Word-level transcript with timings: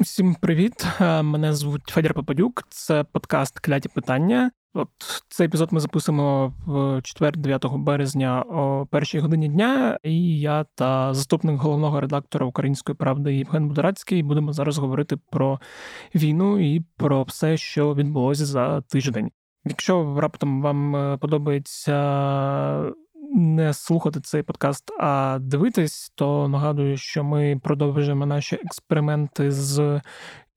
Всім 0.00 0.34
привіт! 0.34 0.86
Е, 1.00 1.22
мене 1.22 1.54
звуть 1.54 1.88
Федір 1.88 2.14
Попадюк. 2.14 2.64
Це 2.68 3.04
подкаст 3.04 3.58
Кляті 3.58 3.88
питання. 3.88 4.50
От 4.74 4.88
цей 5.28 5.46
епізод 5.46 5.72
ми 5.72 5.80
записуємо 5.80 6.54
в 6.66 7.02
четвер, 7.02 7.36
9 7.36 7.66
березня 7.66 8.42
о 8.42 8.86
першій 8.90 9.18
годині 9.18 9.48
дня. 9.48 9.98
І 10.02 10.40
я 10.40 10.64
та 10.74 11.14
заступник 11.14 11.60
головного 11.60 12.00
редактора 12.00 12.46
Української 12.46 12.96
правди 12.96 13.34
Євген 13.36 13.68
Будорацький 13.68 14.22
будемо 14.22 14.52
зараз 14.52 14.78
говорити 14.78 15.16
про 15.30 15.60
війну 16.14 16.74
і 16.74 16.80
про 16.96 17.22
все, 17.22 17.56
що 17.56 17.94
відбулося 17.94 18.46
за 18.46 18.80
тиждень. 18.80 19.30
Якщо 19.64 20.20
раптом 20.20 20.62
вам 20.62 20.96
е, 20.96 21.16
подобається 21.16 21.92
не 23.34 23.74
слухати 23.74 24.20
цей 24.20 24.42
подкаст, 24.42 24.90
а 25.00 25.38
дивитись, 25.40 26.12
то 26.14 26.48
нагадую, 26.48 26.96
що 26.96 27.24
ми 27.24 27.60
продовжуємо 27.62 28.26
наші 28.26 28.56
експерименти 28.56 29.50
з 29.50 30.00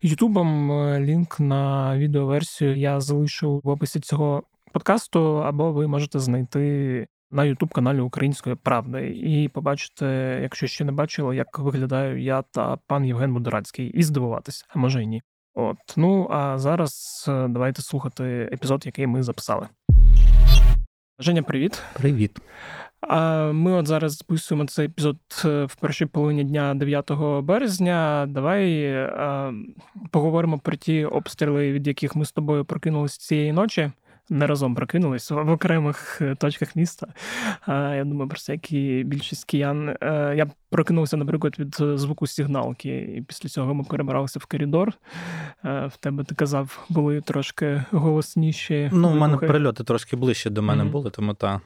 Ютубом. 0.01 0.71
Лінк 0.99 1.39
на 1.39 1.97
відеоверсію 1.97 2.75
я 2.75 2.99
залишу 2.99 3.61
в 3.63 3.69
описі 3.69 3.99
цього 3.99 4.43
подкасту, 4.73 5.43
або 5.43 5.71
ви 5.71 5.87
можете 5.87 6.19
знайти. 6.19 7.07
На 7.31 7.45
Ютуб 7.45 7.69
каналі 7.69 7.99
Української 7.99 8.55
правди 8.55 9.09
і 9.09 9.49
побачите, 9.49 10.39
якщо 10.41 10.67
ще 10.67 10.83
не 10.83 10.91
бачили, 10.91 11.35
як 11.35 11.59
виглядаю 11.59 12.21
я 12.21 12.41
та 12.41 12.77
пан 12.87 13.05
Євген 13.05 13.33
Будорацький, 13.33 13.87
і 13.87 14.03
здивуватися, 14.03 14.65
а 14.69 14.79
може 14.79 15.03
й 15.03 15.07
ні. 15.07 15.21
От 15.55 15.77
ну 15.97 16.27
а 16.31 16.57
зараз 16.57 17.25
е, 17.29 17.47
давайте 17.47 17.81
слухати 17.81 18.49
епізод, 18.53 18.85
який 18.85 19.07
ми 19.07 19.23
записали. 19.23 19.67
Женя, 21.19 21.43
привіт. 21.43 21.81
Привіт. 21.93 22.37
Ми 23.51 23.71
от 23.71 23.87
зараз 23.87 24.17
записуємо 24.17 24.67
цей 24.67 24.85
епізод 24.85 25.17
е, 25.45 25.65
в 25.65 25.75
першій 25.75 26.05
половині 26.05 26.43
дня 26.43 26.75
9 26.75 27.11
березня. 27.41 28.25
Давай 28.29 28.93
поговоримо 30.11 30.59
про 30.59 30.75
ті 30.75 31.05
обстріли, 31.05 31.71
від 31.71 31.87
яких 31.87 32.15
ми 32.15 32.25
з 32.25 32.31
тобою 32.31 32.65
прокинулися 32.65 33.19
цієї 33.19 33.51
ночі 33.51 33.91
не 34.29 34.47
разом 34.47 34.75
прокинулись 34.75 35.31
в 35.31 35.49
окремих 35.49 36.21
е, 36.21 36.35
точках 36.35 36.75
міста. 36.75 37.07
Я 37.67 38.03
думаю, 38.05 38.29
про 38.29 38.39
це 38.39 38.51
як 38.51 38.71
і 38.71 39.03
більшість 39.03 39.45
киян. 39.45 39.89
Е, 39.89 40.33
я 40.37 40.47
прокинувся, 40.69 41.17
наприклад, 41.17 41.55
від 41.59 41.75
звуку 41.99 42.27
сигналки, 42.27 42.97
і 43.17 43.21
після 43.21 43.49
цього 43.49 43.73
ми 43.73 43.83
перебралися 43.83 44.39
в 44.39 44.45
коридор. 44.45 44.93
Е, 45.65 45.85
в 45.85 45.97
тебе 45.97 46.23
ти 46.23 46.35
казав, 46.35 46.85
були 46.89 47.21
трошки 47.21 47.83
голосніші. 47.91 48.89
Ну, 48.93 49.11
у 49.11 49.15
мене 49.15 49.37
прильоти 49.37 49.83
трошки 49.83 50.15
ближче 50.15 50.49
до 50.49 50.61
мене 50.61 50.83
mm-hmm. 50.83 50.91
були, 50.91 51.09
тому 51.09 51.33
та 51.33 51.61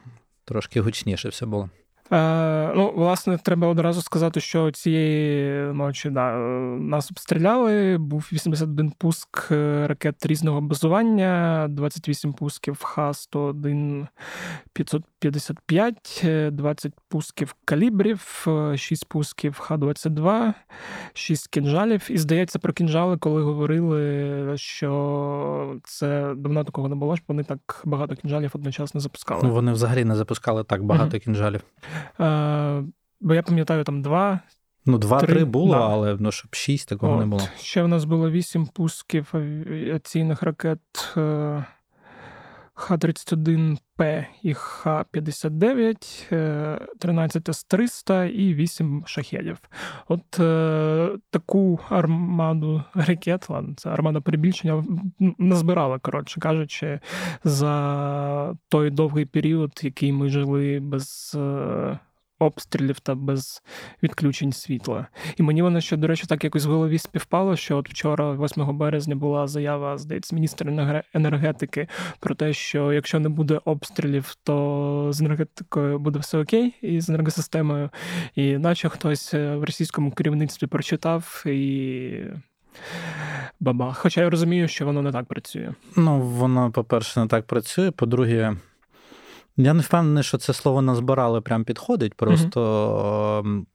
трошки 0.46 0.82
гучніше 0.82 1.30
все 1.30 1.46
було. 1.46 1.70
Е, 2.12 2.58
Ну, 2.76 2.94
власне, 2.96 3.38
треба 3.38 3.68
одразу 3.68 4.02
сказати, 4.02 4.40
що 4.40 4.72
цієї 4.72 5.74
ночі 5.74 6.10
да, 6.10 6.38
нас 6.80 7.12
обстріляли. 7.12 7.98
Був 7.98 8.30
81 8.34 8.92
пуск 8.98 9.52
е, 9.52 9.88
ракет 9.88 10.26
різного 10.26 10.62
базування, 10.62 11.68
28 11.70 12.34
пусків 12.34 12.84
Х-101 12.84 14.08
555, 14.74 16.26
20 16.52 16.94
пусків 17.10 17.56
калібрів, 17.66 18.48
6 18.76 19.10
пусків 19.10 19.60
Х-22, 19.60 20.54
6 21.14 21.48
кінжалів. 21.48 22.08
І 22.10 22.18
здається, 22.18 22.60
про 22.60 22.74
кінжали, 22.74 23.18
коли 23.18 23.44
говорили, 23.44 24.54
що 24.58 25.76
це 25.84 26.34
давно 26.36 26.64
такого 26.64 26.90
не 26.90 26.96
було, 26.96 27.16
щоб 27.16 27.26
вони 27.28 27.44
так 27.44 27.82
багато 27.86 28.16
кінжалів 28.16 28.52
одночасно 28.54 29.00
запускали. 29.00 29.42
Ну, 29.44 29.52
вони 29.54 29.72
взагалі 29.72 30.06
не 30.06 30.16
запускали 30.16 30.64
так 30.64 30.84
багато 30.84 31.18
mm-hmm. 31.18 31.24
кінжалів. 31.24 31.62
Е, 32.20 32.84
Бо 33.22 33.34
я 33.34 33.44
пам'ятаю, 33.44 33.84
там 33.84 34.02
два. 34.02 34.40
Ну, 34.86 34.98
два-три 34.98 35.45
було, 35.45 35.76
да. 35.76 35.88
але 35.90 36.17
ну, 36.20 36.31
щоб 36.31 36.56
шість 36.56 36.89
такого 36.89 37.14
От. 37.14 37.20
не 37.20 37.26
було. 37.26 37.44
Ще 37.59 37.84
в 37.84 37.88
нас 37.88 38.06
було 38.06 38.31
вісім 38.31 38.67
пусків 38.67 39.30
авіаційних 39.33 40.44
ракет 40.44 40.80
е, 41.17 41.66
Х-31П 42.80 44.26
і 44.43 44.54
Х-59, 44.54 46.89
13 46.99 47.49
С-300 47.49 48.30
і 48.30 48.54
8 48.54 49.04
шахедів. 49.05 49.58
От 50.08 50.39
е, 50.39 51.10
таку 51.30 51.80
армаду 51.89 52.83
ракет, 52.93 53.48
це 53.77 53.89
армада 53.89 54.21
перебільшення, 54.21 54.86
назбирала, 55.37 55.99
коротше 55.99 56.39
кажучи, 56.39 56.99
за 57.43 58.55
той 58.70 58.89
довгий 58.89 59.26
період, 59.26 59.80
який 59.83 60.11
ми 60.11 60.30
жили 60.30 60.80
без. 60.80 61.37
Е, 61.39 61.99
обстрілів 62.39 62.99
та 62.99 63.15
без 63.15 63.64
відключень 64.03 64.52
світла. 64.53 65.08
І 65.37 65.43
мені 65.43 65.61
воно 65.61 65.81
ще, 65.81 65.98
до 65.98 66.08
речі, 66.08 66.25
так 66.27 66.43
якось 66.43 66.65
в 66.65 66.70
голові 66.70 66.98
співпало, 66.98 67.55
що 67.55 67.77
от 67.77 67.89
вчора, 67.89 68.33
8 68.33 68.77
березня, 68.77 69.15
була 69.15 69.48
заява, 69.48 69.98
здається, 69.98 70.36
міністра 70.36 71.03
енергетики 71.14 71.87
про 72.20 72.36
те, 72.36 72.53
що 72.53 72.93
якщо 72.93 73.20
не 73.20 73.30
буде 73.30 73.59
обстрілів, 73.65 74.36
то 74.43 75.09
з 75.11 75.21
енергетикою 75.21 75.99
буде 75.99 76.20
все 76.20 76.37
окей, 76.37 76.73
і 76.81 77.02
з 77.02 77.09
енергосистемою. 77.09 77.89
І 78.36 78.58
наче 78.58 78.89
хтось 78.89 79.33
е, 79.33 79.55
в 79.55 79.64
російському 79.64 80.11
керівництві 80.11 80.67
прочитав 80.67 81.43
і. 81.45 82.11
Баба. 83.59 83.93
Хоча 83.93 84.21
я 84.21 84.30
розумію, 84.30 84.67
що 84.67 84.86
воно 84.86 85.02
не 85.02 85.11
так 85.11 85.25
працює. 85.25 85.73
Ну, 85.95 86.21
воно, 86.21 86.71
по-перше, 86.71 87.19
не 87.19 87.27
так 87.27 87.48
працює. 87.48 87.92
По-друге, 87.92 88.58
я 89.58 89.73
не 89.73 89.82
впевнений, 89.82 90.23
що 90.23 90.38
це 90.38 90.54
слово 90.54 90.82
назбирали 90.82 91.42
прям 91.42 91.64
підходить. 91.64 92.14
Просто 92.14 93.42
mm 93.45 93.66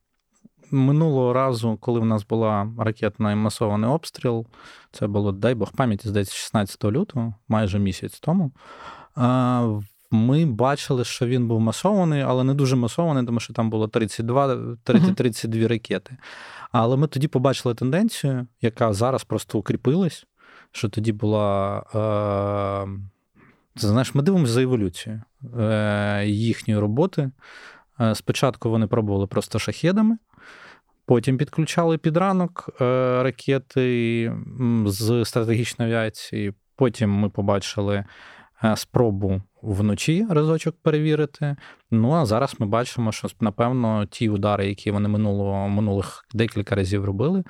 минулого 0.72 1.32
разу, 1.32 1.76
коли 1.80 2.00
в 2.00 2.04
нас 2.04 2.26
була 2.26 2.72
ракетний 2.78 3.36
масований 3.36 3.90
обстріл, 3.90 4.46
це 4.92 5.06
було, 5.06 5.32
дай 5.32 5.54
Бог 5.54 5.72
пам'яті, 5.72 6.08
здається, 6.08 6.34
16 6.34 6.84
лютого, 6.84 7.34
майже 7.48 7.78
місяць 7.78 8.20
тому. 8.20 8.52
Ми 10.10 10.46
бачили, 10.46 11.04
що 11.04 11.26
він 11.26 11.48
був 11.48 11.60
масований, 11.60 12.22
але 12.22 12.44
не 12.44 12.54
дуже 12.54 12.76
масований, 12.76 13.26
тому 13.26 13.40
що 13.40 13.52
там 13.52 13.70
було 13.70 13.88
32 13.88 14.46
30-32 14.84 15.68
ракети. 15.68 16.16
Але 16.72 16.96
ми 16.96 17.06
тоді 17.06 17.28
побачили 17.28 17.74
тенденцію, 17.74 18.46
яка 18.60 18.92
зараз 18.92 19.24
просто 19.24 19.58
укріпилась, 19.58 20.26
що 20.72 20.88
тоді 20.88 21.12
була. 21.12 21.82
Е- 22.88 23.12
це 23.76 23.88
знаєш, 23.88 24.14
ми 24.14 24.22
дивимося 24.22 24.52
за 24.52 24.62
еволюцією 24.62 25.22
е, 25.60 26.24
їхньої 26.26 26.80
роботи. 26.80 27.30
Е, 28.00 28.14
спочатку 28.14 28.70
вони 28.70 28.86
пробували 28.86 29.26
просто 29.26 29.58
шахедами, 29.58 30.18
потім 31.06 31.38
підключали 31.38 31.98
під 31.98 32.16
ранок 32.16 32.70
е, 32.80 32.84
ракети 33.22 34.32
з 34.86 35.24
стратегічної 35.24 35.90
авіації. 35.92 36.54
Потім 36.76 37.10
ми 37.10 37.30
побачили 37.30 38.04
спробу 38.76 39.42
вночі 39.62 40.26
разочок 40.30 40.76
перевірити. 40.82 41.56
Ну 41.90 42.12
а 42.12 42.26
зараз 42.26 42.54
ми 42.58 42.66
бачимо, 42.66 43.12
що 43.12 43.28
напевно 43.40 44.06
ті 44.06 44.28
удари, 44.28 44.68
які 44.68 44.90
вони 44.90 45.08
минулого 45.08 45.68
минулих 45.68 46.24
декілька 46.34 46.74
разів 46.74 47.04
робили, 47.04 47.44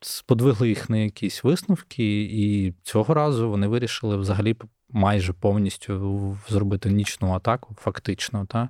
сподвигли 0.00 0.68
їх 0.68 0.90
на 0.90 0.96
якісь 0.96 1.44
висновки, 1.44 2.22
і 2.22 2.74
цього 2.82 3.14
разу 3.14 3.50
вони 3.50 3.66
вирішили 3.66 4.16
взагалі. 4.16 4.56
Майже 4.92 5.32
повністю 5.32 6.36
зробити 6.48 6.90
нічну 6.90 7.32
атаку, 7.32 7.76
фактично, 7.80 8.46
та, 8.46 8.68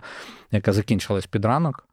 яка 0.51 0.73
закінчилась 0.73 1.27
під 1.27 1.45
ранок, 1.45 1.89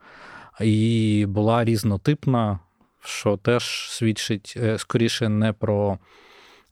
і 0.61 1.25
була 1.29 1.63
різнотипна, 1.63 2.59
що 3.03 3.37
теж 3.37 3.63
свідчить 3.91 4.53
е, 4.57 4.77
скоріше 4.77 5.29
не 5.29 5.53
про 5.53 5.99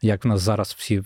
як 0.06 0.26
в 0.26 0.28
нас 0.28 0.42
зараз 0.42 0.76
всі 0.78 1.04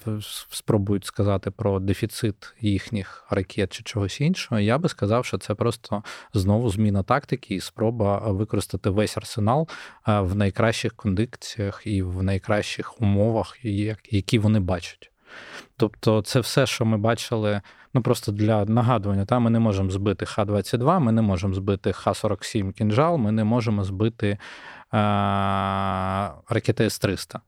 спробують 0.51 1.05
сказати 1.05 1.51
про 1.51 1.79
дефіцит 1.79 2.53
їхніх 2.61 3.25
ракет 3.29 3.73
чи 3.73 3.83
чогось 3.83 4.21
іншого, 4.21 4.61
я 4.61 4.77
би 4.77 4.89
сказав, 4.89 5.25
що 5.25 5.37
це 5.37 5.55
просто 5.55 6.03
знову 6.33 6.69
зміна 6.69 7.03
тактики 7.03 7.55
і 7.55 7.59
спроба 7.59 8.17
використати 8.17 8.89
весь 8.89 9.17
арсенал 9.17 9.67
е, 10.07 10.19
в 10.19 10.35
найкращих 10.35 10.93
кондикціях 10.93 11.81
і 11.85 12.03
в 12.03 12.23
найкращих 12.23 13.01
умовах, 13.01 13.57
які 14.11 14.39
вони 14.39 14.59
бачать. 14.59 15.11
Тобто, 15.77 16.21
це 16.21 16.39
все, 16.39 16.65
що 16.65 16.85
ми 16.85 16.97
бачили, 16.97 17.61
ну 17.93 18.01
просто 18.01 18.31
для 18.31 18.65
нагадування, 18.65 19.25
та 19.25 19.39
ми 19.39 19.49
не 19.49 19.59
можемо 19.59 19.89
збити 19.89 20.25
Х-22, 20.25 20.99
ми 20.99 21.11
не 21.11 21.21
можемо 21.21 21.53
збити 21.53 21.93
Х-47 21.93 22.73
кінжал, 22.73 23.17
ми 23.17 23.31
не 23.31 23.43
можемо 23.43 23.83
збити 23.83 24.27
е- 24.27 24.37
ракети 26.49 26.83
С-300. 26.83 27.39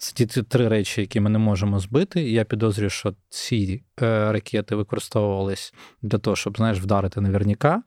Це 0.00 0.26
ті 0.26 0.42
три 0.42 0.68
речі, 0.68 1.00
які 1.00 1.20
ми 1.20 1.30
не 1.30 1.38
можемо 1.38 1.78
збити. 1.78 2.22
я 2.22 2.44
підозрюю, 2.44 2.90
що 2.90 3.14
ці 3.28 3.82
е, 4.02 4.32
ракети 4.32 4.74
використовувались 4.74 5.74
для 6.02 6.18
того, 6.18 6.36
щоб 6.36 6.56
знаєш, 6.56 6.80
вдарити 6.80 7.20
наверняка. 7.20 7.82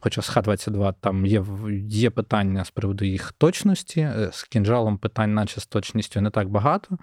Хоча 0.00 0.22
з 0.22 0.28
Х-22 0.28 0.94
там 1.00 1.26
є 1.26 1.44
є 1.88 2.10
питання 2.10 2.64
з 2.64 2.70
приводу 2.70 3.04
їх 3.04 3.32
точності, 3.32 4.00
е, 4.00 4.30
з 4.32 4.42
кінжалом 4.42 4.98
питань, 4.98 5.34
наче 5.34 5.60
з 5.60 5.66
точністю, 5.66 6.20
не 6.20 6.30
так 6.30 6.48
багато. 6.48 6.98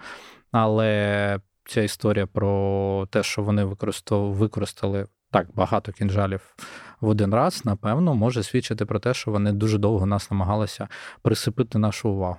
Але 0.52 1.40
ця 1.64 1.82
історія 1.82 2.26
про 2.26 3.08
те, 3.10 3.22
що 3.22 3.42
вони 3.42 3.64
використали 4.10 5.06
так 5.30 5.46
багато 5.54 5.92
кінжалів 5.92 6.56
в 7.00 7.08
один 7.08 7.34
раз, 7.34 7.64
напевно, 7.64 8.14
може 8.14 8.42
свідчити 8.42 8.86
про 8.86 8.98
те, 8.98 9.14
що 9.14 9.30
вони 9.30 9.52
дуже 9.52 9.78
довго 9.78 10.06
нас 10.06 10.30
намагалися 10.30 10.88
присипити 11.22 11.78
нашу 11.78 12.10
увагу. 12.10 12.38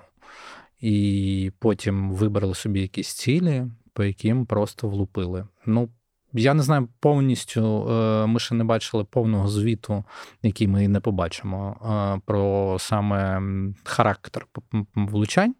І 0.81 1.51
потім 1.59 2.11
вибрали 2.11 2.55
собі 2.55 2.81
якісь 2.81 3.13
цілі, 3.13 3.65
по 3.93 4.03
яким 4.03 4.45
просто 4.45 4.87
влупили. 4.87 5.47
Ну, 5.65 5.89
я 6.33 6.53
не 6.53 6.63
знаю 6.63 6.87
повністю, 6.99 7.91
е, 7.91 8.25
ми 8.25 8.39
ще 8.39 8.55
не 8.55 8.63
бачили 8.63 9.03
повного 9.03 9.47
звіту, 9.47 10.03
який 10.43 10.67
ми 10.67 10.87
не 10.87 10.99
побачимо, 10.99 11.75
е, 11.81 12.21
про 12.25 12.77
саме 12.79 13.41
характер 13.83 14.47
влучань. 14.95 15.55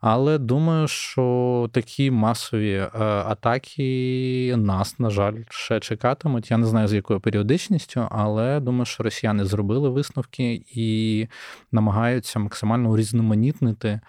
Але 0.00 0.38
думаю, 0.38 0.88
що 0.88 1.68
такі 1.72 2.10
масові 2.10 2.72
е, 2.74 2.88
атаки 3.02 4.54
нас, 4.56 4.98
на 4.98 5.10
жаль, 5.10 5.34
ще 5.50 5.80
чекатимуть. 5.80 6.50
Я 6.50 6.56
не 6.56 6.66
знаю, 6.66 6.88
з 6.88 6.92
якою 6.92 7.20
періодичністю, 7.20 8.08
але 8.10 8.60
думаю, 8.60 8.84
що 8.84 9.02
росіяни 9.02 9.44
зробили 9.44 9.88
висновки 9.88 10.62
і 10.74 11.26
намагаються 11.72 12.38
максимально 12.38 12.90
урізноманітнити 12.90 14.00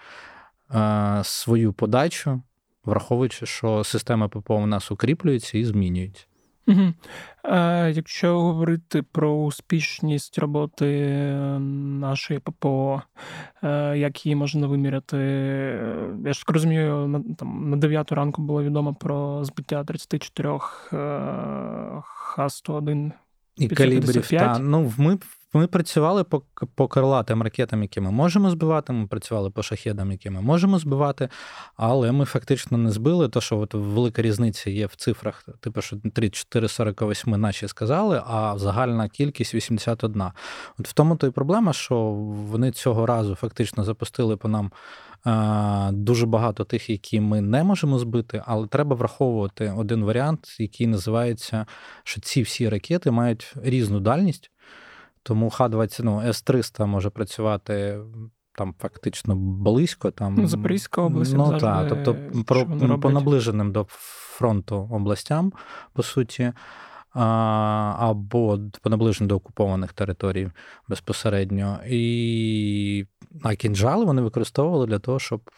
свою 1.22 1.72
подачу 1.72 2.42
враховуючи, 2.84 3.46
що 3.46 3.84
система 3.84 4.28
ППО 4.28 4.54
у 4.54 4.66
нас 4.66 4.90
укріплюється 4.90 5.58
і 5.58 5.64
змінюється. 5.64 6.26
Угу. 6.66 6.92
А, 7.42 7.88
Якщо 7.94 8.40
говорити 8.40 9.02
про 9.02 9.32
успішність 9.32 10.38
роботи 10.38 11.10
нашої 12.00 12.40
ППО, 12.40 13.02
е, 13.62 13.98
як 13.98 14.26
її 14.26 14.36
можна 14.36 14.66
виміряти, 14.66 15.16
я 16.24 16.32
ж 16.32 16.40
так 16.40 16.50
розумію, 16.50 17.06
на 17.06 17.34
там 17.34 17.70
на 17.70 17.76
9 17.76 18.12
ранку 18.12 18.42
було 18.42 18.62
відомо 18.62 18.94
про 18.94 19.44
збиття 19.44 19.84
34 19.84 20.58
Х-101 22.02 23.12
і 23.56 23.68
калібрів. 23.68 24.28
Та, 24.28 24.58
ну, 24.58 24.92
Ми 24.98 25.18
ми 25.52 25.66
працювали 25.66 26.24
по 26.24 26.42
по 26.74 26.88
крилатим 26.88 27.42
ракетам, 27.42 27.82
які 27.82 28.00
ми 28.00 28.10
можемо 28.10 28.50
збивати. 28.50 28.92
Ми 28.92 29.06
працювали 29.06 29.50
по 29.50 29.62
шахедам, 29.62 30.12
які 30.12 30.30
ми 30.30 30.40
можемо 30.40 30.78
збивати, 30.78 31.28
але 31.76 32.12
ми 32.12 32.24
фактично 32.24 32.78
не 32.78 32.90
збили. 32.90 33.28
То, 33.28 33.40
що 33.40 33.58
от 33.58 33.74
велика 33.74 34.22
різниця 34.22 34.70
є 34.70 34.86
в 34.86 34.94
цифрах, 34.94 35.48
типу, 35.60 35.82
що 35.82 35.96
3448 36.14 37.40
наші 37.40 37.68
сказали, 37.68 38.22
а 38.26 38.58
загальна 38.58 39.08
кількість 39.08 39.54
81. 39.54 40.22
От 40.78 40.88
в 40.88 40.92
тому 40.92 41.16
то 41.16 41.26
й 41.26 41.30
проблема, 41.30 41.72
що 41.72 41.96
вони 42.50 42.70
цього 42.70 43.06
разу 43.06 43.34
фактично 43.34 43.84
запустили 43.84 44.36
по 44.36 44.48
нам. 44.48 44.70
Дуже 45.92 46.26
багато 46.26 46.64
тих, 46.64 46.90
які 46.90 47.20
ми 47.20 47.40
не 47.40 47.64
можемо 47.64 47.98
збити, 47.98 48.42
але 48.46 48.66
треба 48.66 48.96
враховувати 48.96 49.74
один 49.76 50.04
варіант, 50.04 50.56
який 50.58 50.86
називається, 50.86 51.66
що 52.04 52.20
ці 52.20 52.42
всі 52.42 52.68
ракети 52.68 53.10
мають 53.10 53.54
різну 53.62 54.00
дальність. 54.00 54.50
Тому 55.22 55.50
Х-20, 55.50 56.00
ну, 56.02 56.22
С-300 56.22 56.86
може 56.86 57.10
працювати 57.10 58.00
там 58.54 58.74
фактично 58.78 59.36
близько. 59.36 60.10
Там, 60.10 60.34
ну, 60.34 60.46
Запорізька 60.46 61.02
область. 61.02 61.34
Ну, 61.36 61.58
так, 61.58 61.88
тобто 61.88 62.16
про, 62.46 62.98
по 62.98 63.10
наближеним 63.10 63.72
до 63.72 63.86
фронту 63.88 64.88
областям, 64.92 65.52
по 65.92 66.02
суті, 66.02 66.52
або 67.12 68.58
по 68.82 68.90
наближеним 68.90 69.28
до 69.28 69.36
окупованих 69.36 69.92
територій 69.92 70.50
безпосередньо. 70.88 71.78
І 71.88 73.06
а 73.42 73.54
кінжали 73.54 74.04
вони 74.04 74.22
використовували 74.22 74.86
для 74.86 74.98
того, 74.98 75.18
щоб 75.18 75.50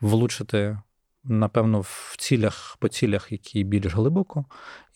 влучити. 0.00 0.78
Напевно, 1.26 1.80
в 1.80 2.14
цілях 2.18 2.76
по 2.80 2.88
цілях, 2.88 3.32
які 3.32 3.64
більш 3.64 3.94
глибоко, 3.94 4.44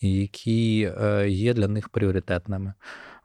і 0.00 0.12
які 0.12 0.92
е, 1.00 1.28
є 1.28 1.54
для 1.54 1.68
них 1.68 1.88
пріоритетними. 1.88 2.74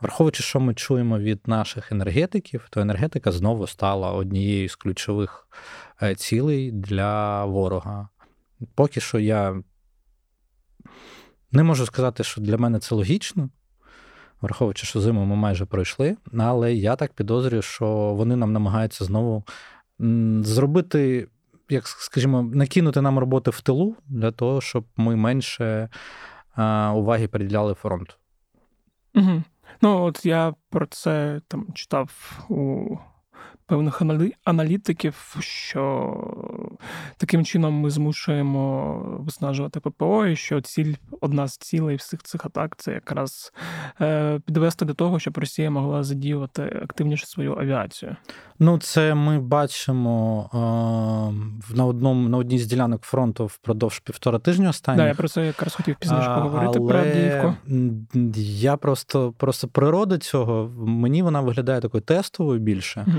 Враховуючи, 0.02 0.44
що 0.44 0.60
ми 0.60 0.74
чуємо 0.74 1.20
від 1.20 1.48
наших 1.48 1.92
енергетиків, 1.92 2.68
то 2.70 2.82
енергетика 2.82 3.32
знову 3.32 3.68
стала 3.68 4.12
однією 4.12 4.70
з 4.70 4.76
ключових 4.76 5.48
е, 6.04 6.16
цілей 6.16 6.72
для 6.72 7.46
ворога. 7.46 8.10
Поки 8.76 9.02
що 9.02 9.20
я 9.20 9.64
не 11.52 11.64
можу 11.64 11.86
сказати, 11.86 12.24
що 12.24 12.42
для 12.42 12.58
мене 12.58 12.80
це 12.80 12.96
логічно, 12.96 13.50
враховуючи, 14.44 14.88
що 14.88 15.02
зиму 15.02 15.26
ми 15.26 15.36
майже 15.36 15.66
пройшли, 15.66 16.18
але 16.38 16.74
я 16.74 16.96
так 16.96 17.14
підозрюю, 17.14 17.62
що 17.62 17.88
вони 17.88 18.36
нам 18.36 18.54
намагаються 18.54 19.06
знову 19.06 19.44
зробити, 20.42 21.28
як 21.70 21.88
скажімо, 21.88 22.42
накинути 22.42 23.02
нам 23.02 23.20
роботи 23.20 23.52
в 23.52 23.62
тилу 23.62 23.96
для 24.08 24.32
того, 24.32 24.62
щоб 24.62 24.86
ми 24.98 25.16
менше 25.16 25.90
уваги 26.96 27.28
приділяли 27.28 27.74
фронту. 27.74 28.14
Угу. 29.16 29.44
Ну, 29.82 30.04
от 30.04 30.26
я 30.26 30.54
про 30.70 30.86
це 30.86 31.42
там 31.48 31.68
читав 31.74 32.40
у 32.50 32.98
певних 33.66 34.02
аналітиків, 34.44 35.38
що 35.40 36.16
таким 37.18 37.46
чином 37.46 37.74
ми 37.74 37.90
змушуємо 37.90 38.96
виснажувати 39.20 39.80
ППО, 39.80 40.26
і 40.26 40.36
що 40.36 40.62
ціль, 40.62 40.94
одна 41.22 41.48
з 41.48 41.58
цілей 41.58 41.96
всіх 41.96 42.24
цих 42.24 42.46
атак 42.46 42.76
це 42.78 42.92
якраз 42.92 43.54
е, 44.02 44.40
підвести 44.46 44.86
до 44.86 44.94
того, 44.94 45.20
щоб 45.20 45.38
Росія 45.38 45.70
могла 45.70 46.04
задіювати 46.04 46.80
активніше 46.84 47.26
свою 47.26 47.60
авіацію. 47.60 48.16
Ну, 48.60 48.78
це 48.78 49.16
ми 49.16 49.40
бачимо 49.40 50.50
е, 50.54 51.76
на 51.76 51.86
одному 51.86 52.30
на 52.30 52.38
одній 52.38 52.60
з 52.60 52.66
ділянок 52.66 53.02
фронту 53.02 53.46
впродовж 53.46 54.00
півтора 54.00 54.40
тижня 54.40 54.70
останніх. 54.70 55.04
Да, 55.04 55.08
я 55.08 55.16
про 55.16 55.28
це 55.28 55.46
якраз 55.46 55.76
хотів 55.76 55.96
пізніше 56.00 56.26
поговорити 56.36 56.80
Але 56.80 56.88
про 56.90 57.00
Авдіївку. 57.00 57.54
Я 58.46 58.78
просто 58.78 59.34
просто 59.38 59.68
природа 59.68 60.18
цього 60.18 60.72
мені 60.78 61.24
вона 61.24 61.42
виглядає 61.42 61.82
такою 61.82 62.02
тестовою 62.02 62.60
більше. 62.60 63.06
Угу. 63.08 63.18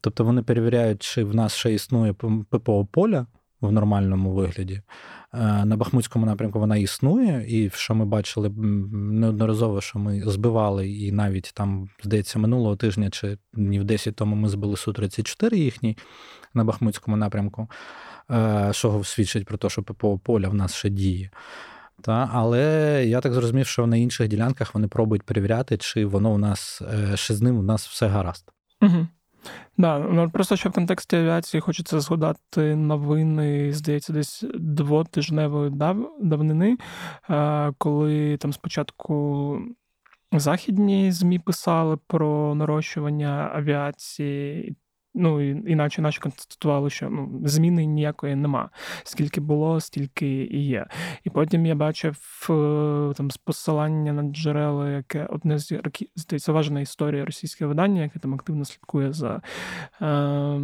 Тобто 0.00 0.24
вони 0.24 0.42
перевіряють, 0.42 1.02
чи 1.02 1.24
в 1.24 1.34
нас 1.34 1.54
ще 1.54 1.74
існує 1.74 2.12
ППО 2.50 2.86
поля 2.86 3.26
в 3.60 3.72
нормальному 3.72 4.32
вигляді. 4.32 4.82
Е, 5.34 5.64
на 5.64 5.76
Бахмутському 5.76 6.26
напрямку 6.26 6.58
вона 6.60 6.76
існує, 6.76 7.44
і 7.48 7.70
що 7.70 7.94
ми 7.94 8.04
бачили 8.04 8.50
неодноразово, 8.50 9.80
що 9.80 9.98
ми 9.98 10.22
збивали, 10.26 10.90
і 10.90 11.12
навіть 11.12 11.52
там, 11.54 11.88
здається, 12.02 12.38
минулого 12.38 12.76
тижня 12.76 13.10
чи 13.10 13.38
днів 13.52 13.84
10 13.84 14.16
тому 14.16 14.36
ми 14.36 14.48
збили 14.48 14.74
Су-34 14.74 15.54
їхній 15.54 15.96
на 16.54 16.64
Бахмутському 16.64 17.16
напрямку, 17.16 17.68
е, 18.30 18.68
що 18.72 19.04
свідчить 19.04 19.46
про 19.46 19.58
те, 19.58 19.68
що 19.68 19.82
ППО 19.82 20.18
поля 20.18 20.48
в 20.48 20.54
нас 20.54 20.74
ще 20.74 20.90
діє. 20.90 21.30
Та, 22.02 22.30
Але 22.32 23.04
я 23.06 23.20
так 23.20 23.32
зрозумів, 23.32 23.66
що 23.66 23.86
на 23.86 23.96
інших 23.96 24.28
ділянках 24.28 24.74
вони 24.74 24.88
пробують 24.88 25.22
перевіряти, 25.22 25.76
чи 25.76 26.06
воно 26.06 26.32
у 26.32 26.38
нас 26.38 26.82
е, 26.82 27.16
ще 27.16 27.34
з 27.34 27.42
ним 27.42 27.58
у 27.58 27.62
нас 27.62 27.88
все 27.88 28.06
гаразд. 28.06 28.52
Угу. 28.82 29.06
Да, 29.78 29.98
ну 29.98 30.30
просто 30.30 30.56
що 30.56 30.68
в 30.68 30.72
контексті 30.72 31.16
авіації 31.16 31.60
хочеться 31.60 32.00
згадати 32.00 32.76
новини, 32.76 33.72
здається, 33.72 34.12
десь 34.12 34.44
двотижневої 34.54 35.70
дав, 35.70 36.16
давнини, 36.22 36.76
коли 37.78 38.36
там 38.36 38.52
спочатку 38.52 39.58
західні 40.32 41.12
ЗМІ 41.12 41.38
писали 41.38 41.96
про 42.06 42.54
нарощування 42.54 43.50
авіації, 43.54 44.76
Ну 45.18 45.40
іначе 45.50 46.02
наші 46.02 46.20
констатували, 46.20 46.90
що 46.90 47.10
ну 47.10 47.40
зміни 47.44 47.86
ніякої 47.86 48.36
нема. 48.36 48.70
Скільки 49.04 49.40
було, 49.40 49.80
стільки 49.80 50.26
і 50.26 50.66
є. 50.66 50.86
І 51.24 51.30
потім 51.30 51.66
я 51.66 51.74
бачив 51.74 52.46
е, 52.50 53.14
там 53.16 53.30
з 53.30 53.36
посилання 53.36 54.12
на 54.12 54.22
джерела, 54.22 54.90
яке 54.90 55.26
одне 55.26 55.58
з 55.58 55.80
здається, 56.16 56.52
важна 56.52 56.80
історія 56.80 57.24
російське 57.24 57.66
видання, 57.66 58.02
яке 58.02 58.18
там 58.18 58.34
активно 58.34 58.64
слідкує 58.64 59.12
за. 59.12 59.42
Е, 60.02 60.60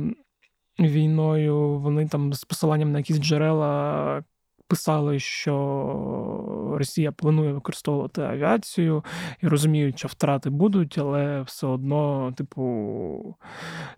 Війною 0.78 1.78
вони 1.78 2.08
там 2.08 2.32
з 2.32 2.44
посиланням 2.44 2.92
на 2.92 2.98
якісь 2.98 3.20
джерела 3.20 4.24
писали, 4.72 5.18
що 5.18 6.74
Росія 6.78 7.12
планує 7.12 7.52
використовувати 7.52 8.22
авіацію 8.22 9.04
і 9.42 9.48
розуміють, 9.48 9.98
що 9.98 10.08
втрати 10.08 10.50
будуть, 10.50 10.98
але 10.98 11.42
все 11.42 11.66
одно, 11.66 12.32
типу, 12.36 13.36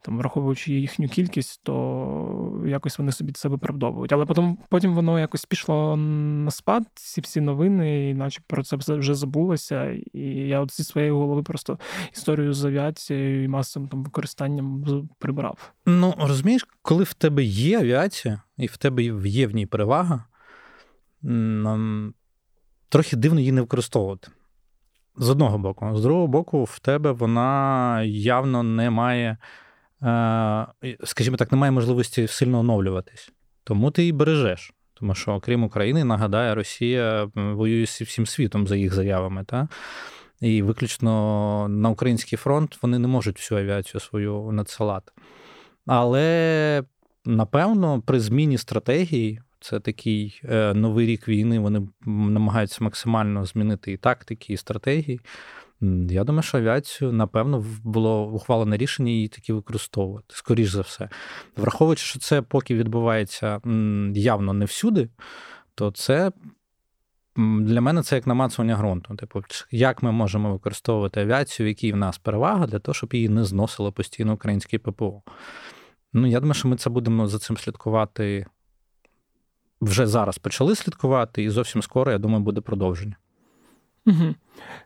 там, 0.02 0.18
враховуючи 0.18 0.72
їхню 0.72 1.08
кількість, 1.08 1.60
то 1.62 2.62
якось 2.66 2.98
вони 2.98 3.12
собі 3.12 3.32
це 3.32 3.48
виправдовують. 3.48 4.12
Але 4.12 4.26
потім 4.26 4.58
потім 4.68 4.94
воно 4.94 5.20
якось 5.20 5.44
пішло 5.44 5.96
на 5.96 6.50
спад, 6.50 6.82
ці 6.94 7.20
всі 7.20 7.40
новини, 7.40 8.10
і 8.10 8.14
наче 8.14 8.40
про 8.46 8.62
це 8.64 8.76
вже 8.76 9.14
забулося. 9.14 9.90
І 10.12 10.20
я 10.28 10.60
от 10.60 10.72
зі 10.72 10.84
своєї 10.84 11.12
голови 11.12 11.42
просто 11.42 11.78
історію 12.12 12.52
з 12.52 12.64
авіацією 12.64 13.44
і 13.44 13.48
масовим 13.48 13.88
там 13.88 14.04
використанням 14.04 14.84
прибрав. 15.18 15.72
Ну 15.86 16.14
розумієш, 16.18 16.66
коли 16.82 17.04
в 17.04 17.12
тебе 17.12 17.44
є 17.44 17.78
авіація, 17.78 18.42
і 18.56 18.66
в 18.66 18.76
тебе 18.76 19.02
є 19.24 19.46
в 19.46 19.54
ній 19.54 19.66
перевага 19.66 20.24
трохи 22.88 23.16
дивно 23.16 23.40
її 23.40 23.52
не 23.52 23.60
використовувати. 23.60 24.28
З 25.16 25.30
одного 25.30 25.58
боку. 25.58 25.90
З 25.94 26.02
другого 26.02 26.26
боку, 26.26 26.64
в 26.64 26.78
тебе 26.78 27.12
вона 27.12 28.02
явно 28.02 28.62
не 28.62 28.90
має, 28.90 29.36
е, 30.02 30.66
скажімо 31.04 31.36
так, 31.36 31.52
не 31.52 31.58
має 31.58 31.72
можливості 31.72 32.26
сильно 32.26 32.58
оновлюватись. 32.58 33.32
Тому 33.64 33.90
ти 33.90 34.02
її 34.02 34.12
бережеш. 34.12 34.72
Тому 34.94 35.14
що, 35.14 35.32
окрім 35.32 35.64
України, 35.64 36.04
нагадає, 36.04 36.54
Росія 36.54 37.28
воює 37.34 37.86
з 37.86 38.02
всім 38.02 38.26
світом 38.26 38.66
за 38.66 38.76
їх 38.76 38.94
заявами. 38.94 39.44
Та? 39.44 39.68
І 40.40 40.62
виключно 40.62 41.66
на 41.68 41.90
український 41.90 42.38
фронт 42.38 42.78
вони 42.82 42.98
не 42.98 43.08
можуть 43.08 43.38
всю 43.38 43.60
авіацію 43.60 44.00
свою 44.00 44.52
надсилати. 44.52 45.12
Але 45.86 46.82
напевно, 47.24 48.02
при 48.06 48.20
зміні 48.20 48.58
стратегії. 48.58 49.40
Це 49.64 49.80
такий 49.80 50.40
е, 50.44 50.74
новий 50.74 51.06
рік 51.06 51.28
війни. 51.28 51.58
Вони 51.58 51.88
намагаються 52.06 52.84
максимально 52.84 53.44
змінити 53.44 53.92
і 53.92 53.96
тактики, 53.96 54.52
і 54.52 54.56
стратегії. 54.56 55.20
Я 56.10 56.24
думаю, 56.24 56.42
що 56.42 56.58
авіацію, 56.58 57.12
напевно, 57.12 57.64
було 57.84 58.26
ухвалене 58.26 58.76
рішення 58.76 59.10
її 59.10 59.28
таки 59.28 59.52
використовувати, 59.52 60.26
скоріш 60.28 60.70
за 60.70 60.80
все. 60.80 61.08
Враховуючи, 61.56 62.04
що 62.04 62.18
це 62.18 62.42
поки 62.42 62.74
відбувається 62.74 63.60
явно 64.14 64.52
не 64.52 64.64
всюди, 64.64 65.08
то 65.74 65.90
це 65.90 66.32
для 67.60 67.80
мене 67.80 68.02
це 68.02 68.16
як 68.16 68.26
намацування 68.26 68.76
ґрунту. 68.76 69.16
Типу, 69.16 69.42
як 69.70 70.02
ми 70.02 70.12
можемо 70.12 70.52
використовувати 70.52 71.20
авіацію, 71.20 71.68
які 71.68 71.92
в 71.92 71.96
нас 71.96 72.18
перевага, 72.18 72.66
для 72.66 72.78
того, 72.78 72.94
щоб 72.94 73.14
її 73.14 73.28
не 73.28 73.44
зносило 73.44 73.92
постійно 73.92 74.34
українське 74.34 74.78
ППО. 74.78 75.22
Ну, 76.12 76.26
я 76.26 76.40
думаю, 76.40 76.54
що 76.54 76.68
ми 76.68 76.76
це 76.76 76.90
будемо 76.90 77.26
за 77.26 77.38
цим 77.38 77.56
слідкувати. 77.56 78.46
Вже 79.80 80.06
зараз 80.06 80.38
почали 80.38 80.74
слідкувати, 80.74 81.42
і 81.42 81.50
зовсім 81.50 81.82
скоро, 81.82 82.12
я 82.12 82.18
думаю, 82.18 82.44
буде 82.44 82.60
продовження. 82.60 83.16
Угу. 84.06 84.34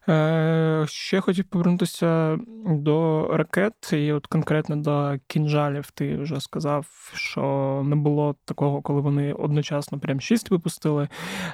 Е, 0.09 0.85
Ще 0.89 1.21
хотів 1.21 1.45
повернутися 1.45 2.39
до 2.67 3.29
ракет, 3.33 3.93
і 3.93 4.13
от 4.13 4.27
конкретно 4.27 4.77
до 4.77 5.17
кінжалів. 5.27 5.91
Ти 5.91 6.17
вже 6.17 6.41
сказав, 6.41 6.87
що 7.15 7.83
не 7.87 7.97
було 7.97 8.35
такого, 8.45 8.83
коли 8.83 9.01
вони 9.01 9.33
одночасно 9.33 9.99
прям 9.99 10.21
шість 10.21 10.51
випустили. 10.51 11.09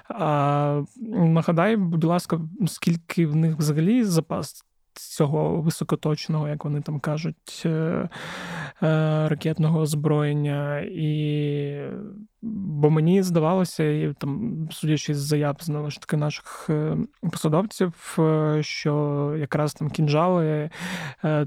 А, 0.09 0.83
Нагадай, 1.11 1.77
будь 1.77 2.05
ласка, 2.05 2.41
скільки 2.67 3.27
в 3.27 3.37
них 3.37 3.57
взагалі 3.57 4.05
запас 4.05 4.65
цього 4.95 5.61
високоточного, 5.61 6.49
як 6.49 6.65
вони 6.65 6.81
там 6.81 7.01
кажуть, 7.01 7.63
е, 7.67 7.69
е, 7.69 8.09
ракетного 9.29 9.81
озброєння. 9.81 10.81
І 10.81 11.89
бо 12.43 12.91
мені 12.91 13.23
здавалося, 13.23 13.85
і 13.85 14.15
там, 14.19 14.69
судячи 14.71 15.15
з 15.15 15.19
заяв 15.19 15.57
знову 15.61 15.91
ж 15.91 16.01
таки 16.01 16.17
наших 16.17 16.67
е, 16.71 16.97
посадовців, 17.33 18.19
що 18.61 19.35
якраз 19.39 19.75
там 19.75 19.91
кінжали 19.91 20.71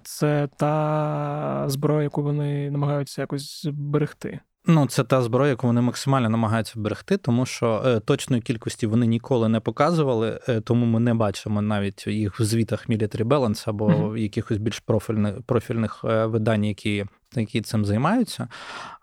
це 0.03 0.49
та 0.57 1.63
зброя, 1.67 2.03
яку 2.03 2.23
вони 2.23 2.71
намагаються 2.71 3.21
якось 3.21 3.69
берегти. 3.73 4.39
Ну, 4.69 4.87
це 4.87 5.03
та 5.03 5.21
зброя, 5.21 5.49
яку 5.49 5.67
вони 5.67 5.81
максимально 5.81 6.29
намагаються 6.29 6.73
берегти, 6.75 7.17
тому 7.17 7.45
що 7.45 7.83
е, 7.85 7.99
точної 7.99 8.41
кількості 8.41 8.87
вони 8.87 9.07
ніколи 9.07 9.49
не 9.49 9.59
показували, 9.59 10.39
е, 10.49 10.61
тому 10.61 10.85
ми 10.85 10.99
не 10.99 11.13
бачимо 11.13 11.61
навіть 11.61 12.07
їх 12.07 12.39
в 12.39 12.43
звітах 12.43 12.89
Military 12.89 13.23
Balance 13.23 13.63
або 13.69 13.87
mm-hmm. 13.87 14.17
якихось 14.17 14.57
більш 14.57 14.79
профільних 14.79 15.41
профільних 15.41 16.01
е, 16.03 16.25
видань, 16.25 16.65
які 16.65 17.05
які 17.35 17.61
цим 17.61 17.85
займаються. 17.85 18.47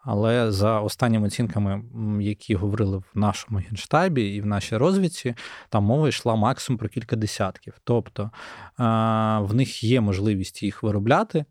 Але 0.03 0.53
за 0.53 0.81
останніми 0.81 1.27
оцінками, 1.27 1.83
які 2.21 2.55
говорили 2.55 2.99
в 2.99 3.05
нашому 3.15 3.59
генштабі 3.59 4.23
і 4.23 4.41
в 4.41 4.47
нашій 4.47 4.77
розвідці, 4.77 5.35
там 5.69 5.85
мова 5.85 6.09
йшла 6.09 6.35
максимум 6.35 6.79
про 6.79 6.89
кілька 6.89 7.17
десятків. 7.17 7.75
Тобто 7.85 8.31
в 9.41 9.55
них 9.55 9.85
є 9.85 10.01
можливість 10.01 10.63
їх 10.63 10.83
виробляти. 10.83 11.45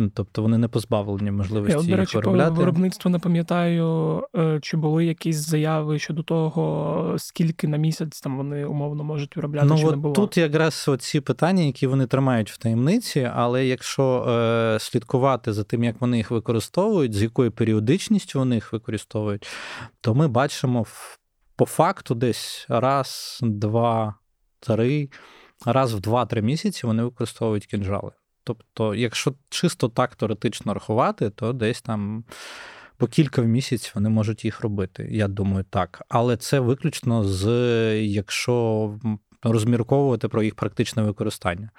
Ну, 0.00 0.10
тобто 0.14 0.42
вони 0.42 0.58
не 0.58 0.68
позбавлені 0.68 1.30
можливості. 1.30 1.78
Я, 1.78 1.96
до 1.96 1.96
речі, 1.96 2.16
їх 2.16 2.24
виробляти. 2.24 2.50
по 2.50 2.56
виробництву 2.56 3.10
не 3.10 3.18
пам'ятаю, 3.18 4.22
е, 4.36 4.58
чи 4.62 4.76
були 4.76 5.04
якісь 5.04 5.36
заяви 5.36 5.98
щодо 5.98 6.22
того, 6.22 7.14
скільки 7.18 7.68
на 7.68 7.76
місяць 7.76 8.20
там 8.20 8.36
вони 8.36 8.64
умовно 8.64 9.04
можуть 9.04 9.36
виробляти. 9.36 9.66
Ну, 9.66 9.78
чи 9.78 9.84
от 9.84 9.90
не 9.90 9.96
було. 9.96 10.14
Тут 10.14 10.36
якраз 10.36 10.90
ці 10.98 11.20
питання, 11.20 11.62
які 11.62 11.86
вони 11.86 12.06
тримають 12.06 12.50
в 12.50 12.58
таємниці, 12.58 13.30
але 13.34 13.66
якщо 13.66 14.24
е, 14.28 14.78
слідкувати 14.80 15.52
за 15.52 15.64
тим, 15.64 15.84
як 15.84 16.00
вони 16.00 16.16
їх 16.16 16.30
використовують, 16.30 17.14
з 17.14 17.22
якою 17.22 17.52
періодичністю 17.52 18.38
вони 18.38 18.54
їх 18.54 18.72
використовують, 18.72 19.46
то 20.00 20.14
ми 20.14 20.28
бачимо 20.28 20.86
по 21.56 21.66
факту 21.66 22.14
десь 22.14 22.66
раз, 22.68 23.40
два, 23.42 24.14
три, 24.60 25.08
раз 25.66 25.94
в 25.94 26.00
два-три 26.00 26.42
місяці 26.42 26.86
вони 26.86 27.02
використовують 27.02 27.66
кінжали. 27.66 28.10
Тобто, 28.44 28.94
якщо 28.94 29.34
чисто 29.48 29.88
так 29.88 30.16
теоретично 30.16 30.74
рахувати, 30.74 31.30
то 31.30 31.52
десь 31.52 31.82
там 31.82 32.24
по 32.96 33.06
кілька 33.06 33.42
в 33.42 33.46
місяць 33.46 33.92
вони 33.94 34.08
можуть 34.08 34.44
їх 34.44 34.60
робити. 34.60 35.08
Я 35.10 35.28
думаю, 35.28 35.64
так. 35.70 36.02
Але 36.08 36.36
це 36.36 36.60
виключно 36.60 37.24
з 37.24 37.48
якщо 38.02 38.94
розмірковувати 39.42 40.28
про 40.28 40.42
їх 40.42 40.54
практичне 40.54 41.02
використання. 41.02 41.70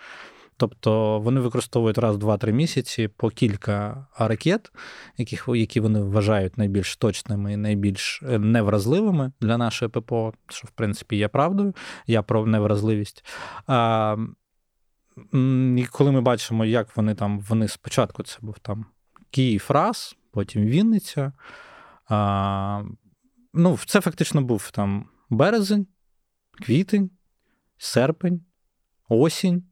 Тобто 0.58 1.20
вони 1.20 1.40
використовують 1.40 1.98
раз, 1.98 2.18
два-три 2.18 2.54
місяці 2.54 3.08
по 3.08 3.30
кілька 3.30 4.08
ракет, 4.18 4.72
яких, 5.18 5.50
які 5.56 5.80
вони 5.80 6.02
вважають 6.02 6.58
найбільш 6.58 6.98
точними 6.98 7.54
і 7.54 7.58
найбільш 7.58 8.24
е, 8.30 8.40
невразливими 8.40 9.32
для 9.42 9.58
нашої 9.58 9.90
ППО, 9.90 10.34
що 10.50 10.68
в 10.68 10.72
принципі 10.72 11.16
є 11.16 11.28
правдою. 11.28 11.74
Я 12.08 12.22
про 12.22 12.46
невразливість. 12.46 13.26
І 15.78 15.86
коли 15.92 16.12
ми 16.12 16.22
бачимо, 16.22 16.66
як 16.66 16.98
вони 16.98 17.16
там, 17.16 17.40
вони 17.40 17.68
спочатку 17.68 18.24
це 18.24 18.38
був 18.42 18.60
там 18.60 18.86
Київ 19.32 19.66
раз, 19.70 20.16
потім 20.32 20.66
Вінниця. 20.66 21.34
А, 22.10 22.84
Ну, 23.54 23.80
Це 23.86 24.02
фактично 24.02 24.42
був 24.42 24.72
там 24.72 25.06
березень, 25.30 25.88
квітень, 26.52 27.12
серпень, 27.78 28.42
осінь. 29.10 29.71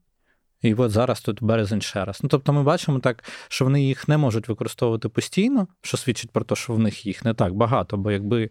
І 0.62 0.74
от 0.74 0.90
зараз 0.90 1.20
тут 1.20 1.42
березень 1.42 1.80
ще 1.80 2.04
раз. 2.04 2.20
Ну 2.22 2.28
тобто 2.28 2.52
ми 2.52 2.62
бачимо 2.62 2.98
так, 2.98 3.24
що 3.48 3.64
вони 3.64 3.82
їх 3.82 4.08
не 4.08 4.16
можуть 4.16 4.48
використовувати 4.48 5.08
постійно, 5.08 5.66
що 5.82 5.96
свідчить 5.96 6.30
про 6.30 6.44
те, 6.44 6.54
що 6.54 6.72
в 6.72 6.78
них 6.78 7.06
їх 7.06 7.24
не 7.24 7.34
так 7.34 7.54
багато. 7.54 7.96
Бо 7.96 8.10
якби 8.10 8.50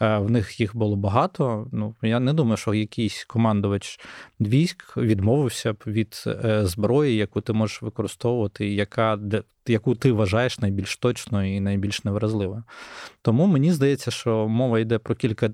е, 0.00 0.18
в 0.18 0.30
них 0.30 0.60
їх 0.60 0.76
було 0.76 0.96
багато, 0.96 1.68
ну 1.72 1.94
я 2.02 2.20
не 2.20 2.32
думаю, 2.32 2.56
що 2.56 2.74
якийсь 2.74 3.24
командувач 3.24 4.00
військ 4.40 4.96
відмовився 4.96 5.72
б 5.72 5.82
від 5.86 6.24
е, 6.26 6.66
зброї, 6.66 7.16
яку 7.16 7.40
ти 7.40 7.52
можеш 7.52 7.82
використовувати, 7.82 8.68
яка 8.74 9.18
яку 9.68 9.94
ти 9.94 10.12
вважаєш 10.12 10.58
найбільш 10.58 10.96
точною 10.96 11.56
і 11.56 11.60
найбільш 11.60 12.04
невразливою. 12.04 12.64
Тому 13.22 13.46
мені 13.46 13.72
здається, 13.72 14.10
що 14.10 14.48
мова 14.48 14.80
йде 14.80 14.98
про 14.98 15.14
кілька 15.14 15.48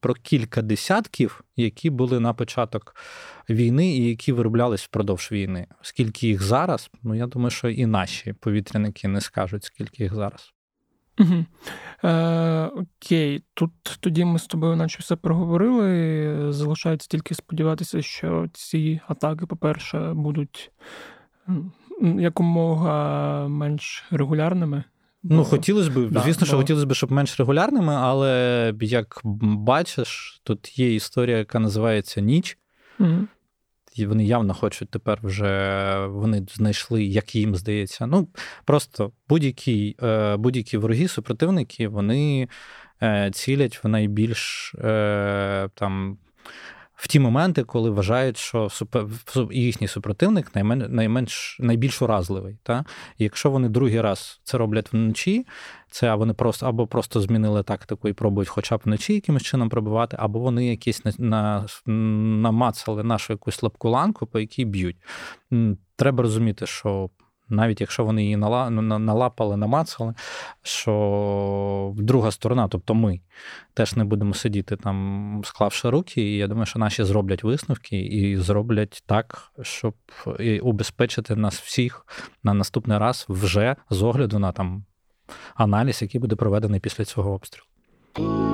про 0.00 0.14
кілька 0.14 0.62
десятків, 0.62 1.44
які 1.56 1.90
були 1.90 2.20
на 2.20 2.34
початок 2.34 2.96
війни 3.50 3.96
і 3.96 4.08
які 4.08 4.32
вироблялись 4.32 4.84
впродовж 4.84 5.32
війни. 5.32 5.66
Скільки 5.82 6.26
їх 6.28 6.42
зараз, 6.42 6.90
ну 7.02 7.14
я 7.14 7.26
думаю, 7.26 7.50
що 7.50 7.68
і 7.68 7.86
наші 7.86 8.32
повітряники 8.32 9.08
не 9.08 9.20
скажуть, 9.20 9.64
скільки 9.64 10.02
їх 10.02 10.14
зараз. 10.14 10.52
Угу. 11.18 11.44
Е, 12.04 12.64
Окей, 12.64 13.44
тут 13.54 13.72
тоді 14.00 14.24
ми 14.24 14.38
з 14.38 14.46
тобою, 14.46 14.76
наче 14.76 14.98
все 15.00 15.16
проговорили. 15.16 16.52
Залишається 16.52 17.08
тільки 17.08 17.34
сподіватися, 17.34 18.02
що 18.02 18.48
ці 18.52 19.00
атаки, 19.08 19.46
по-перше, 19.46 20.12
будуть 20.14 20.72
якомога 22.00 23.48
менш 23.48 24.04
регулярними. 24.10 24.84
Ну, 25.30 25.44
хотілося 25.44 25.90
б, 25.90 26.10
да, 26.10 26.20
звісно, 26.20 26.40
бо... 26.40 26.46
що 26.46 26.56
хотілося 26.56 26.86
б, 26.86 26.94
щоб 26.94 27.12
менш 27.12 27.38
регулярними, 27.40 27.94
але 27.94 28.74
як 28.80 29.20
бачиш, 29.42 30.40
тут 30.44 30.78
є 30.78 30.94
історія, 30.94 31.38
яка 31.38 31.58
називається 31.58 32.20
Ніч. 32.20 32.58
Угу. 33.00 33.26
І 33.94 34.06
вони 34.06 34.24
явно 34.24 34.54
хочуть 34.54 34.90
тепер 34.90 35.18
вже 35.22 36.06
вони 36.06 36.46
знайшли, 36.54 37.04
як 37.04 37.34
їм 37.34 37.56
здається. 37.56 38.06
Ну, 38.06 38.28
просто 38.64 39.12
будь-які 39.28 39.96
е, 40.02 40.36
будь-які 40.36 40.76
вороги, 40.76 41.08
супротивники, 41.08 41.88
вони 41.88 42.48
е, 43.02 43.30
цілять 43.34 43.84
в 43.84 43.88
найбільш 43.88 44.74
е, 44.74 45.68
там 45.74 46.18
в 46.98 47.06
ті 47.06 47.20
моменти, 47.20 47.64
коли 47.64 47.90
вважають, 47.90 48.36
що 48.36 48.68
їхній 49.50 49.88
супротивник 49.88 50.54
наймен, 50.54 50.86
найменш 50.88 51.56
найбільш 51.60 52.02
уразливий. 52.02 52.58
Та? 52.62 52.84
І 53.18 53.24
якщо 53.24 53.50
вони 53.50 53.68
другий 53.68 54.00
раз 54.00 54.40
це 54.44 54.58
роблять 54.58 54.92
вночі, 54.92 55.46
це 55.90 56.14
вони 56.14 56.34
просто 56.34 56.66
або 56.66 56.86
просто 56.86 57.20
змінили 57.20 57.62
тактику 57.62 58.08
і 58.08 58.12
пробують, 58.12 58.48
хоча 58.48 58.76
б 58.76 58.80
вночі 58.84 59.14
якимось 59.14 59.42
чином 59.42 59.68
пробивати, 59.68 60.16
або 60.20 60.38
вони 60.38 60.66
якісь 60.66 61.04
на, 61.04 61.12
на, 61.18 61.66
намацали 62.42 63.02
нашу 63.02 63.32
якусь 63.32 63.56
слабку 63.56 63.88
ланку, 63.88 64.26
по 64.26 64.40
якій 64.40 64.64
б'ють. 64.64 64.96
Треба 65.96 66.22
розуміти, 66.22 66.66
що 66.66 67.10
навіть 67.48 67.80
якщо 67.80 68.04
вони 68.04 68.22
її 68.22 68.36
налапали, 68.36 69.56
намацали, 69.56 70.14
що 70.62 71.94
друга 71.96 72.30
сторона, 72.30 72.68
тобто 72.68 72.94
ми, 72.94 73.20
теж 73.74 73.96
не 73.96 74.04
будемо 74.04 74.34
сидіти 74.34 74.76
там, 74.76 75.40
склавши 75.44 75.90
руки. 75.90 76.22
І 76.22 76.36
я 76.36 76.46
думаю, 76.46 76.66
що 76.66 76.78
наші 76.78 77.04
зроблять 77.04 77.44
висновки 77.44 78.00
і 78.00 78.36
зроблять 78.36 79.02
так, 79.06 79.52
щоб 79.62 79.94
убезпечити 80.62 81.36
нас 81.36 81.60
всіх 81.60 82.06
на 82.42 82.54
наступний 82.54 82.98
раз 82.98 83.26
вже 83.28 83.76
з 83.90 84.02
огляду 84.02 84.38
на 84.38 84.52
там 84.52 84.84
аналіз, 85.54 86.02
який 86.02 86.20
буде 86.20 86.36
проведений 86.36 86.80
після 86.80 87.04
цього 87.04 87.32
обстрілу. 87.32 88.47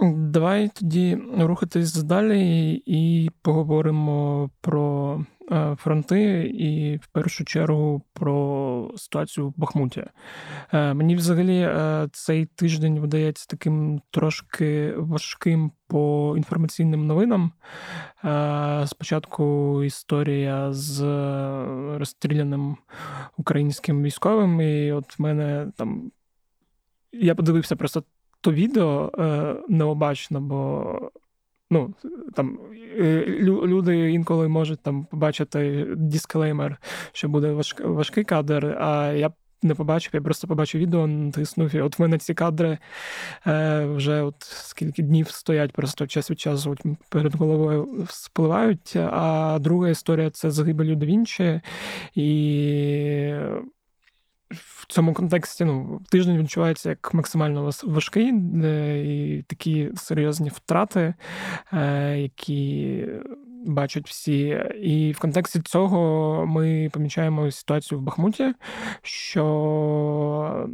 Давай 0.00 0.70
тоді 0.74 1.18
рухатись 1.38 1.94
далі 1.94 2.72
і 2.86 3.30
поговоримо 3.42 4.50
про 4.60 5.20
е, 5.52 5.76
фронти, 5.78 6.52
і 6.54 6.96
в 6.96 7.06
першу 7.06 7.44
чергу 7.44 8.02
про 8.12 8.90
ситуацію 8.96 9.48
в 9.48 9.54
Бахмуті. 9.56 10.04
Е, 10.72 10.94
мені 10.94 11.16
взагалі 11.16 11.60
е, 11.60 12.08
цей 12.12 12.46
тиждень 12.46 13.00
видається 13.00 13.46
таким 13.48 14.00
трошки 14.10 14.94
важким 14.96 15.72
по 15.86 16.34
інформаційним 16.36 17.06
новинам. 17.06 17.52
Спочатку 18.86 19.82
історія 19.84 20.72
з 20.72 21.02
розстріляним 21.98 22.76
українським 23.36 24.02
військовим, 24.02 24.60
і 24.60 24.92
от 24.92 25.18
в 25.18 25.22
мене 25.22 25.72
там. 25.76 26.10
Я 27.12 27.34
подивився 27.34 27.76
просто 27.76 28.04
то 28.40 28.52
відео 28.52 29.12
е, 29.18 29.54
необачно, 29.68 30.40
бо 30.40 31.10
ну, 31.70 31.94
там 32.34 32.58
е, 32.98 33.24
люди 33.42 34.12
інколи 34.12 34.48
можуть 34.48 34.80
там 34.80 35.04
побачити 35.04 35.86
дисклеймер, 35.96 36.80
що 37.12 37.28
буде 37.28 37.52
важк, 37.52 37.80
важкий 37.80 38.24
кадр, 38.24 38.76
а 38.80 39.12
я 39.12 39.30
не 39.62 39.74
побачив, 39.74 40.10
я 40.14 40.20
просто 40.20 40.48
побачив 40.48 40.80
відео, 40.80 41.06
натиснув. 41.06 41.74
І 41.74 41.80
от 41.80 41.98
в 41.98 42.02
мене 42.02 42.18
ці 42.18 42.34
кадри 42.34 42.78
е, 43.46 43.84
вже 43.86 44.22
от 44.22 44.34
скільки 44.40 45.02
днів 45.02 45.28
стоять, 45.28 45.72
просто 45.72 46.06
час 46.06 46.30
від 46.30 46.40
часу 46.40 46.70
от 46.70 46.80
перед 47.08 47.34
головою 47.34 48.06
спливають. 48.10 48.96
А 48.96 49.58
друга 49.60 49.88
історія 49.88 50.30
це 50.30 50.50
загибель 50.50 50.96
до 50.96 51.06
Вінчі. 51.06 51.60
І 52.14 53.32
в 54.50 54.86
цьому 54.86 55.14
контексті 55.14 55.64
ну, 55.64 56.00
тиждень 56.10 56.38
відчувається 56.38 56.88
як 56.88 57.14
максимально 57.14 57.70
важкий 57.84 58.28
і 58.28 59.42
такі 59.42 59.90
серйозні 59.96 60.48
втрати, 60.48 61.14
е, 61.72 62.18
які 62.18 63.04
бачать 63.66 64.08
всі. 64.08 64.64
І 64.82 65.12
в 65.12 65.18
контексті 65.18 65.60
цього 65.60 66.46
ми 66.46 66.90
помічаємо 66.92 67.50
ситуацію 67.50 67.98
в 67.98 68.02
Бахмуті, 68.02 68.54
що. 69.02 70.68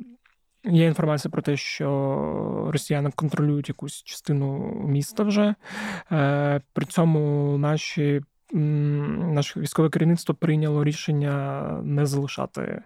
Є 0.66 0.86
інформація 0.86 1.32
про 1.32 1.42
те, 1.42 1.56
що 1.56 2.70
росіяни 2.72 3.10
контролюють 3.10 3.68
якусь 3.68 4.02
частину 4.02 4.74
міста 4.86 5.22
вже. 5.22 5.54
Е, 6.12 6.60
при 6.72 6.86
цьому 6.86 7.58
наші 7.58 8.22
наше 8.54 9.60
військове 9.60 9.88
керівництво 9.90 10.34
прийняло 10.34 10.84
рішення 10.84 11.62
не 11.82 12.06
залишати 12.06 12.60
е, 12.60 12.82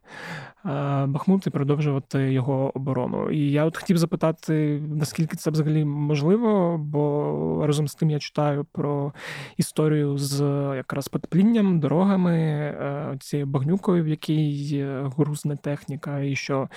Бахмут 1.07 1.47
і 1.47 1.51
продовжувати 1.51 2.33
його 2.33 2.73
оборону. 2.75 3.31
І 3.31 3.51
я 3.51 3.65
от 3.65 3.77
хотів 3.77 3.99
запитати, 3.99 4.83
наскільки 4.89 5.37
це 5.37 5.51
взагалі 5.51 5.85
можливо, 5.85 6.79
бо 6.79 7.65
разом 7.67 7.89
з 7.89 7.95
тим 7.95 8.11
я 8.11 8.19
читаю 8.19 8.67
про 8.73 9.13
історію 9.57 10.19
з 10.19 10.43
якраз 10.77 11.09
підплінням, 11.09 11.81
дорогами, 11.81 12.37
е, 12.37 13.17
цією 13.21 13.47
багнюкою, 13.47 14.05
в 14.05 14.09
якій 14.09 14.87
грузне 15.17 15.57
техніка, 15.57 16.21
і 16.21 16.37
що 16.37 16.69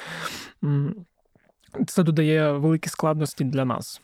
це 1.87 2.03
додає 2.03 2.51
великі 2.51 2.89
складності 2.89 3.43
для 3.43 3.65
нас. 3.65 4.01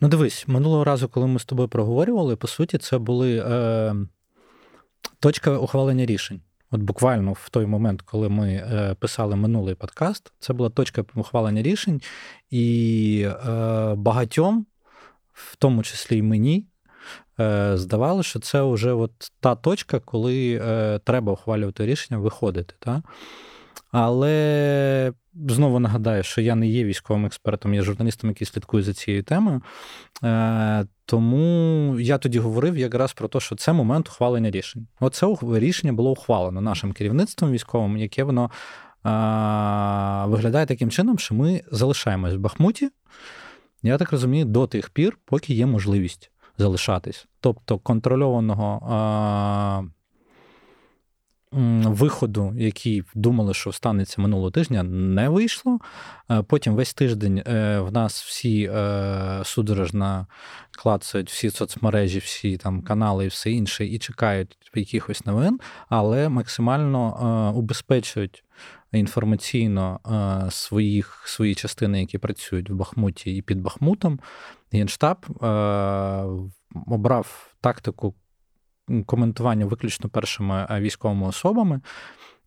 Ну, 0.00 0.08
дивись, 0.08 0.48
минулого 0.48 0.84
разу, 0.84 1.08
коли 1.08 1.26
ми 1.26 1.38
з 1.38 1.44
тобою 1.44 1.68
проговорювали, 1.68 2.36
по 2.36 2.46
суті, 2.46 2.78
це 2.78 2.98
були 2.98 3.44
е, 3.46 3.94
Точка 5.20 5.58
ухвалення 5.58 6.06
рішень. 6.06 6.40
От 6.70 6.80
буквально 6.80 7.32
в 7.32 7.48
той 7.50 7.66
момент, 7.66 8.02
коли 8.02 8.28
ми 8.28 8.52
е, 8.52 8.94
писали 8.94 9.36
минулий 9.36 9.74
подкаст, 9.74 10.32
це 10.38 10.52
була 10.52 10.70
точка 10.70 11.04
ухвалення 11.14 11.62
рішень, 11.62 12.02
і 12.50 13.28
е, 13.28 13.94
багатьом, 13.94 14.66
в 15.32 15.56
тому 15.56 15.82
числі 15.82 16.16
й 16.16 16.22
мені, 16.22 16.66
е, 17.40 17.72
здавалося, 17.76 18.28
що 18.28 18.38
це 18.38 18.62
вже 18.62 18.92
от 18.92 19.12
та 19.40 19.54
точка, 19.54 20.00
коли 20.00 20.58
треба 21.04 21.32
ухвалювати 21.32 21.86
рішення, 21.86 22.20
виходити. 22.20 22.74
Та? 22.78 23.02
Але 23.92 25.12
знову 25.48 25.78
нагадаю, 25.78 26.22
що 26.22 26.40
я 26.40 26.54
не 26.54 26.68
є 26.68 26.84
військовим 26.84 27.26
експертом, 27.26 27.74
я 27.74 27.82
журналістом, 27.82 28.30
який 28.30 28.46
слідкує 28.46 28.82
за 28.82 28.94
цією 28.94 29.22
темою. 29.22 29.62
Е, 30.24 30.86
тому 31.04 31.96
я 32.00 32.18
тоді 32.18 32.38
говорив 32.38 32.78
якраз 32.78 33.12
про 33.12 33.28
те, 33.28 33.40
що 33.40 33.56
це 33.56 33.72
момент 33.72 34.08
ухвалення 34.08 34.50
рішень. 34.50 34.86
Оце 35.00 35.26
рішення 35.42 35.92
було 35.92 36.10
ухвалено 36.10 36.60
нашим 36.60 36.92
керівництвом 36.92 37.52
військовим, 37.52 37.96
яке 37.96 38.24
воно 38.24 38.50
виглядає 40.26 40.66
таким 40.66 40.90
чином, 40.90 41.18
що 41.18 41.34
ми 41.34 41.62
залишаємось 41.72 42.34
в 42.34 42.38
Бахмуті. 42.38 42.90
Я 43.82 43.98
так 43.98 44.12
розумію, 44.12 44.44
до 44.44 44.66
тих 44.66 44.90
пір, 44.90 45.18
поки 45.24 45.54
є 45.54 45.66
можливість 45.66 46.30
залишатись. 46.58 47.26
Тобто 47.40 47.78
контрольованого 47.78 49.90
виходу, 51.86 52.54
який 52.56 53.02
думали, 53.14 53.54
що 53.54 53.72
станеться 53.72 54.22
минулого 54.22 54.50
тижня, 54.50 54.82
не 54.82 55.28
вийшло. 55.28 55.78
Е, 56.30 56.42
потім 56.42 56.74
весь 56.74 56.94
тиждень 56.94 57.42
е, 57.46 57.78
в 57.80 57.92
нас 57.92 58.22
всі 58.22 58.70
е, 58.74 59.40
судорожно 59.44 60.26
клацають 60.78 61.30
всі 61.30 61.50
соцмережі, 61.50 62.18
всі 62.18 62.56
там 62.56 62.82
канали 62.82 63.24
і 63.24 63.28
все 63.28 63.50
інше, 63.50 63.86
і 63.86 63.98
чекають 63.98 64.56
якихось 64.74 65.26
новин, 65.26 65.60
але 65.88 66.28
максимально 66.28 67.52
убезпечують. 67.56 68.42
Інформаційно 68.92 70.00
своїх, 70.50 71.22
свої 71.26 71.54
частини, 71.54 72.00
які 72.00 72.18
працюють 72.18 72.70
в 72.70 72.74
Бахмуті 72.74 73.36
і 73.36 73.42
під 73.42 73.60
Бахмутом, 73.60 74.20
Генштаб 74.72 75.26
обрав 76.86 77.54
тактику 77.60 78.14
коментування 79.06 79.66
виключно 79.66 80.08
першими 80.08 80.66
е, 80.70 80.80
військовими 80.80 81.26
особами, 81.26 81.80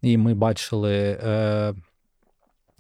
і 0.02 0.18
ми 0.18 0.34
бачили 0.34 1.20
е, 1.24 1.74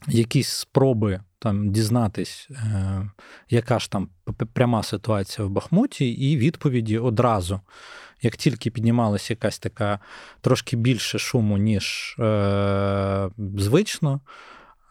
якісь 0.08 0.50
спроби 0.50 1.20
там 1.40 1.72
дізнатись, 1.72 2.48
е, 2.52 3.10
яка 3.50 3.80
ж 3.80 3.92
там 3.92 4.10
пряма 4.54 4.84
ситуація 4.84 5.48
в 5.48 5.50
Бахмуті, 5.50 6.12
і 6.12 6.38
відповіді 6.38 6.98
одразу. 6.98 7.62
Як 8.22 8.38
тільки 8.38 8.72
піднімалася 8.72 9.34
якась 9.34 9.60
така 9.60 10.00
трошки 10.42 10.76
більше 10.76 11.20
шуму, 11.20 11.58
ніж 11.58 12.16
е, 12.20 13.30
звично, 13.58 14.22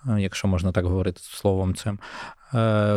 е, 0.08 0.20
якщо 0.20 0.48
можна 0.48 0.72
так 0.72 0.84
говорити 0.84 1.20
словом 1.22 1.74
цим, 1.74 1.98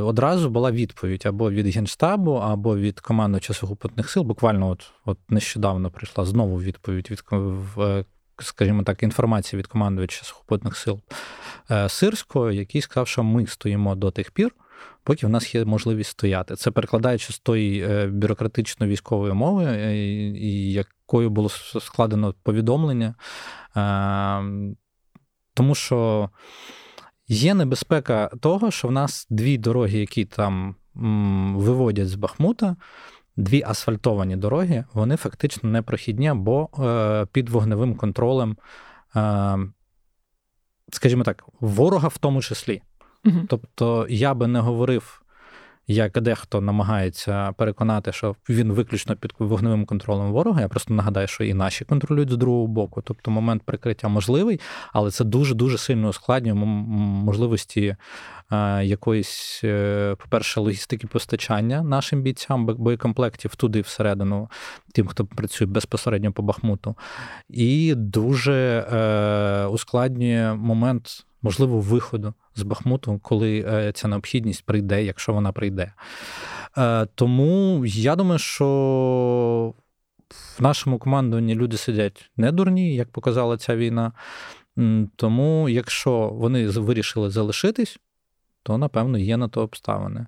одразу 0.03 0.49
була 0.49 0.71
відповідь 0.71 1.23
або 1.25 1.51
від 1.51 1.67
Генштабу, 1.67 2.33
або 2.33 2.77
від 2.77 2.99
командувача 2.99 3.53
сухопутних 3.53 4.09
сил. 4.09 4.23
Буквально 4.23 4.69
от 4.69 4.91
от 5.05 5.17
нещодавно 5.29 5.91
прийшла 5.91 6.25
знову 6.25 6.61
відповідь 6.61 7.11
від 7.11 7.23
е, 7.77 8.05
скажімо 8.39 8.83
так, 8.83 9.03
інформація 9.03 9.59
від 9.59 9.67
командувача 9.67 10.23
сухопутних 10.23 10.77
сил 10.77 10.99
е, 11.71 11.89
Сирського, 11.89 12.51
який 12.51 12.81
сказав, 12.81 13.07
що 13.07 13.23
ми 13.23 13.47
стоїмо 13.47 13.95
до 13.95 14.11
тих 14.11 14.31
пір, 14.31 14.51
поки 15.03 15.27
в 15.27 15.29
нас 15.29 15.55
є 15.55 15.65
можливість 15.65 16.09
стояти. 16.09 16.55
Це 16.55 16.71
перекладаючи 16.71 17.33
з 17.33 17.39
тої 17.39 18.07
бюрократичної 18.07 18.91
військової 18.91 19.33
мови, 19.33 19.65
якою 20.71 21.29
було 21.29 21.49
складено 21.49 22.33
повідомлення. 22.43 23.15
Тому 25.53 25.75
що. 25.75 26.29
Є 27.31 27.53
небезпека 27.53 28.27
того, 28.27 28.71
що 28.71 28.87
в 28.87 28.91
нас 28.91 29.27
дві 29.29 29.57
дороги, 29.57 29.99
які 29.99 30.25
там 30.25 30.75
виводять 31.55 32.09
з 32.09 32.15
Бахмута, 32.15 32.75
дві 33.37 33.63
асфальтовані 33.65 34.35
дороги, 34.35 34.85
вони 34.93 35.15
фактично 35.15 35.69
непрохідні 35.69 36.27
або 36.27 36.69
е, 36.79 37.25
під 37.31 37.49
вогневим 37.49 37.95
контролем, 37.95 38.57
е, 39.15 39.57
скажімо 40.91 41.23
так, 41.23 41.43
ворога 41.59 42.07
в 42.07 42.17
тому 42.17 42.41
числі. 42.41 42.81
Угу. 43.25 43.39
Тобто 43.47 44.07
я 44.09 44.33
би 44.33 44.47
не 44.47 44.59
говорив 44.59 45.20
як 45.91 46.21
дехто 46.21 46.61
намагається 46.61 47.51
переконати, 47.51 48.11
що 48.11 48.35
він 48.49 48.71
виключно 48.71 49.15
під 49.15 49.33
вогневим 49.39 49.85
контролем 49.85 50.31
ворога. 50.31 50.61
Я 50.61 50.67
просто 50.67 50.93
нагадаю, 50.93 51.27
що 51.27 51.43
і 51.43 51.53
наші 51.53 51.85
контролюють 51.85 52.29
з 52.29 52.37
другого 52.37 52.67
боку. 52.67 53.01
Тобто 53.01 53.31
момент 53.31 53.63
прикриття 53.63 54.07
можливий, 54.07 54.59
але 54.93 55.11
це 55.11 55.23
дуже 55.23 55.55
дуже 55.55 55.77
сильно 55.77 56.09
ускладнює 56.09 56.53
можливості 56.53 57.95
е, 58.51 58.85
якоїсь, 58.85 59.61
е, 59.63 60.15
по-перше, 60.19 60.59
логістики 60.59 61.07
постачання 61.07 61.81
нашим 61.81 62.21
бійцям 62.21 62.65
боєкомплектів 62.65 63.55
туди 63.55 63.81
всередину, 63.81 64.49
тим, 64.93 65.07
хто 65.07 65.25
працює 65.25 65.67
безпосередньо 65.67 66.31
по 66.31 66.43
Бахмуту, 66.43 66.95
і 67.49 67.93
дуже 67.95 68.87
е, 68.93 69.65
ускладнює 69.65 70.53
момент 70.53 71.25
можливо 71.41 71.79
виходу 71.79 72.33
з 72.55 72.63
Бахмуту, 72.63 73.19
коли 73.23 73.65
е, 73.67 73.91
ця 73.91 74.07
необхідність 74.07 74.65
прийде, 74.65 75.03
якщо 75.03 75.33
вона 75.33 75.51
прийде. 75.51 75.93
Е, 76.77 77.05
тому 77.15 77.83
я 77.85 78.15
думаю, 78.15 78.39
що 78.39 79.73
в 80.57 80.63
нашому 80.63 80.99
командуванні 80.99 81.55
люди 81.55 81.77
сидять 81.77 82.31
не 82.37 82.51
дурні, 82.51 82.95
як 82.95 83.09
показала 83.09 83.57
ця 83.57 83.75
війна. 83.75 84.11
Тому, 85.15 85.69
якщо 85.69 86.29
вони 86.33 86.67
вирішили 86.67 87.29
залишитись, 87.29 87.99
то 88.63 88.77
напевно 88.77 89.17
є 89.17 89.37
на 89.37 89.47
то 89.47 89.61
обставини. 89.61 90.25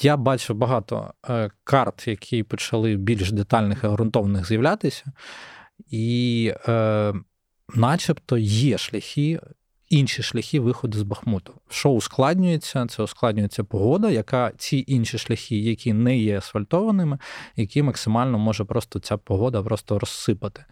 Я 0.00 0.16
бачив 0.16 0.56
багато 0.56 1.14
е, 1.28 1.50
карт, 1.64 2.08
які 2.08 2.42
почали 2.42 2.96
більш 2.96 3.32
детальних 3.32 3.84
і 3.84 3.86
ґрунтовних 3.86 4.46
з'являтися, 4.46 5.04
і 5.90 6.52
е, 6.68 7.14
начебто 7.74 8.38
є 8.38 8.78
шляхи 8.78 9.40
інші 9.90 10.22
шляхи 10.22 10.60
виходу 10.60 10.98
з 10.98 11.02
Бахмуту. 11.02 11.54
Що 11.68 11.90
ускладнюється? 11.90 12.86
Це 12.86 13.02
ускладнюється 13.02 13.64
погода, 13.64 14.10
яка 14.10 14.52
ці 14.56 14.84
інші 14.86 15.18
шляхи, 15.18 15.56
які 15.56 15.92
не 15.92 16.18
є 16.18 16.38
асфальтованими, 16.38 17.18
які 17.56 17.82
максимально 17.82 18.38
може 18.38 18.64
просто 18.64 18.98
ця 18.98 19.16
погода 19.16 19.62
просто 19.62 19.98
розсипати. 19.98 20.64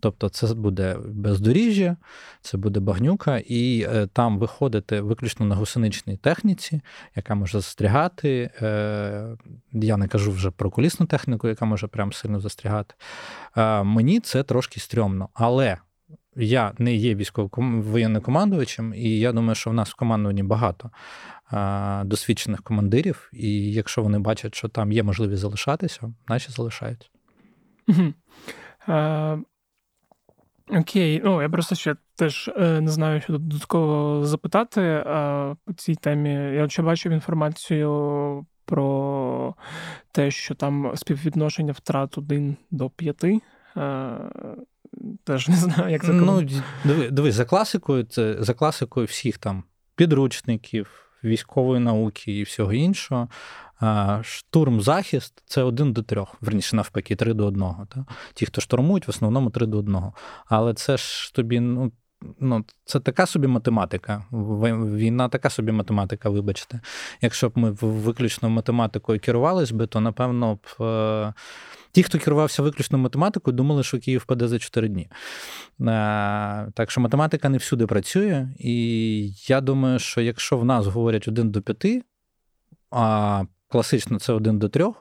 Тобто, 0.00 0.28
це 0.28 0.54
буде 0.54 0.96
бездоріжжя, 1.08 1.96
це 2.40 2.56
буде 2.56 2.80
багнюка, 2.80 3.38
і 3.38 3.80
е, 3.80 4.06
там 4.12 4.38
виходити 4.38 5.00
виключно 5.00 5.46
на 5.46 5.54
гусеничній 5.54 6.16
техніці, 6.16 6.80
яка 7.16 7.34
може 7.34 7.60
застрягати. 7.60 8.50
Е, 8.62 9.36
я 9.72 9.96
не 9.96 10.08
кажу 10.08 10.32
вже 10.32 10.50
про 10.50 10.70
колісну 10.70 11.06
техніку, 11.06 11.48
яка 11.48 11.64
може 11.64 11.86
прям 11.86 12.12
сильно 12.12 12.40
застрягати. 12.40 12.94
Е, 13.56 13.82
мені 13.82 14.20
це 14.20 14.42
трошки 14.42 14.80
стрьомно, 14.80 15.28
але 15.34 15.76
я 16.36 16.72
не 16.78 16.94
є 16.94 17.14
військовим 17.14 17.82
воєнним 17.82 18.22
командувачем, 18.22 18.94
і 18.96 19.18
я 19.18 19.32
думаю, 19.32 19.54
що 19.54 19.70
в 19.70 19.74
нас 19.74 19.90
в 19.90 19.94
командуванні 19.94 20.42
багато 20.42 20.90
досвідчених 22.04 22.62
командирів, 22.62 23.30
і 23.32 23.72
якщо 23.72 24.02
вони 24.02 24.18
бачать, 24.18 24.54
що 24.54 24.68
там 24.68 24.92
є 24.92 25.02
можливість 25.02 25.40
залишатися, 25.40 26.14
наші 26.28 26.52
залишаються. 26.52 27.08
Окей, 30.68 31.22
ну 31.24 31.42
я 31.42 31.48
просто 31.48 31.74
ще 31.74 31.96
теж 32.16 32.50
е, 32.56 32.80
не 32.80 32.90
знаю, 32.90 33.20
що 33.20 33.32
додатково 33.32 34.24
запитати 34.24 35.02
по 35.64 35.72
цій 35.76 35.94
темі. 35.94 36.30
Я 36.30 36.68
ще 36.68 36.82
бачив 36.82 37.12
інформацію 37.12 38.46
про 38.64 39.54
те, 40.12 40.30
що 40.30 40.54
там 40.54 40.92
співвідношення 40.96 41.72
втрат 41.72 42.18
один 42.18 42.56
до 42.70 42.90
п'яти. 42.90 43.40
Теж 45.24 45.48
не 45.48 45.56
знаю, 45.56 45.92
як 45.92 46.04
це 46.04 46.12
Ну, 46.12 46.48
диви, 46.84 47.10
диви, 47.10 47.32
за 47.32 47.44
класикою, 47.44 48.04
це 48.04 48.36
за 48.38 48.54
класикою 48.54 49.06
всіх 49.06 49.38
там 49.38 49.64
підручників, 49.96 50.88
військової 51.24 51.80
науки 51.80 52.38
і 52.38 52.42
всього 52.42 52.72
іншого. 52.72 53.28
Штурм 54.22 54.80
захист 54.80 55.42
це 55.46 55.62
один 55.62 55.92
до 55.92 56.02
трьох, 56.02 56.34
верніше 56.40 56.76
навпаки, 56.76 57.16
три 57.16 57.34
до 57.34 57.46
одного. 57.46 57.86
Та? 57.86 58.06
Ті, 58.34 58.46
хто 58.46 58.60
штурмують, 58.60 59.06
в 59.06 59.10
основному 59.10 59.50
три 59.50 59.66
до 59.66 59.78
одного. 59.78 60.12
Але 60.46 60.74
це 60.74 60.96
ж 60.96 61.34
тобі, 61.34 61.60
ну. 61.60 61.92
Ну, 62.40 62.64
це 62.84 63.00
така 63.00 63.26
собі 63.26 63.46
математика. 63.46 64.24
Війна 64.32 65.28
така 65.28 65.50
собі 65.50 65.72
математика, 65.72 66.30
вибачте. 66.30 66.80
Якщо 67.20 67.48
б 67.48 67.52
ми 67.54 67.70
виключно 67.70 68.50
математикою 68.50 69.20
керувались 69.20 69.70
би, 69.70 69.86
то 69.86 70.00
напевно 70.00 70.54
б 70.54 70.82
е, 70.82 71.34
Ті, 71.92 72.02
хто 72.02 72.18
керувався 72.18 72.62
виключно 72.62 72.98
математикою, 72.98 73.56
думали, 73.56 73.82
що 73.82 73.98
Київ 73.98 74.20
впаде 74.20 74.48
за 74.48 74.58
4 74.58 74.88
дні. 74.88 75.02
Е, 75.02 75.10
так 76.74 76.90
що 76.90 77.00
математика 77.00 77.48
не 77.48 77.58
всюди 77.58 77.86
працює, 77.86 78.48
і 78.58 79.30
я 79.48 79.60
думаю, 79.60 79.98
що 79.98 80.20
якщо 80.20 80.58
в 80.58 80.64
нас 80.64 80.86
говорять 80.86 81.28
1 81.28 81.50
до 81.50 81.62
5, 81.62 82.02
а 82.90 83.44
класично 83.68 84.18
це 84.18 84.32
1 84.32 84.58
до 84.58 84.68
3, 84.68 84.92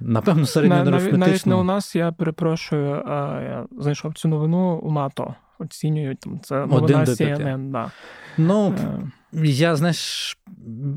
Напевно, 0.00 0.46
середньоарифметично. 0.46 1.18
Навіть 1.18 1.46
не 1.46 1.54
у 1.54 1.62
нас, 1.62 1.96
я 1.96 2.12
перепрошую, 2.12 3.02
я 3.06 3.66
знайшов 3.78 4.14
цю 4.14 4.28
новину 4.28 4.78
у 4.82 4.92
НАТО. 4.92 5.34
Оцінюють 5.58 6.20
там 6.20 6.40
це 6.40 6.66
новина 6.66 7.04
CNN, 7.04 7.70
да. 7.70 7.90
Ну, 8.38 8.74
е. 9.32 9.46
Я 9.46 9.76
знаєш, 9.76 10.38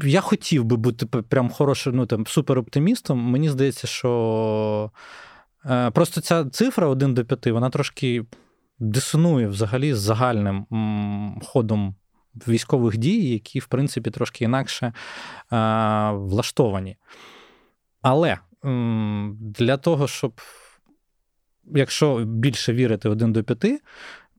я 0.04 0.22
хотів 0.22 0.64
би 0.64 0.78
бути 0.78 1.06
прям 1.06 1.50
хорошим, 1.50 1.96
ну 1.96 2.06
там 2.06 2.28
супероптимістом. 2.28 3.20
Мені 3.20 3.50
здається, 3.50 3.88
що 3.88 4.92
е, 5.66 5.92
просто 5.92 6.22
ця 6.22 6.46
цифра 6.46 6.88
1 6.88 7.14
до 7.14 7.26
5, 7.26 7.48
вона 7.48 7.70
трошки 7.70 8.26
дисонує 8.80 9.48
взагалі 9.48 9.94
з 9.94 10.00
загальним 10.00 10.66
ходом 11.44 11.96
військових 12.48 12.98
дій, 12.98 13.30
які, 13.30 13.60
в 13.60 13.68
принципі, 13.68 14.12
трошки 14.12 14.44
інакше 14.44 14.86
е, 14.86 14.94
влаштовані. 16.12 16.98
Але 18.02 18.38
для 19.40 19.78
того, 19.78 20.08
щоб. 20.08 20.42
Якщо 21.76 22.26
більше 22.26 22.74
вірити 22.74 23.10
1 23.10 23.34
до 23.34 23.44
5, 23.44 23.82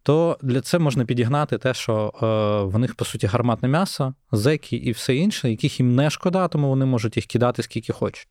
то 0.03 0.39
для 0.43 0.61
це 0.61 0.79
можна 0.79 1.05
підігнати 1.05 1.59
те, 1.59 1.75
що 1.75 2.13
е, 2.23 2.77
в 2.77 2.79
них, 2.79 2.95
по 2.95 3.05
суті, 3.05 3.27
гарматне 3.27 3.69
м'ясо, 3.69 4.15
зеки 4.33 4.77
і 4.77 4.93
все 4.93 5.17
інше, 5.17 5.51
яких 5.51 5.81
їм 5.81 5.95
не 5.95 6.11
шкода, 6.11 6.49
тому 6.49 6.69
вони 6.69 6.85
можуть 6.85 7.17
їх 7.17 7.27
кидати 7.27 7.63
скільки 7.63 7.93
хочуть. 7.93 8.29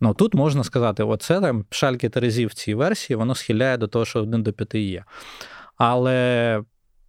Ну 0.00 0.14
тут 0.14 0.34
можна 0.34 0.64
сказати, 0.64 1.02
оце 1.02 1.40
там 1.40 1.64
шальки 1.70 2.08
Терезів 2.08 2.48
в 2.48 2.54
цій 2.54 2.74
версії, 2.74 3.16
воно 3.16 3.34
схиляє 3.34 3.76
до 3.76 3.88
того, 3.88 4.04
що 4.04 4.20
1 4.20 4.42
до 4.42 4.52
5 4.52 4.74
є. 4.74 5.04
Але 5.76 6.62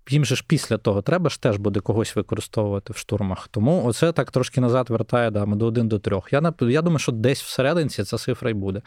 їм 0.10 0.26
же 0.26 0.36
ж 0.36 0.46
після 0.48 0.78
того 0.78 1.02
треба 1.02 1.30
ж 1.30 1.42
теж 1.42 1.58
буде 1.58 1.80
когось 1.80 2.16
використовувати 2.16 2.94
в 2.94 2.98
штурмах. 2.98 3.48
Тому 3.48 3.86
оце 3.86 4.12
так 4.12 4.32
трошки 4.32 4.62
назад 4.62 4.90
вертає 4.90 5.32
да, 5.32 5.46
до 5.46 5.66
1 5.66 5.88
до 5.88 6.00
3. 6.00 6.22
Я 6.32 6.54
я 6.62 6.82
думаю, 6.82 7.00
що 7.00 7.12
десь 7.12 7.44
всередині 7.44 7.90
ця 7.90 8.04
цифра 8.04 8.50
і 8.50 8.54
буде. 8.54 8.82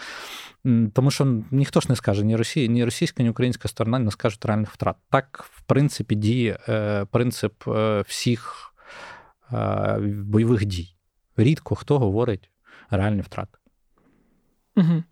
Тому 0.93 1.11
що 1.11 1.43
ніхто 1.51 1.81
ж 1.81 1.87
не 1.89 1.97
скаже, 1.97 2.25
ні 2.25 2.37
Росія, 2.37 2.67
ні 2.67 2.85
російська, 2.85 3.23
ні 3.23 3.31
українська 3.31 3.69
сторона 3.69 3.99
не 3.99 4.11
скажуть 4.11 4.45
реальних 4.45 4.73
втрат. 4.73 4.97
Так, 5.11 5.45
в 5.51 5.63
принципі, 5.63 6.15
діє 6.15 6.59
е, 6.69 7.05
принцип 7.05 7.69
е, 7.69 8.05
всіх 8.07 8.73
е, 9.53 9.99
бойових 10.25 10.65
дій. 10.65 10.95
Рідко 11.37 11.75
хто 11.75 11.99
говорить 11.99 12.51
реальні 12.91 13.21
втрати. 13.21 13.59
Угу 14.77 15.03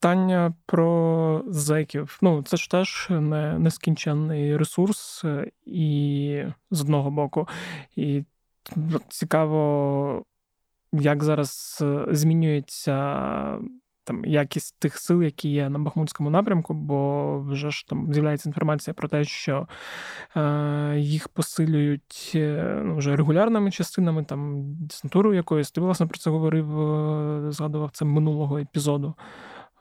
питання 0.00 0.54
про 0.66 1.42
зеків. 1.46 2.18
Ну, 2.22 2.42
це 2.42 2.56
ж 2.56 2.70
теж 2.70 3.06
не 3.10 3.58
нескінченний 3.58 4.56
ресурс, 4.56 5.24
е, 5.24 5.50
і 5.66 6.44
з 6.70 6.80
одного 6.80 7.10
боку. 7.10 7.48
І 7.96 8.24
цікаво, 9.08 10.24
як 10.92 11.24
зараз 11.24 11.78
е, 11.82 12.06
змінюється. 12.10 13.58
Там 14.04 14.24
якість 14.24 14.78
тих 14.78 14.98
сил, 14.98 15.22
які 15.22 15.48
є 15.48 15.68
на 15.68 15.78
Бахмутському 15.78 16.30
напрямку, 16.30 16.74
бо 16.74 17.40
вже 17.40 17.70
ж 17.70 17.86
там 17.88 18.12
з'являється 18.12 18.48
інформація 18.48 18.94
про 18.94 19.08
те, 19.08 19.24
що 19.24 19.68
е, 20.36 20.94
їх 20.98 21.28
посилюють 21.28 22.32
е, 22.34 22.82
ну, 22.84 22.96
вже 22.96 23.16
регулярними 23.16 23.70
частинами, 23.70 24.24
там 24.24 24.64
десантурою 24.74 25.36
якоюсь. 25.36 25.70
Ти 25.70 25.80
власне 25.80 26.06
про 26.06 26.18
це 26.18 26.30
говорив, 26.30 26.66
згадував 27.52 27.90
це 27.90 28.04
минулого 28.04 28.58
епізоду. 28.58 29.14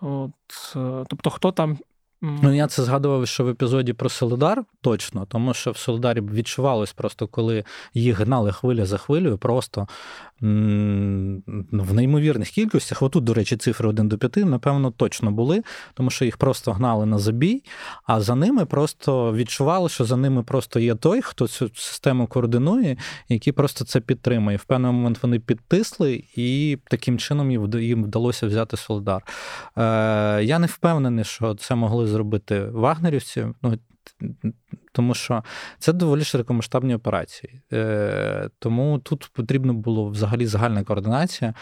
От, 0.01 0.75
е, 0.75 1.03
Тобто, 1.09 1.29
хто 1.29 1.51
там. 1.51 1.77
Ну, 2.21 2.53
я 2.53 2.67
це 2.67 2.83
згадував, 2.83 3.27
що 3.27 3.43
в 3.43 3.49
епізоді 3.49 3.93
про 3.93 4.09
Солидар 4.09 4.63
точно, 4.81 5.25
тому 5.29 5.53
що 5.53 5.71
в 5.71 5.77
Солидарі 5.77 6.21
відчувалось 6.21 6.93
просто, 6.93 7.27
коли 7.27 7.63
їх 7.93 8.19
гнали 8.19 8.51
хвиля 8.51 8.85
за 8.85 8.97
хвилею, 8.97 9.37
просто 9.37 9.87
в 10.41 11.93
неймовірних 11.93 12.49
кількостях. 12.49 13.01
Отут, 13.01 13.23
до 13.23 13.33
речі, 13.33 13.57
цифри 13.57 13.89
1 13.89 14.07
до 14.07 14.17
5, 14.17 14.37
напевно, 14.37 14.91
точно 14.91 15.31
були, 15.31 15.63
тому 15.93 16.09
що 16.09 16.25
їх 16.25 16.37
просто 16.37 16.71
гнали 16.71 17.05
на 17.05 17.17
забій, 17.17 17.63
а 18.05 18.21
за 18.21 18.35
ними 18.35 18.65
просто 18.65 19.33
відчували, 19.33 19.89
що 19.89 20.05
за 20.05 20.17
ними 20.17 20.43
просто 20.43 20.79
є 20.79 20.95
той, 20.95 21.21
хто 21.21 21.47
цю 21.47 21.69
систему 21.75 22.27
координує, 22.27 22.97
який 23.29 23.53
просто 23.53 23.85
це 23.85 23.99
підтримує. 23.99 24.57
В 24.57 24.63
певний 24.63 24.91
момент 24.91 25.19
вони 25.21 25.39
підтисли, 25.39 26.23
і 26.35 26.77
таким 26.89 27.17
чином 27.17 27.51
їм 27.81 28.03
вдалося 28.03 28.47
взяти 28.47 28.77
Солидар. 28.77 29.23
Е, 29.77 30.43
я 30.43 30.59
не 30.59 30.67
впевнений, 30.67 31.25
що 31.25 31.55
це 31.55 31.75
могли 31.75 32.06
зробити 32.07 32.65
вагнерівці. 32.65 33.47
Ну, 33.61 33.77
тому 34.91 35.13
що 35.13 35.43
це 35.79 35.93
доволі 35.93 36.23
широкомасштабні 36.23 36.95
операції. 36.95 37.61
Е, 37.73 38.49
Тому 38.59 38.99
тут 38.99 39.29
потрібно 39.33 39.73
було 39.73 40.09
взагалі 40.09 40.45
загальна 40.45 40.83
координація. 40.83 41.53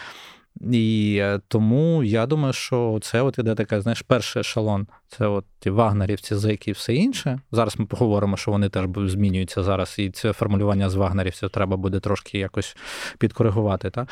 І 0.60 1.18
е, 1.20 1.40
тому 1.48 2.02
я 2.04 2.26
думаю, 2.26 2.52
що 2.52 2.98
це 3.02 3.22
от 3.22 3.38
іде 3.38 3.54
така, 3.54 3.80
знаєш, 3.80 4.02
перший 4.02 4.40
ешелон. 4.40 4.86
Це 5.08 5.26
от 5.26 5.44
ті 5.58 5.70
вагнерівці, 5.70 6.34
зеки 6.34 6.70
і 6.70 6.74
все 6.74 6.94
інше. 6.94 7.40
Зараз 7.52 7.78
ми 7.78 7.86
поговоримо, 7.86 8.36
що 8.36 8.50
вони 8.50 8.68
теж 8.68 8.86
змінюються 8.96 9.62
зараз, 9.62 9.94
і 9.98 10.10
це 10.10 10.32
формулювання 10.32 10.90
з 10.90 10.94
вагнерівців 10.94 11.50
треба 11.50 11.76
буде 11.76 12.00
трошки 12.00 12.38
якось 12.38 12.76
підкоригувати. 13.18 13.90
Та? 13.90 14.06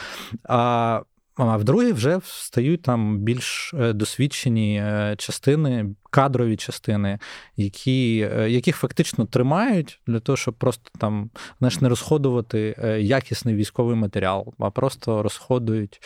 А 0.44 1.00
а 1.36 1.56
в 1.56 1.64
другій 1.64 1.92
вже 1.92 2.16
встають 2.16 2.82
там 2.82 3.18
більш 3.18 3.74
е, 3.74 3.92
досвідчені 3.92 4.78
е, 4.78 5.14
частини, 5.18 5.94
кадрові 6.10 6.56
частини, 6.56 7.18
які, 7.56 8.28
е, 8.32 8.50
яких 8.50 8.76
фактично 8.76 9.24
тримають 9.24 10.00
для 10.06 10.20
того, 10.20 10.36
щоб 10.36 10.54
просто 10.54 10.90
там 10.98 11.30
знаєш, 11.58 11.80
не 11.80 11.88
розходувати 11.88 12.76
якісний 13.00 13.54
військовий 13.54 13.96
матеріал, 13.96 14.54
а 14.58 14.70
просто 14.70 15.22
розходують 15.22 16.02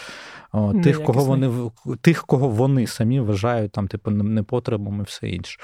о, 0.53 0.75
тих, 0.83 1.05
кого 1.05 1.25
вони 1.25 1.71
тих, 2.01 2.27
кого 2.27 2.49
вони 2.49 2.87
самі 2.87 3.21
вважають 3.21 3.73
там, 3.73 3.89
типу, 3.89 4.11
непотребом 4.11 5.01
і 5.01 5.03
все 5.03 5.29
інше. 5.29 5.61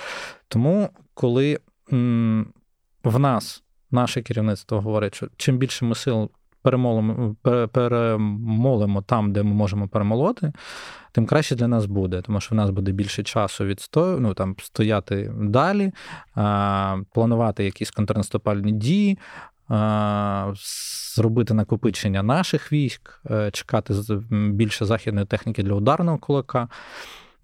Тому, 0.48 0.88
коли 1.14 1.59
м, 1.92 2.53
в 3.05 3.18
нас 3.18 3.62
наше 3.90 4.22
керівництво 4.22 4.81
говорить, 4.81 5.14
що 5.14 5.29
чим 5.37 5.59
більше 5.59 5.85
ми 5.85 5.94
сил 5.94 6.31
перемолимо, 6.64 7.37
перемолимо 7.72 9.03
там, 9.03 9.33
де 9.33 9.42
ми 9.42 9.55
можемо 9.55 9.88
перемолоти, 9.88 10.53
тим 11.12 11.27
краще 11.27 11.55
для 11.55 11.68
нас 11.68 11.87
буде, 11.87 12.22
тому 12.22 12.40
що 12.40 12.55
в 12.55 12.59
нас 12.59 12.70
буде 12.70 12.92
більше 12.92 13.22
часу 13.22 13.64
відсто... 13.64 14.16
ну, 14.20 14.35
там, 14.35 14.57
стояти 14.62 15.33
далі, 15.40 15.92
планувати 17.14 17.64
якісь 17.64 17.90
контрнаступальні 17.90 18.72
дії. 18.72 19.18
Зробити 21.14 21.55
накопичення 21.55 22.22
наших 22.22 22.72
військ, 22.72 23.20
е, 23.31 23.50
чекати 23.50 23.94
більше 24.31 24.85
західної 24.85 25.27
техніки 25.27 25.62
для 25.62 25.74
ударного 25.74 26.18
кулака. 26.18 26.68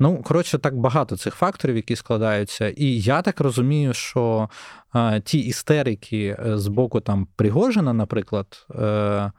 Ну, 0.02 0.22
коротше, 0.22 0.58
так 0.58 0.76
багато 0.76 1.16
цих 1.16 1.34
факторів, 1.34 1.76
які 1.76 1.96
складаються. 1.96 2.68
І 2.68 3.00
я 3.00 3.22
так 3.22 3.40
розумію, 3.40 3.94
що 3.94 4.48
е, 4.94 5.20
ті 5.20 5.38
істерики 5.38 6.36
е, 6.46 6.58
з 6.58 6.68
боку 6.68 7.00
там 7.00 7.28
Пригожина, 7.36 7.92
наприклад, 7.92 8.66
е, 8.74 9.32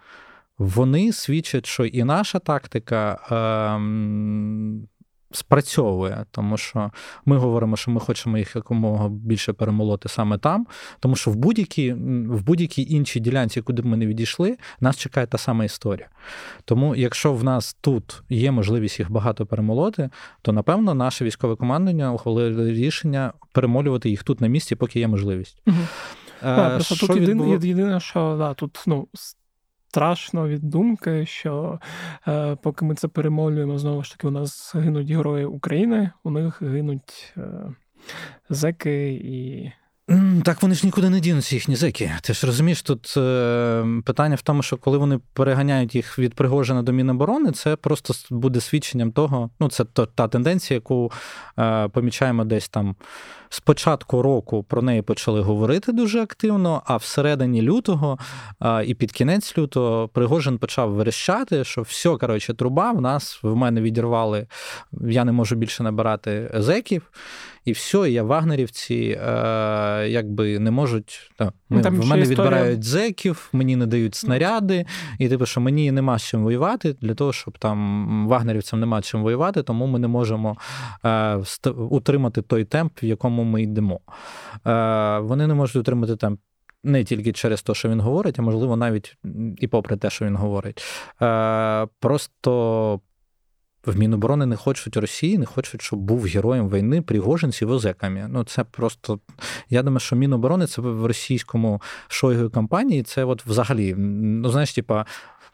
вони 0.58 1.14
свідчать, 1.14 1.66
що 1.66 1.86
і 1.86 2.04
наша 2.04 2.40
тактика. 2.40 3.20
Е, 3.32 3.80
спрацьовує, 5.32 6.26
тому 6.32 6.58
що 6.58 6.92
ми 7.26 7.38
говоримо, 7.38 7.78
що 7.78 7.92
ми 7.92 8.00
хочемо 8.00 8.38
їх 8.38 8.56
якомога 8.56 9.10
більше 9.10 9.54
перемолоти 9.54 10.10
саме 10.10 10.38
там, 10.38 10.68
тому 11.00 11.16
що 11.16 11.32
в 11.32 11.36
будь-якій 11.36 11.94
в 12.30 12.44
будь-якій 12.44 12.94
іншій 12.94 13.20
ділянці, 13.20 13.62
куди 13.62 13.82
б 13.82 13.86
ми 13.86 13.98
не 13.98 14.08
відійшли, 14.08 14.58
нас 14.80 14.98
чекає 14.98 15.28
та 15.28 15.38
сама 15.38 15.66
історія. 15.66 16.08
Тому, 16.66 16.96
якщо 16.96 17.34
в 17.34 17.44
нас 17.44 17.78
тут 17.82 18.24
є 18.30 18.52
можливість 18.52 19.00
їх 19.00 19.12
багато 19.12 19.46
перемолоти, 19.46 20.10
то 20.42 20.52
напевно 20.52 20.94
наше 20.94 21.26
військове 21.26 21.56
командування 21.56 22.14
ухвалило 22.14 22.66
рішення 22.66 23.34
перемолювати 23.52 24.10
їх 24.10 24.24
тут 24.24 24.42
на 24.42 24.48
місці, 24.48 24.76
поки 24.76 25.00
є 25.00 25.08
можливість. 25.08 25.62
Угу. 25.68 25.78
Е, 26.44 26.70
Просто 26.70 26.96
тут 26.96 27.16
єдине, 27.16 27.50
єдине, 27.50 28.00
що 28.00 28.36
да, 28.38 28.54
тут 28.54 28.84
ну, 28.88 29.08
страшно 29.92 30.48
від 30.48 30.70
думки, 30.70 31.26
що 31.26 31.80
е, 32.28 32.56
поки 32.56 32.86
ми 32.86 32.96
це 32.96 33.08
перемолюємо, 33.08 33.78
знову 33.78 34.04
ж 34.04 34.12
таки, 34.12 34.28
у 34.28 34.32
нас 34.32 34.76
гинуть 34.76 35.10
герої 35.10 35.46
України, 35.46 36.12
у 36.24 36.32
них 36.32 36.62
гинуть 36.62 37.34
е, 37.38 37.44
зеки 38.50 39.14
і. 39.14 39.72
Так 40.44 40.62
вони 40.62 40.76
ж 40.76 40.86
нікуди 40.86 41.10
не 41.10 41.20
дінуться, 41.20 41.56
їхні 41.56 41.76
зеки. 41.76 42.12
Ти 42.22 42.34
ж 42.34 42.48
розумієш, 42.48 42.82
тут 42.82 43.14
е, 43.18 43.86
питання 44.06 44.36
в 44.36 44.42
тому, 44.42 44.64
що 44.64 44.78
коли 44.78 44.98
вони 44.98 45.20
переганяють 45.34 45.96
їх 45.96 46.20
від 46.20 46.34
Пригожина 46.34 46.84
до 46.84 46.92
Міноборони, 46.92 47.52
це 47.52 47.76
просто 47.76 48.14
буде 48.30 48.62
свідченням 48.62 49.12
того, 49.12 49.50
ну 49.60 49.70
це 49.70 49.86
та 50.16 50.28
тенденція, 50.28 50.76
яку 50.76 51.12
е, 51.60 51.88
помічаємо 51.88 52.46
десь 52.46 52.70
там 52.70 52.96
з 53.50 53.60
початку 53.60 54.22
року 54.22 54.64
про 54.64 54.82
неї 54.82 55.02
почали 55.02 55.42
говорити 55.42 55.92
дуже 55.92 56.22
активно, 56.22 56.82
а 56.86 56.98
всередині 56.98 57.62
лютого 57.62 58.20
і 58.86 58.94
під 58.94 59.12
кінець 59.12 59.58
лютого 59.58 60.08
Пригожин 60.08 60.58
почав 60.58 60.92
верещати, 60.92 61.64
що 61.64 61.82
все, 61.82 62.10
коротше, 62.18 62.54
труба, 62.54 62.92
в 62.92 63.02
нас 63.02 63.40
в 63.44 63.56
мене 63.56 63.82
відірвали, 63.82 64.48
я 65.02 65.26
не 65.26 65.32
можу 65.32 65.56
більше 65.56 65.84
набирати 65.84 66.52
зеків. 66.54 67.12
І 67.66 67.72
все, 67.72 68.10
і 68.10 68.14
я 68.14 68.24
вагнерівці 68.24 69.20
е, 69.22 69.30
якби 70.10 70.60
не 70.60 70.72
можуть. 70.72 71.32
Та, 71.38 71.52
ну, 71.70 71.82
там 71.82 71.96
В 71.96 72.08
мене 72.08 72.22
історія... 72.22 72.44
відбирають 72.44 72.84
зеків, 72.84 73.50
мені 73.54 73.76
не 73.76 73.86
дають 73.86 74.16
снаряди, 74.16 74.86
і 75.20 75.30
типу, 75.30 75.46
що 75.46 75.62
мені 75.62 75.92
нема 75.92 76.20
з 76.20 76.24
чим 76.24 76.44
воювати, 76.44 76.94
для 76.94 77.14
того, 77.14 77.34
щоб 77.34 77.58
там 77.58 78.28
вагнерівцям 78.28 78.80
нема 78.80 79.02
з 79.02 79.06
чим 79.06 79.24
воювати, 79.24 79.64
тому 79.64 79.88
ми 79.88 80.00
не 80.00 80.08
можемо 80.08 80.58
е, 81.06 81.40
утримати 81.90 82.42
той 82.42 82.66
темп, 82.66 83.04
в 83.04 83.06
якому 83.06 83.44
ми 83.44 83.62
йдемо. 83.62 84.00
Е, 84.68 85.20
вони 85.20 85.48
не 85.48 85.54
можуть 85.54 85.76
утримати 85.76 86.16
темп. 86.16 86.40
Не 86.84 87.04
тільки 87.04 87.34
через 87.34 87.62
те, 87.62 87.74
що 87.74 87.90
він 87.90 88.00
говорить, 88.00 88.40
а 88.40 88.42
можливо, 88.42 88.76
навіть 88.76 89.18
і 89.58 89.68
попри 89.68 89.98
те, 89.98 90.10
що 90.10 90.26
він 90.26 90.36
говорить. 90.36 90.84
Е, 91.22 91.88
просто 92.00 93.00
в 93.86 94.00
Міноборони 94.00 94.46
не 94.46 94.56
хочуть 94.56 94.98
Росії, 94.98 95.38
не 95.38 95.46
хочуть, 95.46 95.82
щоб 95.82 96.00
був 96.00 96.24
героєм 96.24 96.70
війни 96.70 97.02
Пригожин 97.02 97.52
з 97.52 97.62
озеками. 97.62 98.28
Ну, 98.30 98.44
це 98.44 98.64
просто. 98.64 99.20
Я 99.70 99.84
думаю, 99.84 100.00
що 100.00 100.16
Міноборони 100.16 100.68
це 100.68 100.82
в 100.82 101.06
російському 101.06 101.82
шойгу 102.08 102.50
кампанії, 102.50 103.04
це 103.04 103.24
от 103.24 103.46
взагалі, 103.46 103.96
ну, 103.98 104.50
знаєш, 104.50 104.74
типа, 104.74 105.06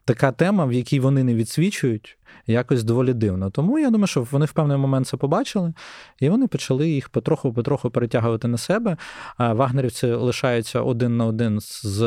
така 0.05 0.31
тема, 0.31 0.65
в 0.65 0.73
якій 0.73 0.99
вони 0.99 1.23
не 1.23 1.35
відсвічують, 1.35 2.16
якось 2.47 2.83
доволі 2.83 3.13
дивно. 3.13 3.49
Тому 3.49 3.79
я 3.79 3.89
думаю, 3.89 4.07
що 4.07 4.27
вони 4.31 4.45
в 4.45 4.51
певний 4.51 4.77
момент 4.77 5.07
це 5.07 5.17
побачили, 5.17 5.73
і 6.19 6.29
вони 6.29 6.47
почали 6.47 6.89
їх 6.89 7.09
потроху-потроху 7.09 7.89
перетягувати 7.89 8.47
на 8.47 8.57
себе. 8.57 8.97
Вагнерівці 9.37 10.07
лишаються 10.07 10.81
один 10.81 11.17
на 11.17 11.25
один 11.25 11.59
з 11.61 12.01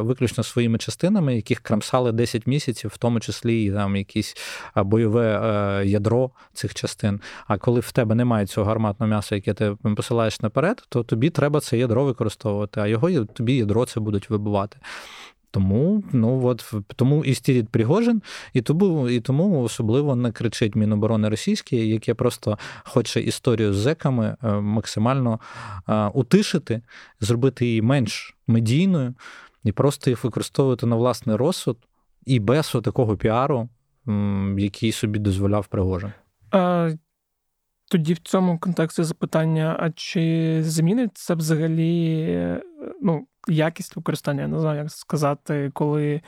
виключно 0.00 0.44
своїми 0.44 0.78
частинами, 0.78 1.36
яких 1.36 1.60
крамсали 1.60 2.12
10 2.12 2.46
місяців, 2.46 2.90
в 2.94 2.98
тому 2.98 3.20
числі 3.20 3.64
і 3.64 3.72
там 3.72 3.96
якісь 3.96 4.36
бойове 4.76 5.40
е, 5.42 5.86
ядро 5.86 6.30
цих 6.52 6.74
частин. 6.74 7.20
А 7.46 7.58
коли 7.58 7.80
в 7.80 7.92
тебе 7.92 8.14
немає 8.14 8.46
цього 8.46 8.66
гарматного 8.66 9.10
м'яса, 9.10 9.34
яке 9.34 9.54
ти 9.54 9.76
посилаєш 9.96 10.40
наперед, 10.40 10.86
то 10.88 11.02
тобі 11.02 11.30
треба 11.30 11.60
це 11.60 11.78
ядро 11.78 12.04
використовувати, 12.04 12.80
а 12.80 12.86
його 12.86 13.24
тобі 13.24 13.56
ядро 13.56 13.86
це 13.86 14.00
будуть 14.00 14.30
вибивати. 14.30 14.78
Тому 15.54 16.04
ну 16.12 16.46
от 16.46 16.74
тому 16.96 17.24
і 17.24 17.34
стірить 17.34 17.68
Пригожин, 17.68 18.22
і 18.52 18.62
тому 18.62 19.08
і 19.08 19.20
тому 19.20 19.62
особливо 19.62 20.16
не 20.16 20.32
кричить 20.32 20.76
Міноборони 20.76 21.28
Російське, 21.28 21.76
яке 21.76 22.14
просто 22.14 22.58
хоче 22.84 23.20
історію 23.20 23.74
з 23.74 23.76
зеками 23.76 24.36
е, 24.42 24.52
максимально 24.52 25.40
е, 25.88 26.06
утишити, 26.06 26.82
зробити 27.20 27.66
її 27.66 27.82
менш 27.82 28.36
медійною 28.46 29.14
і 29.64 29.72
просто 29.72 30.10
їх 30.10 30.24
використовувати 30.24 30.86
на 30.86 30.96
власний 30.96 31.36
розсуд 31.36 31.78
і 32.26 32.40
без 32.40 32.76
такого 32.84 33.16
піару, 33.16 33.68
який 34.58 34.92
собі 34.92 35.18
дозволяв 35.18 35.66
Пригожин. 35.66 36.12
А, 36.50 36.90
Тоді 37.90 38.14
в 38.14 38.18
цьому 38.18 38.58
контексті 38.58 39.02
запитання: 39.02 39.76
а 39.80 39.90
чи 39.90 40.58
змінить 40.62 41.18
це 41.18 41.34
взагалі 41.34 42.26
е, 42.28 42.62
ну, 43.02 43.26
якість 43.48 43.96
використання, 43.96 44.42
я 44.42 44.48
не 44.48 44.60
знаю, 44.60 44.78
як 44.78 44.90
сказати, 44.90 45.70
коли 45.74 46.20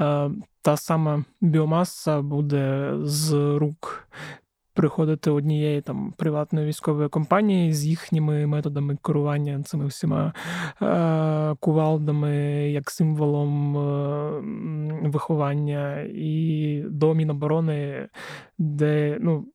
е, 0.00 0.30
та 0.62 0.76
сама 0.76 1.24
біомаса 1.40 2.22
буде 2.22 2.94
з 3.02 3.32
рук 3.58 4.08
приходити 4.74 5.30
однієї 5.30 5.80
там 5.80 6.14
приватної 6.16 6.66
військової 6.66 7.08
компанії 7.08 7.72
з 7.72 7.86
їхніми 7.86 8.46
методами 8.46 8.98
керування 9.02 9.62
цими 9.62 9.86
всіма 9.86 10.32
е, 10.82 11.54
кувалдами, 11.60 12.36
як 12.70 12.90
символом 12.90 13.76
е, 13.76 15.08
виховання, 15.08 16.00
і 16.14 16.82
до 16.88 17.14
Міноборони, 17.14 18.08
де 18.58 19.18
ну. 19.20 19.46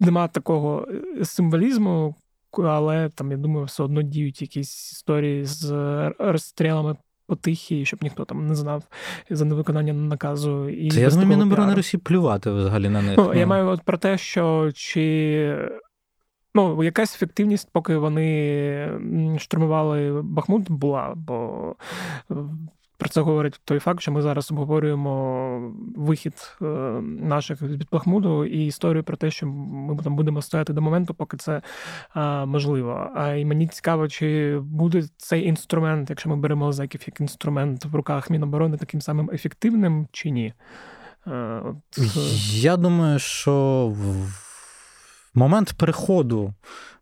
Нема 0.00 0.28
такого 0.28 0.88
символізму, 1.22 2.14
але 2.62 3.08
там, 3.08 3.30
я 3.30 3.36
думаю, 3.36 3.66
все 3.66 3.82
одно 3.82 4.02
діють 4.02 4.42
якісь 4.42 4.92
історії 4.92 5.44
з 5.44 5.72
розстрілами 6.18 6.96
потихі, 7.26 7.84
щоб 7.84 8.02
ніхто 8.02 8.24
там 8.24 8.46
не 8.46 8.54
знав 8.54 8.84
за 9.30 9.44
невиконання 9.44 9.92
наказу. 9.92 10.68
І 10.68 10.90
Це 10.90 11.00
я 11.00 11.10
думаю, 11.10 11.28
Міноборони 11.28 11.74
Росії 11.74 12.00
плювати 12.04 12.50
взагалі 12.50 12.88
на 12.88 13.02
них. 13.02 13.16
Ну, 13.18 13.34
Я 13.34 13.40
ну. 13.40 13.46
маю 13.46 13.68
от 13.68 13.82
про 13.82 13.98
те, 13.98 14.18
що 14.18 14.70
чи. 14.74 15.70
Ну, 16.56 16.84
якась 16.84 17.14
ефективність, 17.14 17.68
поки 17.72 17.96
вони 17.96 18.90
штурмували 19.38 20.22
Бахмут, 20.22 20.70
була, 20.70 21.12
бо 21.16 21.76
про 23.04 23.10
це 23.10 23.20
говорить 23.20 23.60
той 23.64 23.78
факт, 23.78 24.00
що 24.00 24.12
ми 24.12 24.22
зараз 24.22 24.50
обговорюємо 24.50 25.72
вихід 25.96 26.56
е, 26.62 26.64
наших 27.04 27.62
від 27.62 27.86
Бахмуту 27.92 28.44
і 28.44 28.66
історію 28.66 29.04
про 29.04 29.16
те, 29.16 29.30
що 29.30 29.46
ми 29.46 30.02
там 30.02 30.16
будемо 30.16 30.42
стояти 30.42 30.72
до 30.72 30.82
моменту, 30.82 31.14
поки 31.14 31.36
це 31.36 31.62
е, 32.16 32.44
можливо. 32.46 33.10
А 33.14 33.32
і 33.32 33.44
мені 33.44 33.68
цікаво, 33.68 34.08
чи 34.08 34.58
буде 34.58 35.02
цей 35.16 35.46
інструмент, 35.46 36.10
якщо 36.10 36.28
ми 36.28 36.36
беремо 36.36 36.72
Зеків 36.72 37.00
як 37.06 37.20
інструмент 37.20 37.84
в 37.84 37.94
руках 37.94 38.30
Міноборони, 38.30 38.76
таким 38.76 39.00
самим 39.00 39.30
ефективним 39.32 40.08
чи 40.12 40.30
ні? 40.30 40.52
Е, 41.26 41.62
от... 41.64 41.98
Я 42.50 42.76
думаю, 42.76 43.18
що 43.18 43.92
момент 45.34 45.74
переходу 45.78 46.54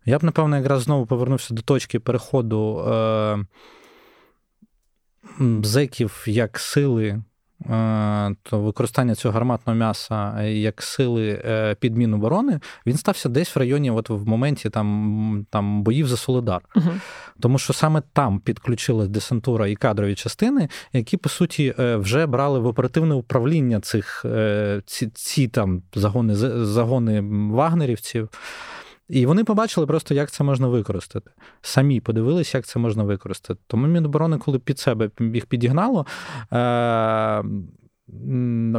я 0.04 0.18
б 0.18 0.24
напевно 0.24 0.56
якраз 0.56 0.82
знову 0.82 1.06
повернувся 1.06 1.54
до 1.54 1.62
точки 1.62 1.98
переходу 2.00 2.84
зеків 5.62 6.24
як 6.26 6.58
сили, 6.58 7.22
е, 7.70 8.34
то 8.42 8.60
використання 8.60 9.14
цього 9.14 9.34
гарматного 9.34 9.78
м'яса 9.78 10.42
як 10.42 10.82
сили 10.82 11.42
е, 11.44 11.74
підмін 11.74 12.14
оборони, 12.14 12.60
він 12.86 12.96
стався 12.96 13.28
десь 13.28 13.56
в 13.56 13.58
районі, 13.58 13.90
от 13.90 14.10
в 14.10 14.28
моменті 14.28 14.70
там 14.70 15.46
там 15.50 15.82
боїв 15.82 16.08
за 16.08 16.16
Солидар. 16.16 16.60
Угу. 16.76 16.90
Тому 17.40 17.58
що 17.58 17.72
саме 17.72 18.02
там 18.12 18.40
підключилась 18.40 19.08
десантура 19.08 19.68
і 19.68 19.74
кадрові 19.74 20.14
частини, 20.14 20.68
які, 20.92 21.16
по 21.16 21.28
суті, 21.28 21.74
е, 21.78 21.96
вже 21.96 22.26
брали 22.26 22.58
в 22.58 22.66
оперативне 22.66 23.14
управління 23.14 23.80
цих 23.80 24.24
ці, 24.86 25.06
ці 25.14 25.48
там 25.48 25.82
загони 25.94 26.34
загони 26.64 27.20
вагнерівців. 27.50 28.28
І 29.08 29.26
вони 29.26 29.44
побачили 29.44 29.86
просто, 29.86 30.14
як 30.14 30.30
це 30.30 30.44
можна 30.44 30.66
використати. 30.66 31.30
Самі 31.60 32.00
подивилися, 32.00 32.58
як 32.58 32.66
це 32.66 32.78
можна 32.78 33.02
використати. 33.02 33.60
Тому 33.66 33.86
Міноборони, 33.86 34.38
коли 34.38 34.58
під 34.58 34.78
себе 34.78 35.10
їх 35.20 35.46
підігнало. 35.46 36.06
Е- 36.52 37.42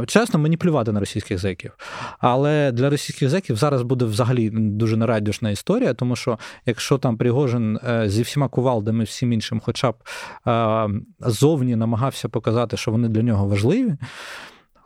Чесно, 0.06 0.38
мені 0.38 0.56
плювати 0.56 0.92
на 0.92 1.00
російських 1.00 1.38
зеків. 1.38 1.72
Але 2.18 2.72
для 2.72 2.90
російських 2.90 3.28
зеків 3.28 3.56
зараз 3.56 3.82
буде 3.82 4.04
взагалі 4.04 4.50
дуже 4.52 4.96
нерадісна 4.96 5.50
історія, 5.50 5.94
тому 5.94 6.16
що 6.16 6.38
якщо 6.66 6.98
там 6.98 7.16
Пригожин 7.16 7.78
е, 7.88 8.08
зі 8.08 8.22
всіма 8.22 8.48
кувалдами, 8.48 9.04
всім 9.04 9.32
іншим, 9.32 9.60
хоча 9.64 9.92
б 9.92 9.94
е, 10.46 10.88
зовні 11.20 11.76
намагався 11.76 12.28
показати, 12.28 12.76
що 12.76 12.90
вони 12.90 13.08
для 13.08 13.22
нього 13.22 13.46
важливі. 13.46 13.94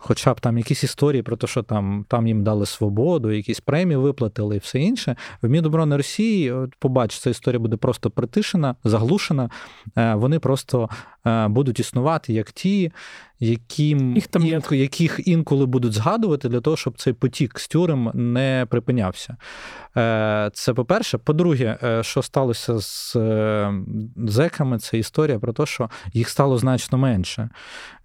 Хоча 0.00 0.34
б 0.34 0.40
там 0.40 0.58
якісь 0.58 0.84
історії 0.84 1.22
про 1.22 1.36
те, 1.36 1.46
що 1.46 1.62
там 1.62 2.04
там 2.08 2.26
їм 2.26 2.44
дали 2.44 2.66
свободу, 2.66 3.30
якісь 3.30 3.60
премії 3.60 3.96
виплатили 3.96 4.56
і 4.56 4.58
все 4.58 4.80
інше. 4.80 5.16
В 5.42 5.48
Міноборони 5.48 5.96
Росії, 5.96 6.54
побач, 6.78 7.18
ця 7.18 7.30
історія 7.30 7.58
буде 7.58 7.76
просто 7.76 8.10
притишена, 8.10 8.74
заглушена. 8.84 9.50
Е, 9.96 10.14
вони 10.14 10.38
просто 10.38 10.88
будуть 11.48 11.80
існувати 11.80 12.32
як 12.32 12.52
ті, 12.52 12.92
яким, 13.40 14.14
Їх 14.14 14.26
там 14.26 14.46
ін, 14.46 14.62
яких 14.70 15.20
інколи 15.24 15.66
будуть 15.66 15.92
згадувати 15.92 16.48
для 16.48 16.60
того, 16.60 16.76
щоб 16.76 16.98
цей 16.98 17.12
потік 17.12 17.58
з 17.58 17.68
тюрем 17.68 18.10
не 18.14 18.66
припинявся. 18.70 19.36
Е, 19.96 20.50
це 20.52 20.74
по-перше. 20.74 21.18
По-друге, 21.18 21.78
е, 21.82 22.02
що 22.02 22.22
сталося 22.22 22.80
з 22.80 23.16
е, 23.16 23.72
зеками, 24.16 24.78
це 24.78 24.98
історія 24.98 25.38
про 25.38 25.52
те, 25.52 25.66
що 25.66 25.90
їх 26.12 26.28
стало 26.28 26.58
значно 26.58 26.98
менше. 26.98 27.48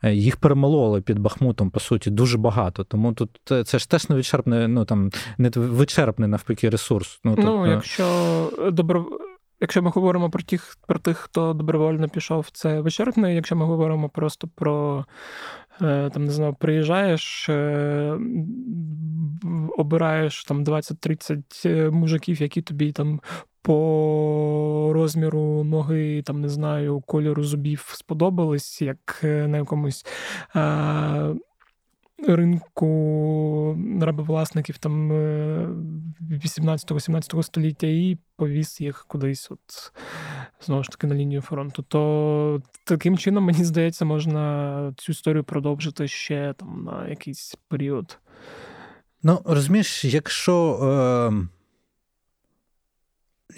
Їх 0.04 0.36
перемололи 0.36 1.02
під 1.02 1.20
Бахмутом, 1.20 1.70
по 1.70 1.80
суті, 1.80 2.10
дуже 2.10 2.38
багато. 2.38 2.84
Тому 2.84 3.14
тут 3.14 3.30
це 3.66 3.80
ж 3.80 3.90
теж 3.90 4.10
не 4.10 4.16
вичерпне, 4.16 4.68
ну 4.68 4.86
там 4.86 5.12
не 5.38 5.50
вичерпний 5.56 6.30
навпаки 6.30 6.70
ресурс. 6.70 7.20
Ну, 7.24 7.36
ну 7.38 7.44
тобто... 7.44 7.68
якщо 7.68 8.50
добро. 8.72 9.06
Якщо 9.64 9.82
ми 9.82 9.90
говоримо 9.90 10.30
про 10.30 10.44
тих, 10.44 10.78
про 10.88 11.00
тих, 11.00 11.18
хто 11.18 11.54
добровольно 11.54 12.10
пішов, 12.10 12.50
це 12.52 12.82
вичерпно. 12.82 13.30
Якщо 13.30 13.56
ми 13.56 13.66
говоримо 13.66 14.10
просто 14.10 14.48
про 14.56 15.06
е, 15.82 16.10
там, 16.14 16.26
не 16.26 16.32
знаю, 16.32 16.56
приїжджаєш, 16.60 17.50
е, 17.50 18.18
обираєш 19.78 20.44
там 20.44 20.64
20-30 20.64 21.44
е, 21.66 21.90
мужиків, 21.90 22.42
які 22.42 22.62
тобі 22.62 22.92
там. 22.92 23.22
По 23.66 24.92
розміру 24.94 25.64
ноги, 25.64 26.22
там 26.22 26.42
не 26.42 26.50
знаю, 26.50 27.02
кольору 27.08 27.44
зубів 27.44 27.92
сподобались, 27.94 28.82
як 28.82 29.20
на 29.24 29.58
якомусь 29.58 30.06
ринку 32.28 33.78
рабовласників 34.02 34.78
там 34.78 35.12
18-17 35.12 37.40
е, 37.40 37.44
століття 37.44 37.88
і 37.88 38.18
повіз 38.36 38.82
їх 38.82 39.06
кудись, 39.08 39.52
от 39.52 39.92
знову 40.62 40.84
ж 40.84 40.90
таки, 40.90 41.08
на 41.08 41.16
лінію 41.16 41.42
фронту. 41.42 41.84
То 41.84 42.62
таким 42.84 43.18
чином, 43.18 43.44
мені 43.44 43.64
здається, 43.64 44.06
можна 44.06 44.94
цю 44.98 45.12
історію 45.12 45.44
продовжити 45.44 46.08
ще 46.08 46.54
там 46.58 46.84
на 46.84 47.08
якийсь 47.08 47.56
період. 47.68 48.20
Ну, 49.24 49.42
розумієш, 49.46 50.06
якщо 50.06 50.80
е, 50.84 51.32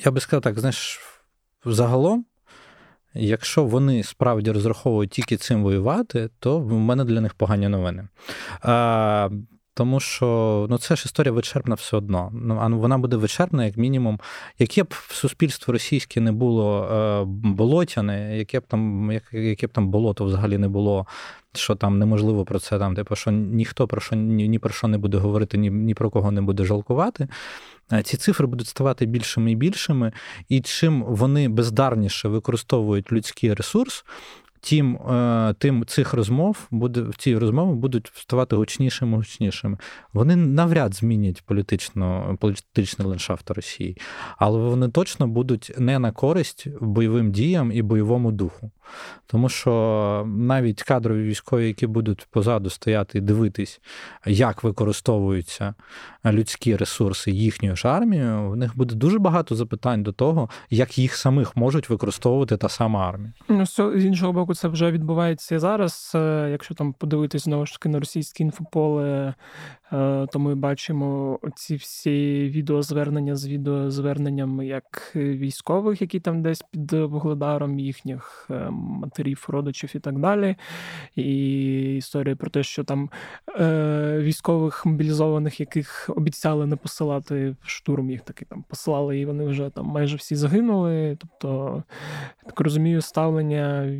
я 0.05 0.11
би 0.11 0.19
сказав 0.19 0.41
так, 0.41 0.59
знаєш, 0.59 0.99
загалом 1.65 2.25
Якщо 3.15 3.63
вони 3.63 4.03
справді 4.03 4.51
розраховують 4.51 5.09
тільки 5.09 5.37
цим 5.37 5.63
воювати, 5.63 6.29
то 6.39 6.59
в 6.59 6.73
мене 6.73 7.03
для 7.05 7.21
них 7.21 7.33
погані 7.33 7.67
новини. 7.67 8.07
Тому 9.77 9.99
що 9.99 10.67
ну, 10.69 10.77
це 10.77 10.95
ж 10.95 11.03
історія 11.05 11.31
вичерпна 11.31 11.75
все 11.75 11.97
одно. 11.97 12.31
Ну, 12.33 12.57
а 12.61 12.67
вона 12.67 12.97
буде 12.97 13.17
вичерпна, 13.17 13.65
як 13.65 13.77
мінімум. 13.77 14.19
Яке 14.59 14.83
б 14.83 14.93
суспільство 15.09 15.71
російське 15.71 16.21
не 16.21 16.31
було 16.31 16.83
е, 16.83 17.23
болотяне, 17.27 18.37
яке 18.37 18.59
б 18.59 18.63
там 18.67 19.11
яке 19.31 19.67
б 19.67 19.71
там 19.71 19.89
болото 19.89 20.25
взагалі 20.25 20.57
не 20.57 20.67
було, 20.67 21.07
що 21.53 21.75
там 21.75 21.99
неможливо 21.99 22.45
про 22.45 22.59
це 22.59 22.79
там, 22.79 22.95
типу, 22.95 23.15
що 23.15 23.31
ніхто 23.31 23.87
про 23.87 24.01
що 24.01 24.15
ні, 24.15 24.47
ні 24.47 24.59
про 24.59 24.69
що 24.69 24.87
не 24.87 24.97
буде 24.97 25.17
говорити, 25.17 25.57
ні, 25.57 25.69
ні 25.69 25.93
про 25.93 26.09
кого 26.09 26.31
не 26.31 26.41
буде 26.41 26.65
жалкувати. 26.65 27.27
Е, 27.93 28.03
ці 28.03 28.17
цифри 28.17 28.47
будуть 28.47 28.67
ставати 28.67 29.05
більшими 29.05 29.51
і 29.51 29.55
більшими, 29.55 30.11
і 30.49 30.61
чим 30.61 31.03
вони 31.03 31.49
бездарніше 31.49 32.27
використовують 32.27 33.11
людський 33.11 33.53
ресурс, 33.53 34.05
тим 34.65 34.95
е, 34.95 35.55
тим 35.59 35.85
цих 35.85 36.13
розмов 36.13 36.67
буде 36.71 37.05
ці 37.17 37.37
розмови 37.37 37.75
будуть 37.75 38.11
ставати 38.15 38.55
гучнішими 38.55 39.17
гучнішими. 39.17 39.77
Вони 40.13 40.35
навряд 40.35 40.95
змінять 40.95 41.43
політично, 41.45 42.37
політичний 42.39 43.07
ландшафт 43.07 43.51
Росії, 43.51 43.97
але 44.37 44.59
вони 44.59 44.89
точно 44.89 45.27
будуть 45.27 45.71
не 45.77 45.99
на 45.99 46.11
користь 46.11 46.67
бойовим 46.81 47.31
діям 47.31 47.71
і 47.71 47.81
бойовому 47.81 48.31
духу. 48.31 48.71
Тому 49.27 49.49
що 49.49 50.23
навіть 50.27 50.83
кадрові 50.83 51.23
військові, 51.23 51.67
які 51.67 51.87
будуть 51.87 52.27
позаду 52.31 52.69
стояти 52.69 53.17
і 53.17 53.21
дивитись, 53.21 53.81
як 54.25 54.63
використовуються 54.63 55.73
людські 56.25 56.75
ресурси 56.75 57.31
їхньої 57.31 57.75
ж 57.75 57.87
армії, 57.87 58.23
в 58.23 58.55
них 58.55 58.77
буде 58.77 58.95
дуже 58.95 59.19
багато 59.19 59.55
запитань 59.55 60.03
до 60.03 60.11
того, 60.11 60.49
як 60.69 60.97
їх 60.97 61.15
самих 61.15 61.55
можуть 61.55 61.89
використовувати 61.89 62.57
та 62.57 62.69
сама 62.69 63.09
армія. 63.09 63.33
Ну, 63.49 63.65
з 63.65 64.05
іншого 64.05 64.33
боку, 64.33 64.55
це 64.55 64.67
вже 64.67 64.91
відбувається 64.91 65.59
зараз. 65.59 66.11
Е, 66.15 66.47
якщо 66.51 66.73
там 66.73 66.93
подивитись 66.93 67.43
знову 67.43 67.65
ж 67.65 67.73
таки 67.73 67.89
на 67.89 67.99
російське 67.99 68.43
інфополе, 68.43 69.33
то 69.91 70.31
ми 70.35 70.55
бачимо 70.55 71.39
ці 71.55 71.75
всі 71.75 72.49
відеозвернення 72.49 73.35
з 73.35 73.47
відеозверненням 73.47 74.61
як 74.61 75.11
військових, 75.15 76.01
які 76.01 76.19
там 76.19 76.41
десь 76.41 76.61
під 76.71 76.93
вугледаром 76.93 77.79
їхніх 77.79 78.47
е, 78.51 78.69
матерів, 78.71 79.45
родичів 79.47 79.91
і 79.95 79.99
так 79.99 80.19
далі. 80.19 80.55
І 81.15 81.95
історія 81.95 82.35
про 82.35 82.49
те, 82.49 82.63
що 82.63 82.83
там 82.83 83.09
військових 84.19 84.85
мобілізованих, 84.85 85.59
яких 85.59 86.09
обіцяли 86.15 86.65
не 86.65 86.75
посилати 86.75 87.55
в 87.61 87.69
штурм, 87.69 88.11
їх 88.11 88.21
таки 88.21 88.45
там 88.45 88.63
посилали, 88.69 89.19
і 89.19 89.25
вони 89.25 89.45
вже 89.45 89.69
там 89.69 89.85
майже 89.85 90.17
всі 90.17 90.35
загинули. 90.35 91.17
Тобто, 91.19 91.83
так 92.45 92.59
розумію, 92.59 93.01
ставлення 93.01 93.91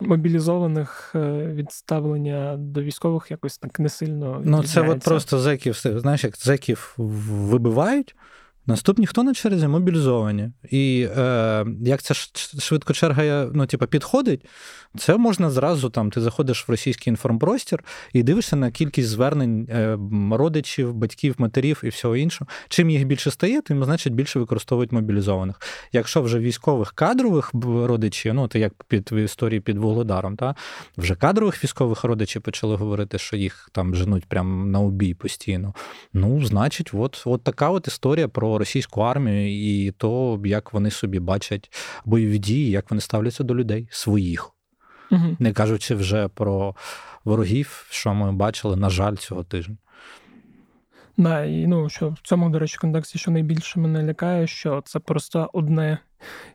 мобілізованих 0.00 1.12
е, 1.14 1.46
відставлення 1.54 2.56
до 2.56 2.82
військових 2.82 3.30
якось 3.30 3.58
так 3.58 3.80
не 3.80 3.88
сильно. 3.88 4.42
Ну, 4.44 4.62
це 4.64 4.80
от 4.80 5.00
просто 5.00 5.38
зеків, 5.38 5.80
знаєш, 5.84 6.24
як 6.24 6.36
зеків 6.36 6.94
вибивають. 6.98 8.14
Наступні 8.66 9.06
хто 9.06 9.22
на 9.22 9.34
черзі 9.34 9.68
мобілізовані. 9.68 10.50
І 10.70 11.08
е, 11.16 11.66
як 11.80 12.02
ця 12.02 12.14
швидко 12.58 12.92
черга 12.92 13.50
ну, 13.54 13.66
типу, 13.66 13.86
підходить, 13.86 14.46
це 14.98 15.16
можна 15.16 15.50
зразу 15.50 15.90
там. 15.90 16.10
Ти 16.10 16.20
заходиш 16.20 16.68
в 16.68 16.70
російський 16.70 17.10
інформпростір 17.10 17.84
і 18.12 18.22
дивишся 18.22 18.56
на 18.56 18.70
кількість 18.70 19.08
звернень 19.08 19.68
е, 19.70 19.98
родичів, 20.32 20.94
батьків, 20.94 21.34
матерів 21.38 21.80
і 21.84 21.88
всього 21.88 22.16
іншого. 22.16 22.50
Чим 22.68 22.90
їх 22.90 23.04
більше 23.04 23.30
стає, 23.30 23.60
тим 23.62 23.84
значить 23.84 24.14
більше 24.14 24.38
використовують 24.38 24.92
мобілізованих. 24.92 25.60
Якщо 25.92 26.22
вже 26.22 26.38
військових 26.38 26.92
кадрових 26.92 27.50
родичів, 27.64 28.34
ну 28.34 28.48
то 28.48 28.58
як 28.58 28.84
під 28.84 29.12
в 29.12 29.14
історії 29.14 29.60
під 29.60 29.78
Вугледаром, 29.78 30.36
та 30.36 30.54
вже 30.98 31.14
кадрових 31.14 31.64
військових 31.64 32.04
родичів 32.04 32.42
почали 32.42 32.76
говорити, 32.76 33.18
що 33.18 33.36
їх 33.36 33.68
там 33.72 33.94
женуть 33.94 34.24
прямо 34.26 34.66
на 34.66 34.80
убій 34.80 35.14
постійно. 35.14 35.74
Ну, 36.12 36.44
значить, 36.44 36.90
от, 36.94 37.22
от 37.26 37.44
така 37.44 37.70
от 37.70 37.88
історія 37.88 38.28
про 38.28 38.53
російську 38.58 39.00
армію 39.00 39.48
і 39.48 39.90
то, 39.90 40.40
як 40.44 40.72
вони 40.72 40.90
собі 40.90 41.18
бачать 41.18 41.70
бойові 42.04 42.38
дії, 42.38 42.70
як 42.70 42.90
вони 42.90 43.00
ставляться 43.00 43.44
до 43.44 43.54
людей 43.54 43.88
своїх. 43.90 44.50
Угу. 45.10 45.36
Не 45.38 45.52
кажучи 45.52 45.94
вже 45.94 46.28
про 46.28 46.74
ворогів, 47.24 47.86
що 47.90 48.14
ми 48.14 48.32
бачили, 48.32 48.76
на 48.76 48.90
жаль, 48.90 49.16
цього 49.16 49.44
тижня. 49.44 49.76
Да, 51.16 51.44
і 51.44 51.66
ну 51.66 51.88
що 51.88 52.08
в 52.08 52.18
цьому, 52.22 52.50
до 52.50 52.58
речі, 52.58 52.78
контексті, 52.78 53.18
що 53.18 53.30
найбільше 53.30 53.80
мене 53.80 54.02
лякає, 54.02 54.46
що 54.46 54.82
це 54.84 54.98
просто 54.98 55.50
одне 55.52 55.98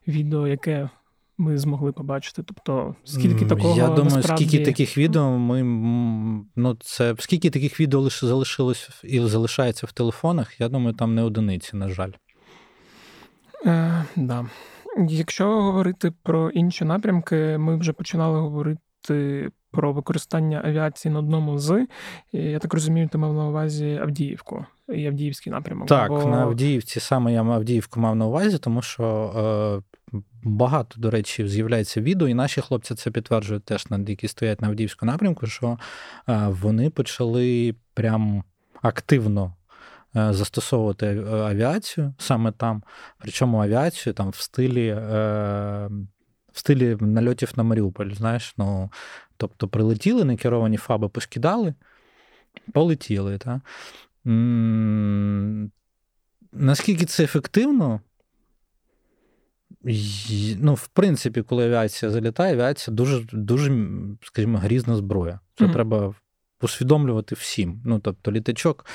відео, 0.08 0.48
яке 0.48 0.90
ми 1.40 1.58
змогли 1.58 1.92
побачити. 1.92 2.44
Тобто, 2.44 2.96
скільки 3.04 3.46
такого 3.46 3.78
я 3.78 3.88
думаю, 3.88 4.16
насправді... 4.16 4.46
скільки 4.46 4.66
таких 4.66 4.98
відео 4.98 5.38
ми 5.38 5.64
ну 6.56 6.78
це 6.82 7.16
скільки 7.20 7.50
таких 7.50 7.80
відео 7.80 8.00
лише 8.00 8.28
залишилось 8.28 8.90
і 9.04 9.20
залишається 9.20 9.88
в 9.88 9.92
телефонах. 9.92 10.62
Я 10.62 10.70
думаю, 10.70 10.96
там 10.96 11.16
не 11.16 11.24
одиниці, 11.24 11.78
на 11.78 11.90
жаль. 11.90 12.12
Е, 13.66 14.06
да. 14.16 14.46
Якщо 15.10 15.62
говорити 15.62 16.14
про 16.24 16.50
інші 16.50 16.86
напрямки, 16.86 17.58
ми 17.58 17.78
вже 17.78 17.94
починали 17.94 18.40
говорити 18.40 19.50
про 19.72 19.94
використання 19.94 20.62
авіації 20.66 21.14
на 21.14 21.20
одному 21.20 21.58
з. 21.58 21.88
Я 22.32 22.60
так 22.60 22.74
розумію, 22.74 23.08
ти 23.08 23.18
мав 23.18 23.34
на 23.34 23.48
увазі 23.48 24.00
Авдіївку 24.02 24.66
і 24.94 25.06
Авдіївський 25.06 25.52
напрямок. 25.52 25.88
Так, 25.88 26.10
бо... 26.10 26.26
на 26.26 26.38
Авдіївці 26.38 27.00
саме 27.00 27.34
я 27.34 27.44
Авдіївку 27.44 28.00
мав 28.00 28.16
на 28.16 28.26
увазі, 28.26 28.58
тому 28.58 28.82
що. 28.82 29.84
Е... 30.14 30.20
Багато, 30.44 31.00
до 31.00 31.12
речі, 31.12 31.48
з'являється 31.48 32.02
відео, 32.02 32.28
і 32.28 32.34
наші 32.34 32.62
хлопці 32.62 32.96
це 32.96 33.12
підтверджують 33.12 33.66
теж, 33.66 33.86
які 34.08 34.28
стоять 34.28 34.62
на 34.62 34.68
Авдіївському 34.68 35.12
напрямку, 35.12 35.48
що 35.48 35.78
е, 36.30 36.48
вони 36.48 36.90
почали 36.90 37.76
прям 37.94 38.44
активно 38.82 39.56
застосовувати 40.14 41.24
авіацію 41.28 42.14
саме 42.18 42.52
там, 42.52 42.84
причому 43.18 43.64
авіацію 43.64 44.14
там 44.14 44.30
в 44.30 44.36
стилі 44.36 44.94
в 46.54 46.60
стилі 46.60 46.98
нальотів 47.00 47.52
на 47.56 47.64
Маріуполь. 47.64 48.12
Знаєш, 48.12 48.54
ну 48.58 48.92
тобто 49.38 49.68
прилетіли, 49.68 50.24
некеровані 50.24 50.78
фаби 50.78 51.10
поскидали, 51.10 51.74
полетіли. 52.74 53.38
Та? 53.38 53.62
Наскільки 56.52 57.06
це 57.06 57.24
ефективно? 57.24 58.02
Ну, 60.58 60.74
в 60.74 60.88
принципі, 60.88 61.42
коли 61.42 61.66
авіація 61.66 62.12
залітає, 62.12 62.54
авіація 62.54 62.96
дуже, 62.96 63.26
дуже, 63.34 63.88
скажімо, 64.24 64.58
грізна 64.58 64.96
зброя. 64.96 65.40
Це 65.56 65.66
mm-hmm. 65.66 65.74
треба 65.74 66.16
усвідомлювати 66.62 67.36
всім. 67.36 67.82
Ну, 67.86 68.00
тобто, 68.00 68.32
літачок. 68.32 68.86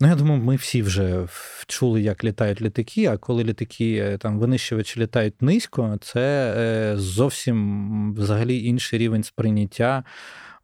Ну, 0.00 0.08
я 0.08 0.14
думаю, 0.14 0.42
ми 0.42 0.56
всі 0.56 0.82
вже 0.82 1.28
чули, 1.66 2.02
як 2.02 2.24
літають 2.24 2.62
літаки. 2.62 3.06
А 3.06 3.16
коли 3.16 3.44
літаки 3.44 3.96
е, 3.96 4.18
там 4.18 4.38
винищувачі 4.38 5.00
літають 5.00 5.42
низько, 5.42 5.98
це 6.00 6.54
е, 6.56 6.98
зовсім 6.98 8.14
взагалі 8.14 8.64
інший 8.64 8.98
рівень 8.98 9.22
сприйняття 9.22 10.04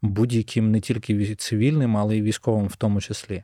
будь-яким 0.01 0.71
не 0.71 0.79
тільки 0.79 1.35
цивільним, 1.35 1.97
але 1.97 2.17
й 2.17 2.21
військовим 2.21 2.67
в 2.67 2.75
тому 2.75 3.01
числі. 3.01 3.43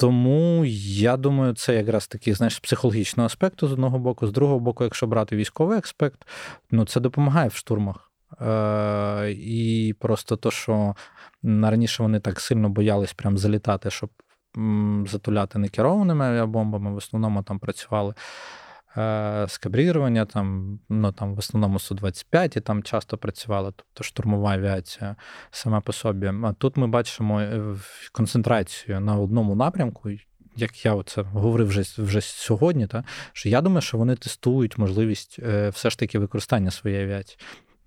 Тому 0.00 0.64
я 0.64 1.16
думаю, 1.16 1.54
це 1.54 1.74
якраз 1.74 2.06
такий, 2.06 2.32
знаєш, 2.32 2.58
психологічного 2.58 3.26
аспекту 3.26 3.68
з 3.68 3.72
одного 3.72 3.98
боку, 3.98 4.26
з 4.26 4.32
другого 4.32 4.60
боку, 4.60 4.84
якщо 4.84 5.06
брати 5.06 5.36
військовий 5.36 5.78
аспект, 5.78 6.26
ну 6.70 6.84
це 6.84 7.00
допомагає 7.00 7.48
в 7.48 7.54
штурмах. 7.54 8.10
Е, 8.40 9.30
І 9.30 9.94
просто 9.98 10.36
то, 10.36 10.50
що 10.50 10.94
раніше 11.42 12.02
вони 12.02 12.20
так 12.20 12.40
сильно 12.40 12.68
боялись 12.68 13.12
прям 13.12 13.38
залітати, 13.38 13.90
щоб 13.90 14.10
затуляти 15.06 15.58
некерованими 15.58 16.24
авіабомбами, 16.24 16.92
в 16.92 16.96
основному 16.96 17.42
там 17.42 17.58
працювали 17.58 18.14
скабрірування, 19.48 20.24
там, 20.24 20.78
ну, 20.88 21.12
там 21.12 21.34
в 21.34 21.38
основному 21.38 21.78
Су-25 21.78 22.58
і 22.58 22.60
там 22.60 22.82
часто 22.82 23.18
працювали, 23.18 23.72
тобто 23.76 24.04
штурмова 24.04 24.52
авіація 24.52 25.16
сама 25.50 25.80
по 25.80 25.92
собі. 25.92 26.32
А 26.44 26.52
тут 26.52 26.76
ми 26.76 26.86
бачимо 26.86 27.40
е, 27.40 27.76
концентрацію 28.12 29.00
на 29.00 29.16
одному 29.16 29.54
напрямку. 29.54 30.10
Як 30.56 30.84
я 30.84 31.02
це 31.02 31.22
говорив 31.22 31.68
вже 31.68 32.02
вже 32.02 32.20
сьогодні, 32.20 32.86
та, 32.86 33.04
що 33.32 33.48
я 33.48 33.60
думаю, 33.60 33.80
що 33.80 33.98
вони 33.98 34.16
тестують 34.16 34.78
можливість 34.78 35.36
е, 35.38 35.68
все 35.68 35.90
ж 35.90 35.98
таки 35.98 36.18
використання 36.18 36.70
своєї 36.70 37.04
авіації. 37.04 37.38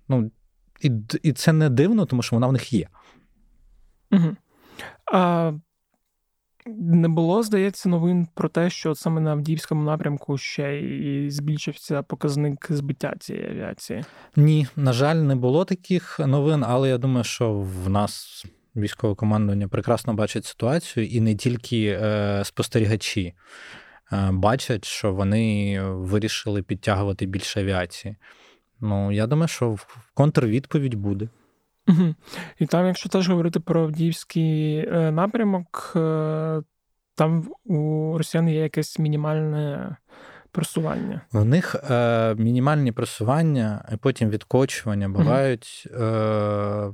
Ну, 0.08 0.30
І 0.80 0.90
і 1.22 1.32
це 1.32 1.52
не 1.52 1.70
дивно, 1.70 2.06
тому 2.06 2.22
що 2.22 2.36
вона 2.36 2.46
в 2.46 2.52
них 2.52 2.72
є. 2.72 2.88
Угу. 4.12 4.36
А 5.12 5.52
не 6.66 7.08
було, 7.08 7.42
здається, 7.42 7.88
новин 7.88 8.26
про 8.34 8.48
те, 8.48 8.70
що 8.70 8.94
саме 8.94 9.20
на 9.20 9.30
Авдіївському 9.30 9.82
напрямку 9.82 10.38
ще 10.38 10.80
і 10.80 11.30
збільшився 11.30 12.02
показник 12.02 12.66
збиття 12.70 13.14
цієї 13.20 13.50
авіації? 13.50 14.04
Ні, 14.36 14.66
на 14.76 14.92
жаль, 14.92 15.16
не 15.16 15.34
було 15.34 15.64
таких 15.64 16.20
новин, 16.20 16.64
але 16.66 16.88
я 16.88 16.98
думаю, 16.98 17.24
що 17.24 17.52
в 17.52 17.90
нас 17.90 18.44
військове 18.76 19.14
командування 19.14 19.68
прекрасно 19.68 20.14
бачить 20.14 20.44
ситуацію, 20.44 21.06
і 21.06 21.20
не 21.20 21.34
тільки 21.34 21.98
е, 22.02 22.40
спостерігачі 22.44 23.34
е, 24.12 24.30
бачать, 24.32 24.84
що 24.84 25.12
вони 25.12 25.80
вирішили 25.82 26.62
підтягувати 26.62 27.26
більше 27.26 27.60
авіації. 27.60 28.16
Ну, 28.80 29.12
я 29.12 29.26
думаю, 29.26 29.48
що 29.48 29.76
контрвідповідь 30.14 30.94
буде. 30.94 31.28
Угу. 31.88 32.14
І 32.58 32.66
там, 32.66 32.86
якщо 32.86 33.08
теж 33.08 33.28
говорити 33.28 33.60
про 33.60 33.82
Авдіївський 33.82 34.76
е, 34.76 35.10
напрямок, 35.10 35.92
е, 35.96 36.62
там 37.14 37.48
у 37.64 38.14
росіян 38.18 38.48
є 38.48 38.62
якесь 38.62 38.98
мінімальне 38.98 39.96
просування. 40.50 41.20
У 41.32 41.44
них 41.44 41.76
е, 41.90 42.34
мінімальні 42.34 42.92
просування, 42.92 43.88
і 43.92 43.96
потім 43.96 44.30
відкочування 44.30 45.08
бувають. 45.08 45.88
Угу. 45.90 46.04
Е, 46.04 46.92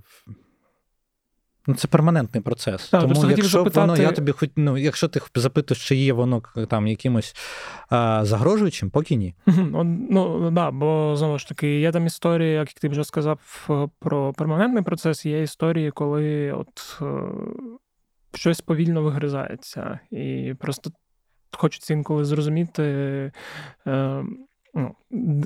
Ну, 1.67 1.75
це 1.75 1.89
перманентний 1.89 2.43
процес. 2.43 2.89
Так, 2.89 3.01
Тому 3.01 3.31
якщо 3.31 3.49
запитати... 3.49 3.81
воно, 3.81 3.97
я 3.97 4.13
тобі 4.13 4.33
хоч, 4.33 4.51
ну, 4.57 4.79
якщо 4.79 5.09
ти 5.09 5.21
запитуєш, 5.35 5.89
чи 5.89 5.97
є 5.97 6.13
воно 6.13 6.43
там 6.69 6.87
якимось 6.87 7.37
а, 7.89 8.25
загрожуючим, 8.25 8.91
поки 8.91 9.15
ні. 9.15 9.35
Ну 10.11 10.51
да, 10.51 10.71
бо 10.71 11.17
знову 11.17 11.39
ж 11.39 11.49
таки, 11.49 11.81
є 11.81 11.93
там 11.93 12.07
історії, 12.07 12.53
як 12.53 12.73
ти 12.73 12.89
вже 12.89 13.05
сказав, 13.05 13.69
про 13.99 14.33
перманентний 14.33 14.83
процес, 14.83 15.27
є 15.27 15.43
історії, 15.43 15.91
коли 15.91 16.53
от 16.53 16.99
е, 17.03 17.07
щось 18.35 18.61
повільно 18.61 19.03
вигризається, 19.03 20.01
і 20.11 20.55
просто 20.61 20.91
хочеться 21.53 21.95
інколи 21.95 22.25
зрозуміти, 22.25 22.83
е, 23.87 24.25
ну, 24.75 24.95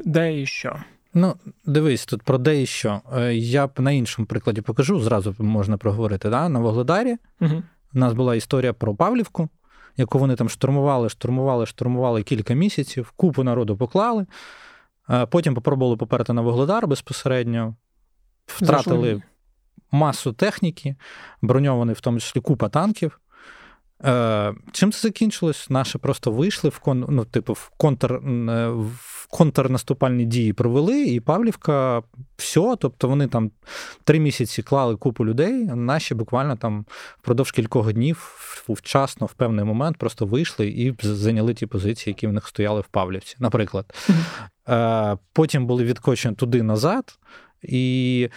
де 0.05 0.41
і 0.41 0.47
що. 0.47 0.77
Ну, 1.15 1.35
дивись, 1.67 2.07
тут 2.07 2.23
про 2.23 2.39
де 2.39 2.63
і 2.63 2.67
що. 2.67 3.01
Е, 3.17 3.69
на 3.79 3.91
іншому 3.91 4.27
прикладі 4.27 4.61
покажу, 4.61 5.01
зразу 5.01 5.35
можна 5.39 5.77
проговорити. 5.77 6.31
Да? 6.31 6.49
На 6.49 6.59
Вогледарі 6.59 7.17
угу. 7.41 7.63
у 7.95 7.99
нас 7.99 8.13
була 8.13 8.35
історія 8.35 8.73
про 8.73 8.95
Павлівку, 8.95 9.49
яку 9.97 10.19
вони 10.19 10.37
там 10.37 10.49
штурмували, 10.49 11.09
штурмували, 11.09 11.67
штурмували 11.67 12.23
кілька 12.23 12.55
місяців, 12.55 13.13
купу 13.17 13.43
народу 13.43 13.77
поклали. 13.77 14.27
Е, 15.11 15.27
потім 15.27 15.55
попробували 15.55 15.97
поперти 15.97 16.33
на 16.33 16.43
Вогледар 16.43 16.87
безпосередньо, 16.87 17.75
втратили 18.47 19.09
Зашли. 19.09 19.23
масу 19.91 20.33
техніки, 20.33 20.97
броньований, 21.43 21.95
в 21.95 22.01
тому 22.01 22.21
числі 22.21 22.41
купа 22.41 22.69
танків. 22.69 23.21
Е, 24.05 24.55
чим 24.73 24.93
це 24.93 25.01
закінчилось? 25.01 25.71
Наші 25.71 25.99
просто 25.99 26.31
вийшли 26.31 26.71
в 26.71 26.79
кон, 26.79 27.07
ну, 27.09 27.25
типу, 27.25 27.53
в 27.53 27.71
контр, 27.77 28.13
е, 28.15 28.69
в 28.69 29.27
контрнаступальні 29.31 30.25
дії 30.25 30.53
провели, 30.53 31.05
і 31.05 31.21
Павлівка 31.21 32.03
все. 32.37 32.77
Тобто 32.81 33.09
вони 33.09 33.27
там 33.27 33.51
три 34.05 34.21
місяці 34.21 34.63
клали 34.63 34.97
купу 34.97 35.27
людей. 35.27 35.53
Наші 35.65 36.15
буквально 36.15 36.57
там 36.57 36.87
впродовж 37.19 37.53
кількох 37.53 37.93
днів 37.93 38.41
вчасно, 38.69 39.27
в 39.27 39.33
певний 39.33 39.65
момент, 39.65 39.97
просто 39.97 40.27
вийшли 40.27 40.69
і 40.69 40.95
зайняли 41.03 41.55
ті 41.55 41.67
позиції, 41.67 42.13
які 42.13 42.27
в 42.27 42.33
них 42.33 42.49
стояли 42.49 42.81
в 42.81 42.87
Павлівці, 42.87 43.37
наприклад. 43.39 43.95
Mm-hmm. 44.67 45.19
Потім 45.33 45.67
були 45.67 45.85
відкочені 45.85 46.35
туди 46.35 46.63
назад. 46.63 47.19
І 47.63 48.29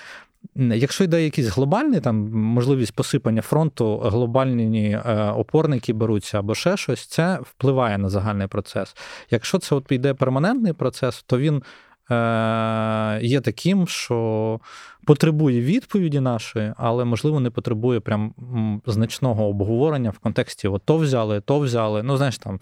Якщо 0.56 1.04
йде 1.04 1.24
якийсь 1.24 1.48
глобальний 1.48 2.00
там 2.00 2.16
можливість 2.32 2.96
посипання 2.96 3.42
фронту, 3.42 3.98
глобальні 3.98 4.90
е, 4.92 5.32
опорники 5.36 5.94
беруться 5.94 6.40
або 6.40 6.56
ще 6.56 6.78
щось, 6.78 7.06
це 7.06 7.40
впливає 7.42 7.98
на 7.98 8.10
загальний 8.10 8.48
процес. 8.48 8.96
Якщо 9.32 9.58
це 9.58 9.76
от 9.76 9.92
йде 9.92 10.14
перманентний 10.14 10.74
процес, 10.74 11.24
то 11.24 11.38
він 11.38 11.64
є 13.22 13.42
таким, 13.42 13.88
що 13.88 14.60
потребує 15.06 15.62
відповіді 15.62 16.20
нашої, 16.20 16.74
але, 16.78 17.06
можливо, 17.06 17.40
не 17.40 17.50
потребує 17.50 18.00
прям 18.00 18.34
значного 18.86 19.48
обговорення 19.48 20.10
в 20.10 20.18
контексті 20.18 20.68
от 20.68 20.82
то 20.86 20.98
взяли, 20.98 21.42
то 21.42 21.60
взяли. 21.60 22.04
Ну, 22.04 22.18
знаєш, 22.18 22.38
там, 22.38 22.60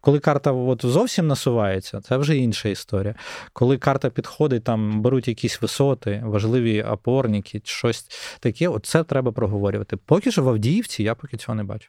коли 0.00 0.18
карта 0.18 0.52
от 0.52 0.84
зовсім 0.84 1.26
насувається, 1.26 2.00
це 2.00 2.16
вже 2.16 2.36
інша 2.36 2.68
історія. 2.68 3.14
Коли 3.52 3.78
карта 3.78 4.10
підходить, 4.10 4.64
там 4.64 5.02
беруть 5.02 5.28
якісь 5.28 5.62
висоти, 5.62 6.22
важливі 6.24 6.82
опорники, 6.82 7.60
щось 7.64 8.06
таке, 8.40 8.68
от 8.68 8.86
це 8.86 9.04
треба 9.04 9.32
проговорювати. 9.32 9.96
Поки 9.96 10.30
що 10.30 10.42
в 10.42 10.48
Авдіївці 10.48 11.02
я 11.02 11.14
поки 11.14 11.36
цього 11.36 11.54
не 11.54 11.64
бачу. 11.64 11.88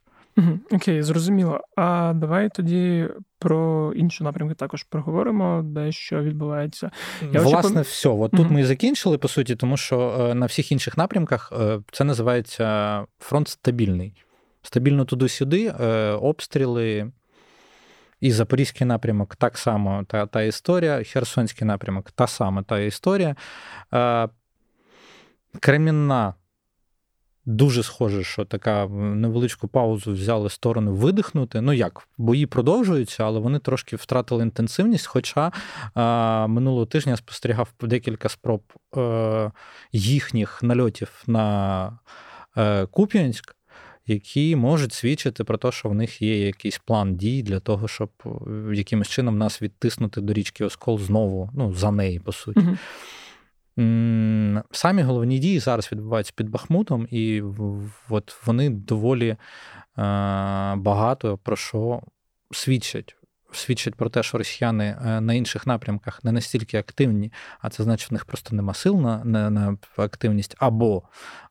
Окей, 0.72 1.04
зрозуміло. 1.04 1.62
А 1.76 2.14
давай 2.16 2.50
тоді 2.50 3.10
про 3.40 3.94
інші 3.96 4.24
напрямки 4.24 4.56
також 4.56 4.84
проговоримо, 4.84 5.62
де 5.66 5.92
що 5.92 6.24
відбувається. 6.24 6.92
Я 7.32 7.42
Власне, 7.42 7.82
очі... 7.82 7.90
все. 7.90 8.10
От 8.10 8.32
тут 8.32 8.50
ми 8.50 8.62
і 8.62 8.64
закінчили, 8.64 9.18
по 9.18 9.28
суті, 9.28 9.56
тому 9.56 9.78
що 9.78 10.28
е, 10.32 10.36
на 10.36 10.46
всіх 10.46 10.72
інших 10.72 10.98
напрямках 10.98 11.54
е, 11.60 11.80
це 11.92 12.04
називається 12.04 13.06
фронт 13.20 13.48
стабільний. 13.48 14.14
Стабільно 14.62 15.06
туди-сюди, 15.06 15.74
е, 15.80 16.12
обстріли. 16.12 17.12
І 18.22 18.32
Запорізький 18.32 18.88
напрямок 18.88 19.36
так 19.36 19.58
само 19.58 20.04
та 20.08 20.26
та 20.26 20.42
історія, 20.42 21.04
Херсонський 21.04 21.68
напрямок 21.68 22.12
та 22.12 22.28
сама 22.28 22.64
та 22.64 22.80
історія. 22.80 23.36
Кремінна 25.60 26.34
Дуже 27.48 27.84
схоже, 27.84 28.24
що 28.24 28.45
така 28.45 28.88
невеличку 28.88 29.68
паузу 29.68 30.14
взяли 30.14 30.50
сторони 30.50 30.91
видихнути. 30.91 31.62
Ну 31.62 31.74
як, 31.74 32.08
бої 32.18 32.45
продовжуються, 32.45 33.24
але 33.24 33.39
вони 33.39 33.60
трошки 33.60 33.95
втратили 33.95 34.43
інтенсивність. 34.43 35.06
Хоча 35.06 35.52
а, 35.93 36.48
минулого 36.48 36.86
тижня 36.86 37.18
спостерігав 37.18 37.74
декілька 37.82 38.30
спроб 38.30 38.62
е, 38.98 39.52
їхніх 39.91 40.64
нальотів 40.64 41.24
на 41.28 42.00
е, 42.58 42.86
Куп'янськ, 42.86 43.56
які 44.08 44.56
можуть 44.56 44.93
свідчити 44.93 45.43
про 45.43 45.58
те, 45.58 45.72
що 45.72 45.89
в 45.89 45.93
них 45.93 46.22
є 46.22 46.45
якийсь 46.45 46.78
план 46.78 47.16
дій 47.16 47.43
для 47.43 47.60
того, 47.60 47.88
щоб 47.88 48.10
е, 48.26 48.30
якимось 48.76 49.10
чином 49.10 49.38
нас 49.38 49.62
відтиснути 49.62 50.22
до 50.22 50.34
річки 50.34 50.66
Оскол 50.66 51.00
знову, 51.00 51.50
ну 51.54 51.74
за 51.74 51.91
неї, 51.91 52.20
по 52.20 52.32
суті. 52.32 52.60
Угу. 52.60 52.78
Самі 54.71 55.01
головні 55.01 55.39
дії 55.39 55.59
зараз 55.59 55.91
відбуваються 55.91 56.34
під 56.36 56.49
Бахмутом, 56.49 57.07
і 57.11 57.43
от 58.09 58.47
вони 58.47 58.69
доволі 58.69 59.36
багато 60.78 61.38
про 61.43 61.55
що 61.55 62.01
свідчать 62.51 63.16
свідчить 63.58 63.95
про 63.95 64.10
те, 64.10 64.24
що 64.24 64.38
росіяни 64.38 64.97
е, 65.05 65.22
на 65.22 65.34
інших 65.34 65.68
напрямках 65.68 66.24
не 66.24 66.32
настільки 66.32 66.78
активні, 66.78 67.32
а 67.60 67.70
це 67.70 67.84
значить, 67.84 68.12
в 68.12 68.14
них 68.14 68.26
просто 68.26 68.55
нема 68.55 68.74
сил 68.74 69.01
на, 69.01 69.24
на, 69.24 69.49
на 69.49 69.78
активність, 69.97 70.55
або 70.60 71.03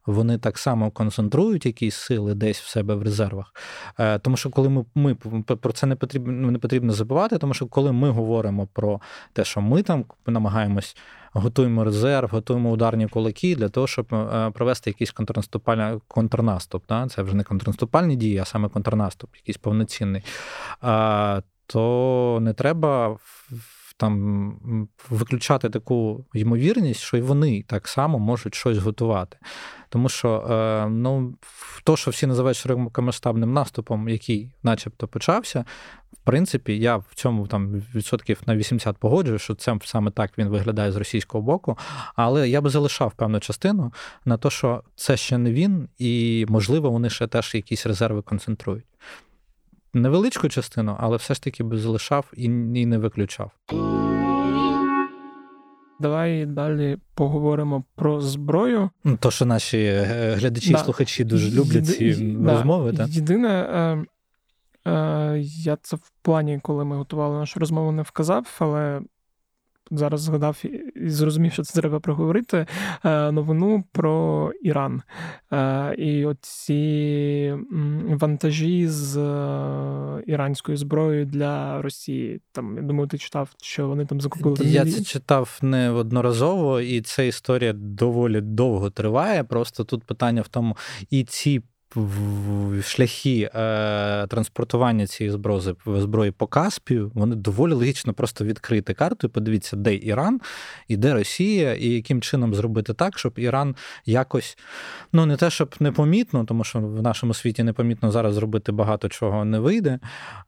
вони 0.07 0.39
так 0.39 0.59
само 0.59 0.91
концентрують 0.91 1.67
якісь 1.67 1.95
сили 1.95 2.35
десь 2.35 2.61
в 2.61 2.69
себе 2.69 2.95
в 2.95 3.03
резервах. 3.03 3.55
Е, 3.99 4.19
тому 4.19 4.37
що 4.37 4.51
коли 4.51 4.69
ми 4.69 4.85
ми 4.95 5.15
про 5.43 5.73
це 5.73 5.87
не 5.87 5.97
потрібно 5.97 6.33
ну, 6.33 6.51
не 6.51 6.59
потрібно 6.59 6.93
забувати, 6.93 7.39
тому 7.39 7.55
що 7.55 7.67
коли 7.67 7.93
ми 7.93 8.11
говоримо 8.11 8.67
про 8.67 9.01
те, 9.33 9.45
що 9.45 9.61
ми 9.61 9.83
там 9.83 10.05
намагаємось. 10.27 10.97
Готуємо 11.33 11.85
резерв, 11.85 12.31
готуємо 12.31 12.71
ударні 12.71 13.09
кулаки 13.09 13.57
для 13.57 13.69
того, 13.69 13.87
щоб 13.87 14.15
е, 14.15 14.51
провести 14.51 14.91
якийсь 14.91 15.11
контрнаступальний 15.11 16.01
контрнаступ. 16.09 16.85
Да? 16.89 17.09
Це 17.09 17.23
вже 17.23 17.37
не 17.37 17.45
контрнаступальні 17.45 18.17
дії, 18.17 18.39
а 18.39 18.45
саме 18.45 18.69
контрнаступ, 18.69 19.37
якийсь 19.37 19.57
повноцінний 19.57 20.23
то 21.67 22.39
не 22.43 22.53
треба 22.53 23.19
там 23.97 24.89
виключати 25.11 25.71
таку 25.71 26.25
ймовірність, 26.35 27.01
що 27.01 27.17
й 27.17 27.21
вони 27.21 27.65
так 27.69 27.89
само 27.89 28.19
можуть 28.19 28.55
щось 28.55 28.79
готувати. 28.79 29.39
Тому 29.89 30.09
що 30.09 30.39
е, 30.39 30.89
ну, 30.89 31.35
то, 31.85 31.97
що 31.97 32.11
всі 32.11 32.27
називають 32.27 32.57
широкомасштабним 32.57 33.53
наступом, 33.53 34.09
який 34.09 34.53
начебто 34.63 35.09
почався, 35.09 35.65
в 36.13 36.17
принципі, 36.25 36.79
я 36.79 36.97
в 36.97 37.07
цьому 37.15 37.47
там 37.47 37.83
відсотків 37.95 38.41
на 38.47 38.57
80 38.57 38.97
погоджую, 38.97 39.39
що 39.39 39.55
це 39.55 39.79
саме 39.85 40.11
так 40.11 40.39
він 40.39 40.49
виглядає 40.49 40.93
з 40.93 40.97
російського 40.97 41.43
боку. 41.43 41.79
Але 42.17 42.49
я 42.49 42.61
би 42.61 42.71
залишав 42.71 43.13
певну 43.13 43.41
частину 43.41 43.93
на 44.25 44.37
те, 44.37 44.51
що 44.51 44.83
це 44.97 45.17
ще 45.17 45.39
не 45.39 45.53
він, 45.53 45.89
і 45.99 46.47
можливо 46.49 46.91
вони 46.91 47.11
ще 47.11 47.27
теж 47.27 47.55
якісь 47.55 47.87
резерви 47.87 48.23
концентрують 48.23 48.85
невеличку 49.97 50.49
частину, 50.49 50.97
але 51.01 51.17
все 51.17 51.35
ж 51.35 51.43
таки 51.43 51.65
би 51.65 51.79
залишав 51.79 52.33
і, 52.37 52.45
і 52.45 52.87
не 52.87 52.99
виключав. 52.99 53.51
Давай 56.01 56.47
далі 56.47 56.99
поговоримо 57.15 57.85
про 57.95 58.21
зброю. 58.21 58.91
Ну, 59.05 59.17
то, 59.17 59.31
що 59.31 59.45
наші 59.45 59.79
е, 59.79 60.35
глядачі 60.39 60.73
да. 60.73 60.79
і 60.81 60.85
слухачі 60.85 61.25
дуже 61.25 61.51
люблять 61.51 61.87
ці 61.87 62.05
Єди... 62.05 62.51
розмови. 62.51 62.93
Да. 62.93 62.99
так? 62.99 63.09
Єдине, 63.09 63.49
е, 63.49 64.05
е, 64.91 65.39
я 65.45 65.77
це 65.83 65.97
в 65.97 66.13
плані, 66.23 66.61
коли 66.63 66.85
ми 66.85 66.97
готували 66.97 67.39
нашу 67.39 67.61
розмову, 67.61 67.93
не 67.93 68.03
вказав, 68.03 68.57
але 68.59 69.01
зараз 69.91 70.21
згадав 70.21 70.63
і 70.97 71.11
зрозумів, 71.11 71.53
що 71.53 71.63
це 71.63 71.81
треба 71.81 72.01
проговорити. 72.01 72.67
Е, 73.05 73.33
новину 73.33 73.85
про 73.93 74.53
Іран. 74.63 75.03
Е, 75.53 75.95
і 75.99 76.25
оці 76.25 77.55
вантажі 78.09 78.89
з 78.89 79.17
е, 79.17 80.23
іранською 80.27 80.77
зброєю 80.77 81.27
для 81.27 81.83
Росії. 81.83 82.41
Там 82.53 82.77
я 82.77 82.83
думаю, 82.83 83.09
ти 83.09 83.19
читав, 83.19 83.49
що 83.63 83.89
вони 83.89 84.07
там 84.07 84.21
закупили. 84.21 84.57
Я 84.71 84.85
це 84.85 85.05
читав 85.05 85.59
неодноразово, 85.63 86.81
і 86.81 87.01
ця 87.01 87.23
історія 87.23 87.73
доволі 87.73 88.41
довго 88.41 88.91
триває. 88.91 89.45
Просто 89.45 89.85
тут 89.85 90.05
питання 90.05 90.43
в 90.43 90.49
тому, 90.49 90.77
і 91.11 91.25
ці 91.25 91.63
шляхи 92.83 93.51
е, 93.55 94.27
транспортування 94.27 95.07
цієї 95.07 95.33
зброї 95.33 95.75
зброї 95.87 96.31
по 96.31 96.47
Каспію, 96.47 97.11
вони 97.15 97.37
доволі 97.37 97.73
логічно 97.73 98.13
просто 98.13 98.45
відкрити 98.45 98.95
карту 98.95 99.27
і 99.27 99.31
подивіться, 99.31 99.77
де 99.77 99.95
Іран 99.95 100.41
і 100.89 100.97
де 100.97 101.15
Росія, 101.15 101.75
і 101.75 101.89
яким 101.89 102.21
чином 102.21 102.55
зробити 102.55 102.95
так, 102.95 103.19
щоб 103.19 103.33
Іран 103.37 103.77
якось, 104.07 104.59
ну 105.13 105.27
не 105.27 105.37
те, 105.37 105.51
щоб 105.51 105.75
непомітно, 105.81 106.45
тому 106.45 106.65
що 106.65 106.79
в 106.79 107.03
нашому 107.03 107.35
світі 107.35 107.63
непомітно 107.63 108.11
зараз 108.11 108.35
зробити 108.35 108.73
багато 108.73 109.09
чого 109.09 109.45
не 109.45 109.59
вийде, 109.59 109.99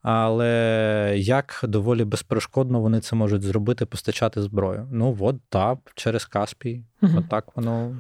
але 0.03 1.15
як 1.17 1.61
доволі 1.63 2.05
безперешкодно 2.05 2.81
вони 2.81 3.01
це 3.01 3.17
можуть 3.17 3.43
зробити, 3.43 3.87
постачати 3.87 4.43
зброю. 4.43 4.89
Ну, 4.93 5.17
от 5.21 5.37
так, 5.49 5.79
через 5.95 6.25
Каспій. 6.25 6.83
Угу. 7.03 7.13
От 7.19 7.29
так 7.29 7.45
воно. 7.57 7.97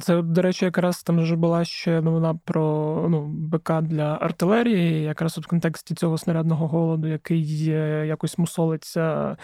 Це, 0.00 0.22
до 0.22 0.42
речі, 0.42 0.64
якраз 0.64 1.02
там 1.02 1.20
вже 1.20 1.36
була 1.36 1.64
ще 1.64 2.00
новина 2.00 2.38
про 2.44 3.06
ну, 3.10 3.26
БК 3.26 3.80
для 3.82 4.18
артилерії, 4.20 5.02
якраз 5.02 5.38
от 5.38 5.44
в 5.44 5.48
контексті 5.48 5.94
цього 5.94 6.18
снарядного 6.18 6.68
голоду, 6.68 7.08
який 7.08 7.64
якось 8.06 8.38
мусолиться, 8.38 9.36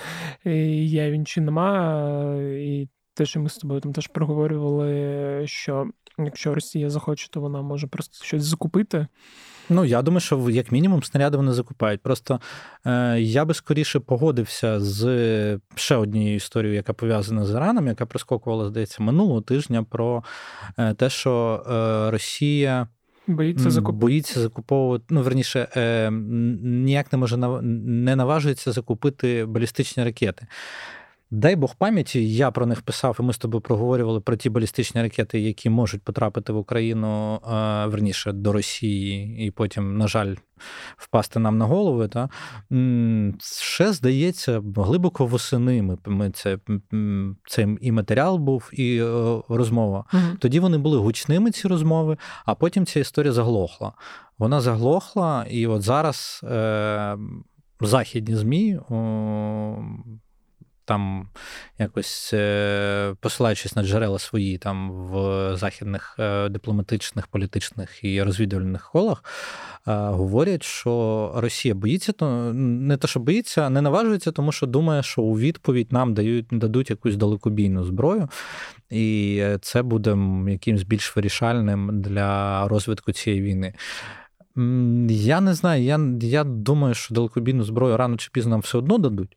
є 0.44 1.10
він 1.10 1.26
чи 1.26 1.40
нема. 1.40 2.36
І 2.42 2.88
те, 3.14 3.26
що 3.26 3.40
ми 3.40 3.48
з 3.48 3.56
тобою 3.56 3.80
там 3.80 3.92
теж 3.92 4.06
проговорювали, 4.06 5.42
що 5.46 5.90
якщо 6.18 6.54
Росія 6.54 6.90
захоче, 6.90 7.28
то 7.30 7.40
вона 7.40 7.62
може 7.62 7.86
просто 7.86 8.24
щось 8.24 8.42
закупити. 8.42 9.06
Ну, 9.68 9.84
я 9.84 10.02
думаю, 10.02 10.20
що 10.20 10.50
як 10.50 10.72
мінімум 10.72 11.02
снаряди 11.02 11.36
вони 11.36 11.52
закупають. 11.52 12.00
Просто 12.00 12.40
е, 12.86 13.20
я 13.20 13.44
би 13.44 13.54
скоріше 13.54 14.00
погодився 14.00 14.80
з 14.80 15.58
ще 15.74 15.96
однією 15.96 16.36
історією, 16.36 16.76
яка 16.76 16.92
пов'язана 16.92 17.44
з 17.44 17.50
Іраном, 17.50 17.86
яка 17.86 18.06
прискокувала, 18.06 18.68
здається, 18.68 19.02
минулого 19.02 19.40
тижня 19.40 19.82
про 19.82 20.24
е, 20.78 20.94
те, 20.94 21.10
що 21.10 21.62
е, 21.70 22.10
Росія. 22.10 22.88
Боїться 23.26 23.70
закуп... 23.70 23.96
боїться 23.96 24.40
закуповувати, 24.40 25.04
ну 25.10 25.22
верніше, 25.22 25.68
е, 25.76 26.10
ніяк 26.62 27.12
не 27.12 27.18
може 27.18 27.36
не 27.62 28.16
наважується 28.16 28.72
закупити 28.72 29.44
балістичні 29.46 30.04
ракети. 30.04 30.46
Дай 31.30 31.56
Бог 31.56 31.74
пам'яті, 31.74 32.34
я 32.34 32.50
про 32.50 32.66
них 32.66 32.82
писав, 32.82 33.16
і 33.20 33.22
ми 33.22 33.32
з 33.32 33.38
тобою 33.38 33.60
проговорювали 33.60 34.20
про 34.20 34.36
ті 34.36 34.50
балістичні 34.50 35.02
ракети, 35.02 35.40
які 35.40 35.70
можуть 35.70 36.02
потрапити 36.02 36.52
в 36.52 36.56
Україну 36.56 37.40
верніше 37.86 38.32
до 38.32 38.52
Росії, 38.52 39.46
і 39.46 39.50
потім, 39.50 39.98
на 39.98 40.08
жаль, 40.08 40.34
впасти 40.96 41.38
нам 41.38 41.58
на 41.58 41.64
голови. 41.64 42.08
Та? 42.08 42.28
Ще 43.60 43.92
здається, 43.92 44.62
глибоко 44.76 45.26
восени 45.26 45.82
ми, 45.82 45.98
ми 46.06 46.30
це, 46.30 46.58
це 47.48 47.68
і 47.80 47.92
матеріал 47.92 48.38
був, 48.38 48.70
і 48.72 48.98
е, 48.98 49.40
розмова. 49.48 50.04
Угу. 50.12 50.22
Тоді 50.38 50.60
вони 50.60 50.78
були 50.78 50.98
гучними, 50.98 51.50
ці 51.50 51.68
розмови, 51.68 52.16
а 52.44 52.54
потім 52.54 52.86
ця 52.86 53.00
історія 53.00 53.32
заглохла. 53.32 53.92
Вона 54.38 54.60
заглохла, 54.60 55.46
і 55.50 55.66
от 55.66 55.82
зараз 55.82 56.40
е, 56.44 57.18
західні 57.80 58.36
ЗМІ. 58.36 58.78
О, 58.88 59.76
там 60.86 61.28
якось 61.78 62.30
е, 62.34 63.14
посилаючись 63.20 63.76
на 63.76 63.82
джерела 63.82 64.18
свої 64.18 64.58
там 64.58 64.90
в 64.90 65.56
західних 65.56 66.16
е, 66.18 66.48
дипломатичних, 66.48 67.26
політичних 67.26 68.04
і 68.04 68.22
розвідувальних 68.22 68.90
колах, 68.90 69.24
е, 69.88 69.92
говорять, 69.94 70.62
що 70.62 71.32
Росія 71.36 71.74
боїться, 71.74 72.12
то 72.12 72.52
не 72.54 72.96
те, 72.96 73.08
що 73.08 73.20
боїться, 73.20 73.62
а 73.62 73.70
не 73.70 73.80
наважується, 73.80 74.32
тому 74.32 74.52
що 74.52 74.66
думає, 74.66 75.02
що 75.02 75.22
у 75.22 75.38
відповідь 75.38 75.92
нам 75.92 76.14
дають 76.14 76.46
дадуть 76.50 76.90
якусь 76.90 77.16
далекобійну 77.16 77.84
зброю, 77.84 78.28
і 78.90 79.42
це 79.60 79.82
буде 79.82 80.16
якимсь 80.48 80.82
більш 80.82 81.16
вирішальним 81.16 82.00
для 82.00 82.68
розвитку 82.68 83.12
цієї 83.12 83.42
війни. 83.42 83.74
Я 85.08 85.40
не 85.40 85.54
знаю, 85.54 85.82
я 85.82 86.00
я 86.20 86.44
думаю, 86.44 86.94
що 86.94 87.14
далекобійну 87.14 87.64
зброю 87.64 87.96
рано 87.96 88.16
чи 88.16 88.30
пізно 88.32 88.50
нам 88.50 88.60
все 88.60 88.78
одно 88.78 88.98
дадуть. 88.98 89.36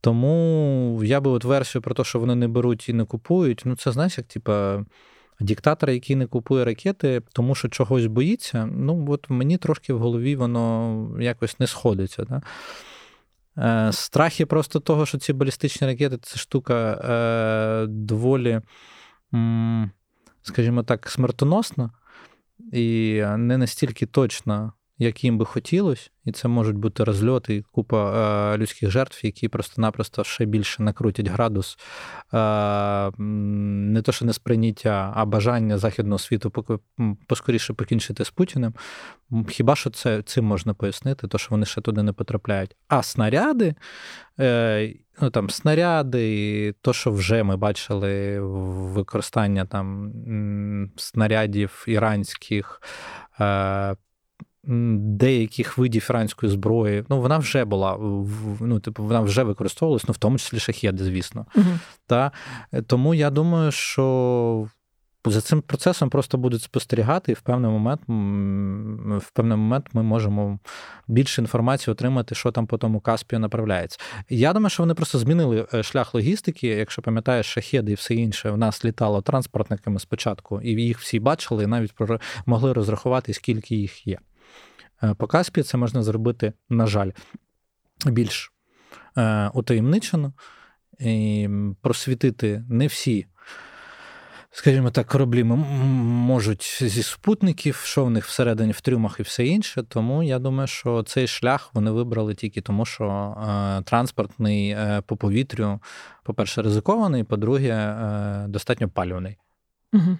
Тому 0.00 1.00
я 1.04 1.20
би 1.20 1.30
от 1.30 1.44
версію 1.44 1.82
про 1.82 1.94
те, 1.94 2.04
що 2.04 2.20
вони 2.20 2.34
не 2.34 2.48
беруть 2.48 2.88
і 2.88 2.92
не 2.92 3.04
купують, 3.04 3.62
ну 3.64 3.76
це 3.76 3.92
знаєш, 3.92 4.18
як 4.18 4.26
типа. 4.26 4.84
Диктатор, 5.40 5.90
який 5.90 6.16
не 6.16 6.26
купує 6.26 6.64
ракети, 6.64 7.22
тому 7.32 7.54
що 7.54 7.68
чогось 7.68 8.06
боїться, 8.06 8.66
ну 8.66 9.06
от 9.08 9.30
мені 9.30 9.58
трошки 9.58 9.92
в 9.92 9.98
голові 9.98 10.36
воно 10.36 11.16
якось 11.20 11.60
не 11.60 11.66
сходиться. 11.66 12.24
Да? 12.24 12.42
Е, 13.88 13.92
Страхи 13.92 14.46
просто 14.46 14.80
того, 14.80 15.06
що 15.06 15.18
ці 15.18 15.32
балістичні 15.32 15.86
ракети 15.86 16.18
це 16.22 16.38
штука 16.38 16.92
е, 16.92 17.86
доволі, 17.86 18.60
м, 19.34 19.90
скажімо 20.42 20.82
так, 20.82 21.10
смертоносна 21.10 21.90
і 22.72 23.22
не 23.36 23.58
настільки 23.58 24.06
точна, 24.06 24.72
як 24.98 25.24
їм 25.24 25.38
би 25.38 25.44
хотілося, 25.44 26.10
і 26.24 26.32
це 26.32 26.48
можуть 26.48 26.76
бути 26.76 27.04
розльоти 27.04 27.54
і 27.54 27.62
купа 27.62 28.12
е, 28.54 28.58
людських 28.58 28.90
жертв, 28.90 29.20
які 29.26 29.48
просто-напросто 29.48 30.24
ще 30.24 30.44
більше 30.44 30.82
накрутять 30.82 31.28
градус 31.28 31.78
е, 32.34 33.10
не 33.18 34.02
то, 34.02 34.12
що 34.12 34.24
не 34.24 34.32
сприйняття, 34.32 35.12
а 35.16 35.24
бажання 35.24 35.78
західного 35.78 36.18
світу 36.18 36.52
поскоріше 37.26 37.72
покінчити 37.72 38.24
з 38.24 38.30
Путіним. 38.30 38.74
Хіба 39.48 39.76
що 39.76 39.90
це 39.90 40.22
цим 40.22 40.44
можна 40.44 40.74
пояснити, 40.74 41.28
то 41.28 41.38
що 41.38 41.48
вони 41.50 41.66
ще 41.66 41.80
туди 41.80 42.02
не 42.02 42.12
потрапляють? 42.12 42.76
А 42.88 43.02
снаряди, 43.02 43.74
е, 44.40 44.94
ну 45.20 45.30
там 45.30 45.50
снаряди, 45.50 46.74
то, 46.80 46.92
що 46.92 47.10
вже 47.10 47.42
ми 47.42 47.56
бачили 47.56 48.40
використання 48.40 49.64
там 49.64 50.12
снарядів 50.96 51.84
іранських. 51.86 52.82
Е, 54.68 54.72
деяких 54.98 55.78
видів 55.78 56.06
іранської 56.10 56.52
зброї, 56.52 57.04
ну 57.08 57.20
вона 57.20 57.38
вже 57.38 57.64
була 57.64 57.96
ну, 58.60 58.80
типу, 58.80 59.04
вона 59.04 59.20
вже 59.20 59.42
використовувалась, 59.42 60.08
ну 60.08 60.12
в 60.12 60.18
тому 60.18 60.38
числі 60.38 60.58
шахеди, 60.58 61.04
звісно. 61.04 61.46
Та, 62.06 62.32
Тому 62.86 63.14
я 63.14 63.30
думаю, 63.30 63.70
що 63.70 64.68
за 65.24 65.40
цим 65.40 65.62
процесом 65.62 66.10
просто 66.10 66.38
будуть 66.38 66.62
спостерігати, 66.62 67.32
і 67.32 67.34
в 67.34 67.40
певний 67.40 67.70
момент 67.70 68.00
в 69.22 69.30
певний 69.32 69.56
момент 69.56 69.86
ми 69.92 70.02
можемо 70.02 70.58
більше 71.08 71.40
інформації 71.40 71.92
отримати, 71.92 72.34
що 72.34 72.50
там 72.50 72.66
по 72.66 72.78
тому 72.78 73.00
Каспію 73.00 73.40
направляється. 73.40 73.98
Я 74.28 74.52
думаю, 74.52 74.70
що 74.70 74.82
вони 74.82 74.94
просто 74.94 75.18
змінили 75.18 75.66
е, 75.74 75.82
шлях 75.82 76.14
логістики. 76.14 76.66
Якщо 76.66 77.02
пам'ятаєш, 77.02 77.46
шахеди 77.46 77.92
і 77.92 77.94
все 77.94 78.14
інше, 78.14 78.50
в 78.50 78.58
нас 78.58 78.84
літало 78.84 79.22
транспортниками 79.22 79.98
спочатку, 79.98 80.60
і 80.60 80.70
їх 80.70 80.98
всі 80.98 81.20
бачили, 81.20 81.64
і 81.64 81.66
навіть 81.66 81.94
могли 82.46 82.72
розрахувати, 82.72 83.34
скільки 83.34 83.76
їх 83.76 84.06
є. 84.06 84.18
Е, 85.02 85.14
по 85.14 85.26
Каспію 85.26 85.64
це 85.64 85.76
можна 85.76 86.02
зробити, 86.02 86.52
на 86.68 86.86
жаль, 86.86 87.10
більш 88.06 88.52
е, 89.16 89.50
утаємничено 89.54 90.32
і 90.98 91.48
просвітити 91.82 92.64
не 92.68 92.86
всі 92.86 93.26
скажімо 94.50 94.90
так, 94.90 95.06
кораблі 95.06 95.44
можуть 95.44 96.78
зі 96.82 97.02
спутників, 97.02 97.76
що 97.76 98.04
в 98.04 98.10
них 98.10 98.26
всередині 98.26 98.72
в 98.72 98.80
трюмах 98.80 99.20
і 99.20 99.22
все 99.22 99.46
інше. 99.46 99.82
Тому 99.82 100.22
я 100.22 100.38
думаю, 100.38 100.66
що 100.66 101.02
цей 101.02 101.26
шлях 101.26 101.70
вони 101.74 101.90
вибрали 101.90 102.34
тільки 102.34 102.60
тому, 102.60 102.84
що 102.84 103.04
е, 103.04 103.82
транспортний 103.82 104.70
е, 104.70 105.02
по 105.06 105.16
повітрю, 105.16 105.80
по-перше, 106.22 106.62
ризикований, 106.62 107.24
по-друге, 107.24 107.68
е, 107.68 108.44
достатньо 108.48 108.88
палюваний. 108.88 109.36
Угу. 109.92 110.18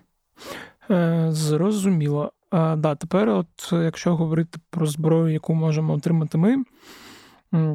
Зрозуміло. 1.33 2.33
А, 2.51 2.76
да, 2.76 2.94
Тепер, 2.94 3.28
от 3.28 3.72
якщо 3.72 4.16
говорити 4.16 4.59
про 4.70 4.86
зброю, 4.86 5.32
яку 5.32 5.55
можемо 5.55 5.94
отримати 5.94 6.38
ми. 6.38 6.64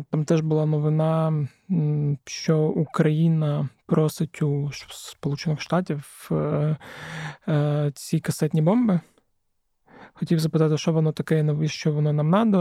Там 0.10 0.26
теж 0.26 0.42
була 0.42 0.66
новина, 0.66 1.48
що 2.26 2.60
Україна 2.60 3.70
просить 3.86 4.42
у 4.42 4.72
Сполучених 4.90 5.62
Штатів 5.62 6.30
е, 6.32 6.78
е, 7.48 7.92
ці 7.96 8.20
касетні 8.20 8.62
бомби. 8.62 9.00
Хотів 10.16 10.40
запитати, 10.40 10.78
що 10.78 10.92
воно 10.92 11.12
таке, 11.12 11.44
навіщо 11.44 11.92
воно 11.92 12.14
нам 12.14 12.30
надо, 12.30 12.60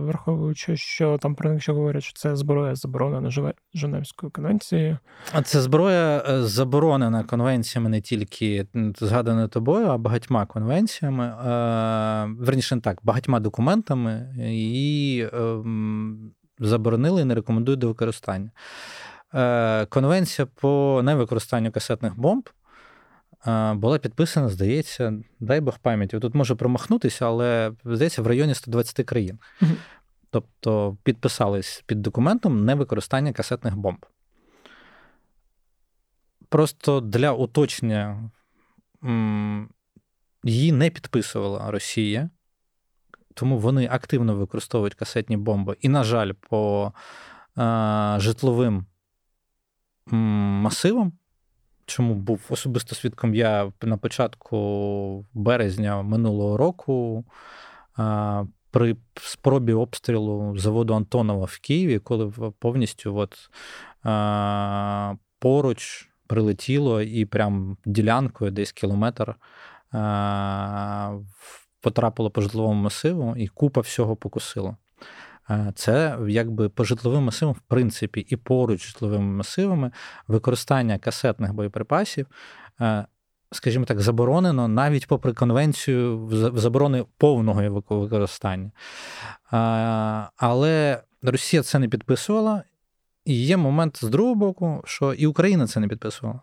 враховуючи, 0.00 0.76
що 0.76 1.18
там 1.18 1.34
про 1.34 1.52
них 1.52 1.62
ще 1.62 1.72
говорять, 1.72 2.02
що 2.02 2.12
це 2.12 2.36
зброя 2.36 2.74
заборонена 2.74 3.52
Женевською 3.74 4.32
конвенцією. 4.32 4.98
А 5.32 5.42
це 5.42 5.60
зброя 5.60 6.24
е, 6.28 6.42
заборонена 6.42 7.24
конвенціями 7.24 7.88
не 7.88 8.00
тільки 8.00 8.66
згаданою 8.98 9.48
тобою, 9.48 9.86
а 9.86 9.98
багатьма 9.98 10.46
конвенціями, 10.46 11.34
верніше 12.38 12.74
не 12.74 12.80
так, 12.80 12.98
багатьма 13.02 13.40
документами 13.40 14.34
і 14.38 15.26
ем, 15.32 16.32
заборонили 16.58 17.22
і 17.22 17.24
не 17.24 17.34
рекомендують 17.34 17.80
до 17.80 17.88
використання. 17.88 18.50
Е, 19.34 19.86
конвенція 19.86 20.46
по 20.46 21.00
невикористанню 21.04 21.72
касетних 21.72 22.18
бомб 22.18 22.48
е, 22.48 22.52
була 23.74 23.98
підписана, 23.98 24.48
здається, 24.48 25.12
дай 25.40 25.60
Бог 25.60 25.78
пам'яті. 25.78 26.18
Тут 26.18 26.34
може 26.34 26.54
промахнутися, 26.54 27.26
але 27.26 27.72
здається, 27.84 28.22
в 28.22 28.26
районі 28.26 28.54
120 28.54 29.06
країн. 29.06 29.38
Тобто 30.30 30.96
підписались 31.02 31.84
під 31.86 32.02
документом 32.02 32.64
невикористання 32.64 33.32
касетних 33.32 33.76
бомб. 33.76 34.06
Просто 36.48 37.00
для 37.00 37.32
уточнення 37.32 38.30
її 40.44 40.72
не 40.72 40.90
підписувала 40.90 41.70
Росія 41.70 42.30
тому 43.34 43.58
вони 43.58 43.88
активно 43.90 44.36
використовують 44.36 44.94
касетні 44.94 45.36
бомби. 45.36 45.76
І, 45.80 45.88
на 45.88 46.04
жаль, 46.04 46.32
по 46.32 46.92
житловим 48.18 48.86
масивам, 50.62 51.12
чому 51.90 52.14
був 52.14 52.40
особисто 52.50 52.94
свідком 52.94 53.34
я 53.34 53.72
на 53.82 53.96
початку 53.96 55.26
березня 55.34 56.02
минулого 56.02 56.56
року. 56.56 57.24
При 58.70 58.96
спробі 59.20 59.72
обстрілу 59.72 60.58
заводу 60.58 60.94
Антонова 60.94 61.44
в 61.44 61.58
Києві, 61.58 61.98
коли 61.98 62.32
повністю 62.58 63.16
от, 63.16 63.50
е, 64.06 65.16
поруч 65.38 66.08
прилетіло 66.26 67.02
і 67.02 67.24
прям 67.24 67.76
ділянкою 67.84 68.50
десь 68.50 68.72
кілометр 68.72 69.30
е, 69.30 69.36
потрапило 71.80 72.30
по 72.30 72.40
житловому 72.40 72.82
масиву, 72.82 73.36
і 73.36 73.48
купа 73.48 73.80
всього 73.80 74.16
покусило. 74.16 74.76
Це 75.74 76.18
якби 76.28 76.68
по 76.68 76.84
житловим 76.84 77.22
масивам, 77.22 77.54
в 77.54 77.60
принципі, 77.60 78.26
і 78.28 78.36
поруч 78.36 78.86
житловими 78.86 79.36
масивами 79.36 79.90
використання 80.28 80.98
касетних 80.98 81.52
боєприпасів, 81.52 82.26
скажімо 83.52 83.84
так, 83.84 84.00
заборонено 84.00 84.68
навіть 84.68 85.06
попри 85.06 85.32
конвенцію 85.32 86.28
заборони 86.54 87.04
повного 87.18 87.82
використання. 87.88 88.70
Але 90.36 91.02
Росія 91.22 91.62
це 91.62 91.78
не 91.78 91.88
підписувала, 91.88 92.62
і 93.24 93.34
є 93.34 93.56
момент 93.56 93.96
з 93.96 94.08
другого 94.08 94.34
боку, 94.34 94.82
що 94.84 95.12
і 95.12 95.26
Україна 95.26 95.66
це 95.66 95.80
не 95.80 95.88
підписувала. 95.88 96.40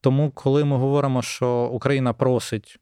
Тому, 0.00 0.30
коли 0.30 0.64
ми 0.64 0.76
говоримо, 0.76 1.22
що 1.22 1.70
Україна 1.72 2.12
просить 2.12 2.80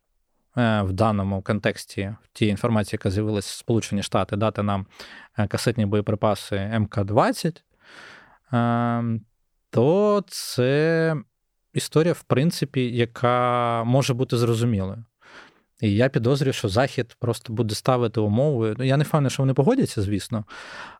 в 0.58 0.92
даному 0.92 1.42
контексті 1.42 2.14
в 2.22 2.28
тій 2.32 2.46
інформації, 2.46 2.98
яка 3.02 3.10
з'явилася 3.10 3.58
Сполучені 3.58 4.02
Штати, 4.02 4.36
дати 4.36 4.62
нам 4.62 4.86
е, 5.38 5.46
касетні 5.46 5.86
боєприпаси 5.86 6.56
МК-20, 6.56 7.62
е, 8.52 9.20
то 9.70 10.24
це 10.28 11.16
історія, 11.74 12.12
в 12.12 12.22
принципі, 12.22 12.96
яка 12.96 13.84
може 13.84 14.14
бути 14.14 14.36
зрозумілою. 14.36 15.04
І 15.80 15.94
я 15.94 16.08
підозрюю, 16.08 16.52
що 16.52 16.68
Захід 16.68 17.16
просто 17.20 17.52
буде 17.52 17.74
ставити 17.74 18.20
умови. 18.20 18.74
Ну, 18.78 18.84
я 18.84 18.96
не 18.96 19.04
впевнений, 19.04 19.30
що 19.30 19.42
вони 19.42 19.54
погодяться, 19.54 20.02
звісно. 20.02 20.44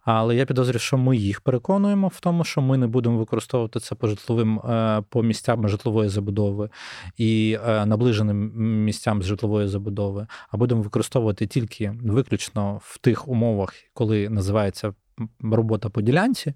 Але 0.03 0.37
я 0.37 0.47
підозрюю, 0.47 0.79
що 0.79 0.99
ми 0.99 1.17
їх 1.17 1.41
переконуємо 1.41 2.09
в 2.09 2.21
тому, 2.21 2.45
що 2.45 2.61
ми 2.61 2.79
не 2.79 2.87
будемо 2.87 3.19
використовувати 3.19 3.81
це 3.81 3.95
по 3.95 4.07
житловим 4.07 4.59
е, 4.59 5.03
по 5.09 5.23
місцям 5.23 5.69
житлової 5.69 6.09
забудови 6.09 6.71
і 7.17 7.59
е, 7.67 7.87
наближеним 7.87 8.53
місцям 8.85 9.23
з 9.23 9.27
житлової 9.27 9.69
забудови, 9.69 10.27
а 10.51 10.57
будемо 10.57 10.83
використовувати 10.83 11.47
тільки 11.47 11.95
виключно 12.03 12.81
в 12.83 12.99
тих 12.99 13.29
умовах, 13.29 13.75
коли 13.95 14.29
називається 14.29 14.95
робота 15.41 15.89
по 15.89 16.01
ділянці, 16.01 16.55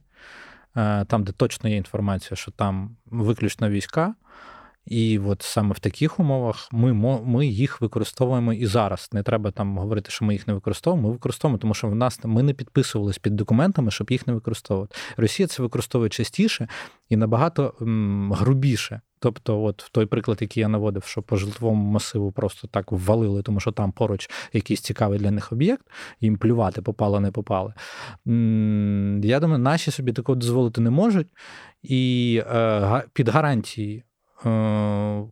е, 0.76 1.04
там, 1.04 1.24
де 1.24 1.32
точно 1.32 1.70
є 1.70 1.76
інформація, 1.76 2.36
що 2.36 2.50
там 2.50 2.96
виключно 3.06 3.68
війська. 3.68 4.14
І 4.86 5.18
от 5.18 5.42
саме 5.42 5.74
в 5.74 5.78
таких 5.78 6.20
умовах 6.20 6.68
ми 6.72 6.92
ми 7.24 7.46
їх 7.46 7.80
використовуємо 7.80 8.52
і 8.52 8.66
зараз. 8.66 9.08
Не 9.12 9.22
треба 9.22 9.50
там 9.50 9.78
говорити, 9.78 10.10
що 10.10 10.24
ми 10.24 10.32
їх 10.32 10.46
не 10.46 10.54
використовуємо. 10.54 11.08
Ми 11.08 11.14
використовуємо, 11.14 11.58
тому 11.58 11.74
що 11.74 11.88
в 11.88 11.94
нас 11.94 12.20
ми 12.24 12.42
не 12.42 12.52
підписувалися 12.52 13.20
під 13.22 13.36
документами, 13.36 13.90
щоб 13.90 14.10
їх 14.10 14.26
не 14.26 14.32
використовувати. 14.32 14.96
Росія 15.16 15.46
це 15.46 15.62
використовує 15.62 16.10
частіше 16.10 16.68
і 17.08 17.16
набагато 17.16 17.74
м, 17.82 18.32
грубіше. 18.32 19.00
Тобто, 19.18 19.62
от 19.62 19.88
той 19.92 20.06
приклад, 20.06 20.38
який 20.40 20.60
я 20.60 20.68
наводив, 20.68 21.04
що 21.04 21.22
по 21.22 21.36
житловому 21.36 21.90
масиву 21.90 22.32
просто 22.32 22.68
так 22.68 22.92
ввалили, 22.92 23.42
тому 23.42 23.60
що 23.60 23.72
там 23.72 23.92
поруч 23.92 24.30
якийсь 24.52 24.80
цікавий 24.80 25.18
для 25.18 25.30
них 25.30 25.52
об'єкт, 25.52 25.86
їм 26.20 26.36
плювати, 26.36 26.82
попало, 26.82 27.20
не 27.20 27.30
попали. 27.30 27.74
Я 29.22 29.40
думаю, 29.40 29.58
наші 29.58 29.90
собі 29.90 30.12
такого 30.12 30.36
дозволити 30.36 30.80
не 30.80 30.90
можуть, 30.90 31.28
і 31.82 32.42
е, 32.46 33.04
під 33.12 33.28
гарантії 33.28 34.04
Е, 34.04 34.11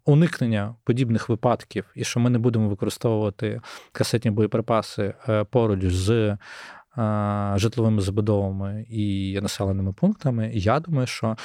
уникнення 0.04 0.74
подібних 0.84 1.28
випадків, 1.28 1.84
і 1.94 2.04
що 2.04 2.20
ми 2.20 2.30
не 2.30 2.38
будемо 2.38 2.68
використовувати 2.68 3.61
касетні 3.92 4.30
боєприпаси 4.30 5.14
е, 5.28 5.44
поруч 5.44 5.84
з 5.84 6.11
е, 6.11 6.38
житловими 7.56 8.02
забудовами 8.02 8.86
і 8.90 9.38
населеними 9.42 9.92
пунктами, 9.92 10.50
я 10.54 10.80
думаю, 10.80 11.06
що 11.06 11.36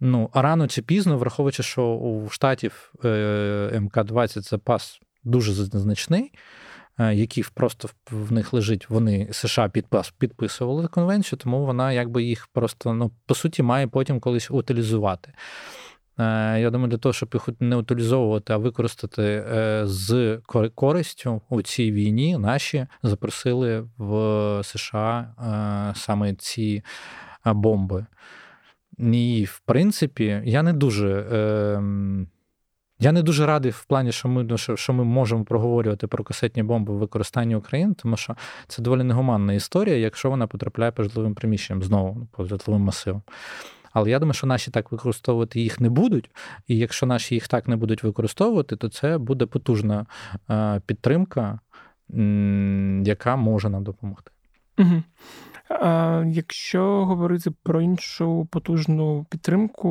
ну, 0.00 0.30
рано 0.34 0.68
чи 0.68 0.82
пізно, 0.82 1.18
враховуючи, 1.18 1.62
що 1.62 1.82
у 1.84 2.28
штатів 2.28 2.92
МК-20 3.04 4.48
запас 4.48 5.00
дуже 5.24 5.52
значний. 5.52 6.32
Які 7.12 7.44
просто 7.54 7.88
в 8.10 8.32
них 8.32 8.52
лежить, 8.52 8.90
вони 8.90 9.28
США 9.32 9.70
підписували 10.18 10.88
конвенцію, 10.88 11.38
тому 11.38 11.66
вона 11.66 11.92
якби 11.92 12.22
їх 12.22 12.46
просто 12.46 12.92
ну 12.92 13.10
по 13.26 13.34
суті 13.34 13.62
має 13.62 13.86
потім 13.86 14.20
колись 14.20 14.50
утилізувати. 14.50 15.32
Е, 16.20 16.60
я 16.60 16.70
думаю, 16.70 16.90
для 16.90 16.98
того, 16.98 17.12
щоб 17.12 17.30
їх 17.34 17.48
не 17.60 17.76
утилізовувати, 17.76 18.52
а 18.52 18.56
використати 18.56 19.22
е, 19.22 19.82
з 19.84 20.38
користю 20.74 21.42
у 21.48 21.62
цій 21.62 21.92
війні, 21.92 22.38
наші 22.38 22.86
запросили 23.02 23.88
в 23.98 24.60
США 24.64 25.34
е, 25.38 25.98
саме 25.98 26.34
ці 26.34 26.82
бомби. 27.44 28.06
І, 28.98 29.46
в 29.48 29.58
принципі, 29.58 30.42
я 30.44 30.62
не 30.62 30.72
дуже. 30.72 31.26
Ем, 31.76 32.28
я 33.02 33.12
не 33.12 33.22
дуже 33.22 33.46
радий 33.46 33.70
в 33.70 33.84
плані, 33.84 34.12
що 34.12 34.28
ми 34.28 34.58
що 34.58 34.92
ми 34.92 35.04
можемо 35.04 35.44
проговорювати 35.44 36.06
про 36.06 36.24
касетні 36.24 36.62
бомби 36.62 36.94
в 36.94 36.96
використанні 36.96 37.56
України, 37.56 37.94
тому 37.94 38.16
що 38.16 38.36
це 38.66 38.82
доволі 38.82 39.02
негуманна 39.02 39.52
історія, 39.52 39.96
якщо 39.96 40.30
вона 40.30 40.46
потрапляє 40.46 40.92
по 40.92 41.02
житловим 41.02 41.34
приміщенням, 41.34 41.82
знову 41.82 42.28
по 42.32 42.44
житловим 42.44 42.82
масивам. 42.82 43.22
Але 43.90 44.10
я 44.10 44.18
думаю, 44.18 44.34
що 44.34 44.46
наші 44.46 44.70
так 44.70 44.92
використовувати 44.92 45.60
їх 45.60 45.80
не 45.80 45.90
будуть. 45.90 46.30
І 46.66 46.78
якщо 46.78 47.06
наші 47.06 47.34
їх 47.34 47.48
так 47.48 47.68
не 47.68 47.76
будуть 47.76 48.02
використовувати, 48.02 48.76
то 48.76 48.88
це 48.88 49.18
буде 49.18 49.46
потужна 49.46 50.06
е, 50.50 50.80
підтримка, 50.86 51.60
яка 53.04 53.36
може 53.36 53.68
нам 53.68 53.84
допомогти. 53.84 54.30
Угу. 54.78 55.02
А, 55.68 56.24
Якщо 56.26 57.04
говорити 57.04 57.50
про 57.62 57.80
іншу 57.80 58.48
потужну 58.50 59.26
підтримку, 59.30 59.90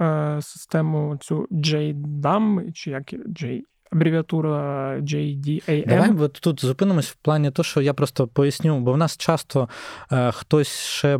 е, 0.00 0.38
систему 0.42 1.16
цю 1.20 1.48
JDAM, 1.50 2.72
чи 2.72 2.90
як 2.90 3.12
J, 3.12 3.60
абревіатура 3.92 4.96
JDAM. 5.00 5.86
Давай 5.88 6.28
тут 6.28 6.64
зупинимось 6.64 7.08
в 7.08 7.14
плані 7.14 7.50
того, 7.50 7.64
що 7.64 7.80
я 7.80 7.94
просто 7.94 8.26
поясню, 8.26 8.80
бо 8.80 8.92
в 8.92 8.96
нас 8.96 9.16
часто 9.16 9.68
е, 10.12 10.32
хтось 10.32 10.78
ще 10.78 11.18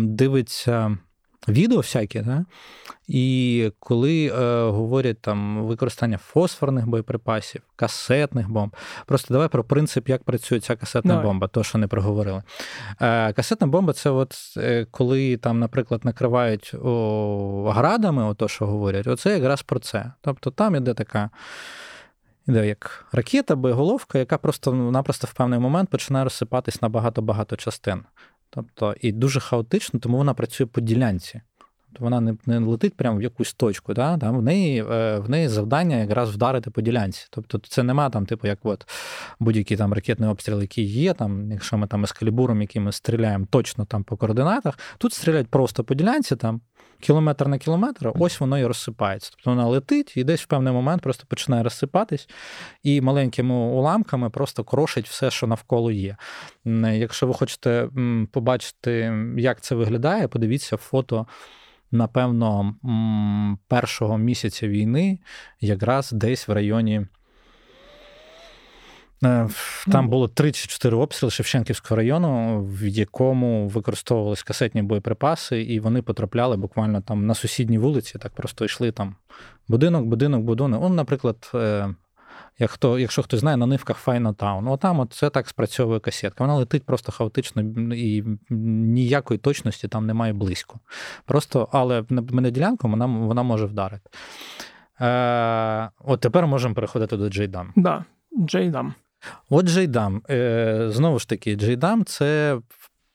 дивиться 0.00 0.98
відео 1.48 1.78
всякі, 1.78 2.20
да? 2.20 2.44
і 3.08 3.72
коли 3.80 4.26
е, 4.26 4.62
говорять 4.70 5.20
там 5.20 5.66
використання 5.66 6.18
фосфорних 6.18 6.86
боєприпасів, 6.86 7.62
касетних 7.76 8.50
бомб, 8.50 8.76
просто 9.06 9.34
давай 9.34 9.48
про 9.48 9.64
принцип, 9.64 10.08
як 10.08 10.24
працює 10.24 10.60
ця 10.60 10.76
касетна 10.76 11.14
давай. 11.14 11.26
бомба, 11.26 11.48
то, 11.48 11.64
що 11.64 11.78
не 11.78 11.86
проговорили. 11.86 12.42
Е, 13.00 13.32
Касетна 13.32 13.66
бомба 13.66 13.92
це 13.92 14.10
от 14.10 14.34
е, 14.56 14.86
коли 14.90 15.36
там, 15.36 15.58
наприклад, 15.58 16.04
накривають 16.04 16.74
о, 16.74 17.72
градами, 17.74 18.24
о, 18.24 18.34
то, 18.34 18.48
що 18.48 18.66
говорять, 18.66 19.06
оце 19.06 19.34
якраз 19.34 19.62
про 19.62 19.78
це. 19.78 20.12
Тобто 20.20 20.50
там 20.50 20.74
іде 20.74 20.94
така. 20.94 21.30
Іде 22.48 22.66
як 22.66 23.06
ракета, 23.12 23.56
боєголовка, 23.56 24.18
яка 24.18 24.38
просто-напросто 24.38 25.26
в 25.30 25.32
певний 25.32 25.58
момент 25.58 25.90
починає 25.90 26.24
розсипатись 26.24 26.82
на 26.82 26.88
багато-багато 26.88 27.56
частин. 27.56 28.02
Тобто, 28.50 28.94
і 29.00 29.12
дуже 29.12 29.40
хаотично, 29.40 30.00
тому 30.00 30.16
вона 30.16 30.34
працює 30.34 30.66
по 30.66 30.80
ділянці. 30.80 31.40
Тобто 31.98 32.16
вона 32.16 32.20
не 32.20 32.58
не 32.58 32.66
летить 32.66 32.96
прямо 32.96 33.18
в 33.18 33.22
якусь 33.22 33.54
точку. 33.54 33.94
Да? 33.94 34.18
Там 34.18 34.36
в 34.36 34.42
неї 34.42 34.84
е, 34.90 35.18
в 35.18 35.30
неї 35.30 35.48
завдання 35.48 35.96
якраз 35.96 36.30
вдарити 36.30 36.70
по 36.70 36.80
ділянці. 36.80 37.26
Тобто 37.30 37.58
це 37.58 37.82
нема 37.82 38.10
там, 38.10 38.26
типу, 38.26 38.46
як 38.46 38.58
от 38.62 38.88
будь-який 39.40 39.76
там 39.76 39.92
ракетний 39.92 40.30
обстріл, 40.30 40.60
який 40.60 40.84
є, 40.84 41.14
там, 41.14 41.52
якщо 41.52 41.78
ми 41.78 41.86
там 41.86 42.04
ескалібуром, 42.04 42.60
яким 42.60 42.84
ми 42.84 42.92
стріляємо 42.92 43.46
точно 43.50 43.84
там 43.84 44.04
по 44.04 44.16
координатах, 44.16 44.78
тут 44.98 45.12
стріляють 45.12 45.48
просто 45.48 45.84
по 45.84 45.94
ділянці, 45.94 46.36
там 46.36 46.60
кілометр 47.00 47.48
на 47.48 47.58
кілометр, 47.58 48.12
ось 48.14 48.40
воно 48.40 48.58
і 48.58 48.66
розсипається. 48.66 49.30
Тобто 49.34 49.50
вона 49.50 49.66
летить 49.66 50.16
і 50.16 50.24
десь 50.24 50.42
в 50.42 50.46
певний 50.46 50.72
момент 50.72 51.02
просто 51.02 51.24
починає 51.28 51.62
розсипатись, 51.62 52.28
і 52.82 53.00
маленькими 53.00 53.54
уламками 53.54 54.30
просто 54.30 54.64
крошить 54.64 55.08
все, 55.08 55.30
що 55.30 55.46
навколо 55.46 55.90
є. 55.90 56.16
Якщо 56.92 57.26
ви 57.26 57.34
хочете 57.34 57.88
побачити, 58.32 59.12
як 59.36 59.60
це 59.60 59.74
виглядає, 59.74 60.28
подивіться 60.28 60.76
фото. 60.76 61.26
Напевно, 61.90 62.74
першого 63.68 64.18
місяця 64.18 64.68
війни, 64.68 65.18
якраз 65.60 66.12
десь 66.12 66.48
в 66.48 66.52
районі 66.52 67.06
Е, 69.24 69.48
там 69.92 70.08
було 70.08 70.28
34 70.28 70.96
обстріли 70.96 71.30
Шевченківського 71.30 71.96
району, 71.96 72.60
в 72.64 72.86
якому 72.86 73.68
використовувалися 73.68 74.44
касетні 74.46 74.82
боєприпаси, 74.82 75.62
і 75.62 75.80
вони 75.80 76.02
потрапляли 76.02 76.56
буквально 76.56 77.00
там 77.00 77.26
на 77.26 77.34
сусідній 77.34 77.78
вулиці, 77.78 78.18
так 78.18 78.32
просто 78.32 78.64
йшли 78.64 78.92
там 78.92 79.16
будинок, 79.68 80.04
будинок, 80.04 80.42
будинок. 80.42 80.82
Он, 80.82 80.94
наприклад, 80.94 81.50
е, 81.54 81.94
як 82.58 82.70
хто, 82.70 82.98
якщо 82.98 83.22
хтось 83.22 83.40
знає, 83.40 83.56
на 83.56 83.66
нивках 83.66 83.96
Файна 83.96 84.32
Таун, 84.32 84.68
отам 84.68 85.00
от 85.00 85.12
це 85.12 85.30
так 85.30 85.48
спрацьовує 85.48 86.00
касетка. 86.00 86.44
Вона 86.44 86.54
летить 86.54 86.84
просто 86.86 87.12
хаотично 87.12 87.62
і 87.94 88.24
ніякої 88.50 89.38
точності 89.38 89.88
там 89.88 90.06
немає 90.06 90.32
близько. 90.32 90.80
Просто, 91.24 91.68
але 91.72 92.04
мене 92.08 92.50
ділянку 92.50 92.88
вона 92.88 93.06
вона 93.06 93.42
може 93.42 93.66
вдарити. 93.66 94.10
Е, 95.00 95.90
От 96.04 96.20
тепер 96.20 96.46
можемо 96.46 96.74
переходити 96.74 97.16
до 97.16 97.28
JDAM. 97.28 97.72
Да, 97.76 98.04
JDAM. 98.46 98.94
От 99.50 99.66
JDAM. 99.66 100.22
Е, 100.30 100.86
знову 100.90 101.18
ж 101.18 101.28
таки, 101.28 101.56
JDAM 101.56 102.04
це. 102.04 102.58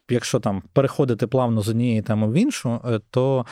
Якщо 0.09 0.39
там 0.39 0.63
переходити 0.73 1.27
плавно 1.27 1.61
з 1.61 1.69
однієї 1.69 2.01
теми 2.01 2.27
в 2.27 2.33
іншу, 2.33 2.81
е, 2.85 2.99
то 3.09 3.45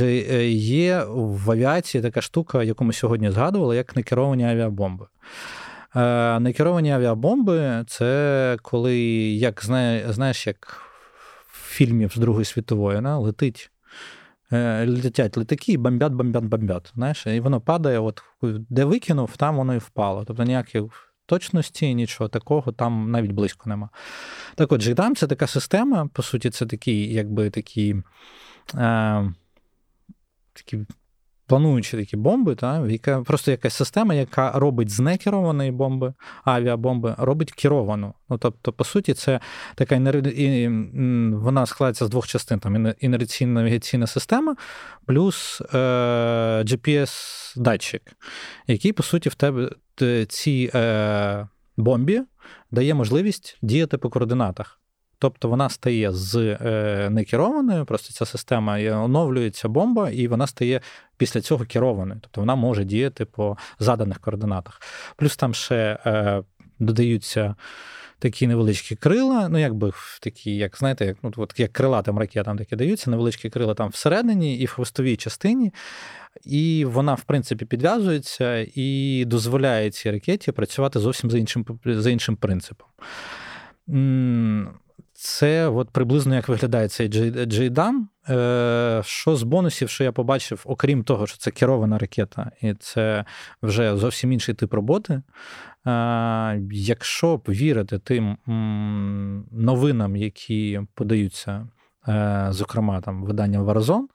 е, 0.00 0.48
є 0.50 1.04
в 1.08 1.50
авіації 1.50 2.02
така 2.02 2.20
штука, 2.20 2.62
яку 2.62 2.84
ми 2.84 2.92
сьогодні 2.92 3.30
згадували, 3.30 3.76
як 3.76 3.96
некеровані 3.96 4.44
авіабомби. 4.44 5.06
Некеровані 6.40 6.92
авіабомби 6.92 7.84
це 7.86 8.56
коли, 8.62 8.98
як 9.30 9.64
знаєш, 10.08 10.46
як 10.46 10.82
в 11.46 11.68
фільмів 11.68 12.12
з 12.12 12.16
Другої 12.16 12.44
світової, 12.44 13.00
на, 13.00 13.18
летить. 13.18 13.70
Летять 14.86 15.38
літаки 15.38 15.72
і 15.72 15.76
бомбять, 15.76 16.12
бомбять. 16.12 16.92
Знаєш, 16.94 17.26
І 17.26 17.40
воно 17.40 17.60
падає, 17.60 17.98
от 17.98 18.22
де 18.42 18.84
викинув, 18.84 19.36
там 19.36 19.56
воно 19.56 19.74
і 19.74 19.78
впало. 19.78 20.24
Тобто 20.24 20.44
ніяких 20.44 21.07
точності, 21.28 21.94
нічого 21.94 22.28
такого 22.28 22.72
там 22.72 23.10
навіть 23.10 23.32
близько 23.32 23.70
нема. 23.70 23.88
Так 24.54 24.72
от, 24.72 24.80
JDAM– 24.82 25.14
це 25.16 25.26
така 25.26 25.46
система, 25.46 26.06
по 26.12 26.22
суті, 26.22 26.50
це 26.50 26.66
такий, 26.66 27.12
якби 27.14 27.50
такі. 27.50 27.96
Е, 28.74 29.32
такі 30.52 30.78
плануючи 31.48 31.96
такі 31.96 32.16
бомби, 32.16 32.54
та, 32.54 32.86
яка 32.86 33.22
просто 33.22 33.50
якась 33.50 33.74
система, 33.74 34.14
яка 34.14 34.52
робить 34.52 34.90
з 34.90 35.00
некерованої 35.00 35.70
бомби, 35.70 36.14
авіабомби, 36.44 37.14
робить 37.18 37.52
керовану. 37.52 38.14
Ну, 38.28 38.38
Тобто, 38.38 38.72
по 38.72 38.84
суті, 38.84 39.14
це 39.14 39.40
така 39.74 39.96
і 40.36 40.68
вона 41.32 41.66
складається 41.66 42.06
з 42.06 42.10
двох 42.10 42.26
частин: 42.26 42.58
там 42.58 42.94
інерційна 43.00 43.52
навігаційна 43.60 44.06
система, 44.06 44.56
плюс 45.06 45.62
е, 45.74 45.78
GPS-датчик, 46.62 48.00
який, 48.66 48.92
по 48.92 49.02
суті, 49.02 49.28
в 49.28 49.34
тебе 49.34 49.70
цій 50.28 50.70
е, 50.74 51.48
бомбі 51.76 52.22
дає 52.70 52.94
можливість 52.94 53.58
діяти 53.62 53.98
по 53.98 54.10
координатах. 54.10 54.80
Тобто 55.18 55.48
вона 55.48 55.68
стає 55.68 56.12
з 56.12 56.36
е, 56.36 57.08
некерованою, 57.10 57.84
просто 57.84 58.12
ця 58.12 58.24
система 58.24 58.80
оновлюється 58.80 59.68
бомба, 59.68 60.10
і 60.10 60.28
вона 60.28 60.46
стає 60.46 60.80
після 61.16 61.40
цього 61.40 61.64
керованою. 61.64 62.20
Тобто 62.22 62.40
вона 62.40 62.54
може 62.54 62.84
діяти 62.84 63.24
по 63.24 63.56
заданих 63.78 64.20
координатах. 64.20 64.80
Плюс 65.16 65.36
там 65.36 65.54
ще 65.54 65.98
е, 66.06 66.42
додаються. 66.78 67.54
Такі 68.20 68.46
невеличкі 68.46 68.96
крила, 68.96 69.48
ну 69.48 69.58
якби 69.58 69.92
такі, 70.20 70.56
як 70.56 70.76
знаєте, 70.76 71.06
як 71.06 71.16
ну, 71.22 71.32
от, 71.36 71.54
як 71.56 71.72
крилатим 71.72 72.18
ракетам 72.18 72.58
такі 72.58 72.76
даються, 72.76 73.10
невеличкі 73.10 73.50
крила 73.50 73.74
там 73.74 73.88
всередині 73.88 74.58
і 74.58 74.64
в 74.64 74.70
хвостовій 74.70 75.16
частині, 75.16 75.72
і 76.44 76.84
вона, 76.84 77.14
в 77.14 77.22
принципі, 77.22 77.64
підв'язується 77.64 78.66
і 78.74 79.24
дозволяє 79.24 79.90
цій 79.90 80.10
ракеті 80.10 80.52
працювати 80.52 80.98
зовсім 80.98 81.30
за 81.30 81.38
іншим 81.38 81.66
за 81.84 82.10
іншим 82.10 82.36
принципом. 82.36 82.88
Це 85.20 85.68
от 85.68 85.90
приблизно 85.90 86.34
як 86.34 86.48
виглядає 86.48 86.88
цей 86.88 87.08
JDAM. 87.08 87.94
Е, 88.28 89.02
що 89.04 89.36
з 89.36 89.42
бонусів, 89.42 89.90
що 89.90 90.04
я 90.04 90.12
побачив, 90.12 90.62
окрім 90.64 91.04
того, 91.04 91.26
що 91.26 91.38
це 91.38 91.50
керована 91.50 91.98
ракета, 91.98 92.50
і 92.62 92.74
це 92.74 93.24
вже 93.62 93.96
зовсім 93.96 94.32
інший 94.32 94.54
тип 94.54 94.74
роботи. 94.74 95.22
Е, 95.86 96.60
якщо 96.72 97.38
повірити 97.38 97.64
вірити 97.64 97.98
тим 97.98 98.36
новинам, 99.52 100.16
які 100.16 100.80
подаються 100.94 101.68
зокрема 102.50 103.00
там 103.00 103.24
видання 103.24 103.60
Warzone, 103.60 104.06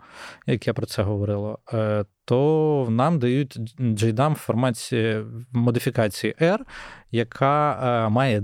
як 0.47 0.67
я 0.67 0.73
про 0.73 0.85
це 0.85 1.03
говорила, 1.03 1.57
е, 1.73 2.05
то 2.25 2.87
нам 2.89 3.19
дають 3.19 3.57
JDAM 3.79 4.33
в 4.33 4.35
форматі 4.35 5.17
модифікації 5.51 6.35
R, 6.41 6.59
яка 7.11 7.79
е, 8.05 8.09
має 8.09 8.41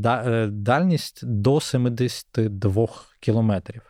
дальність 0.47 1.28
до 1.28 1.62
72 1.62 2.88
кілометрів. 3.20 3.82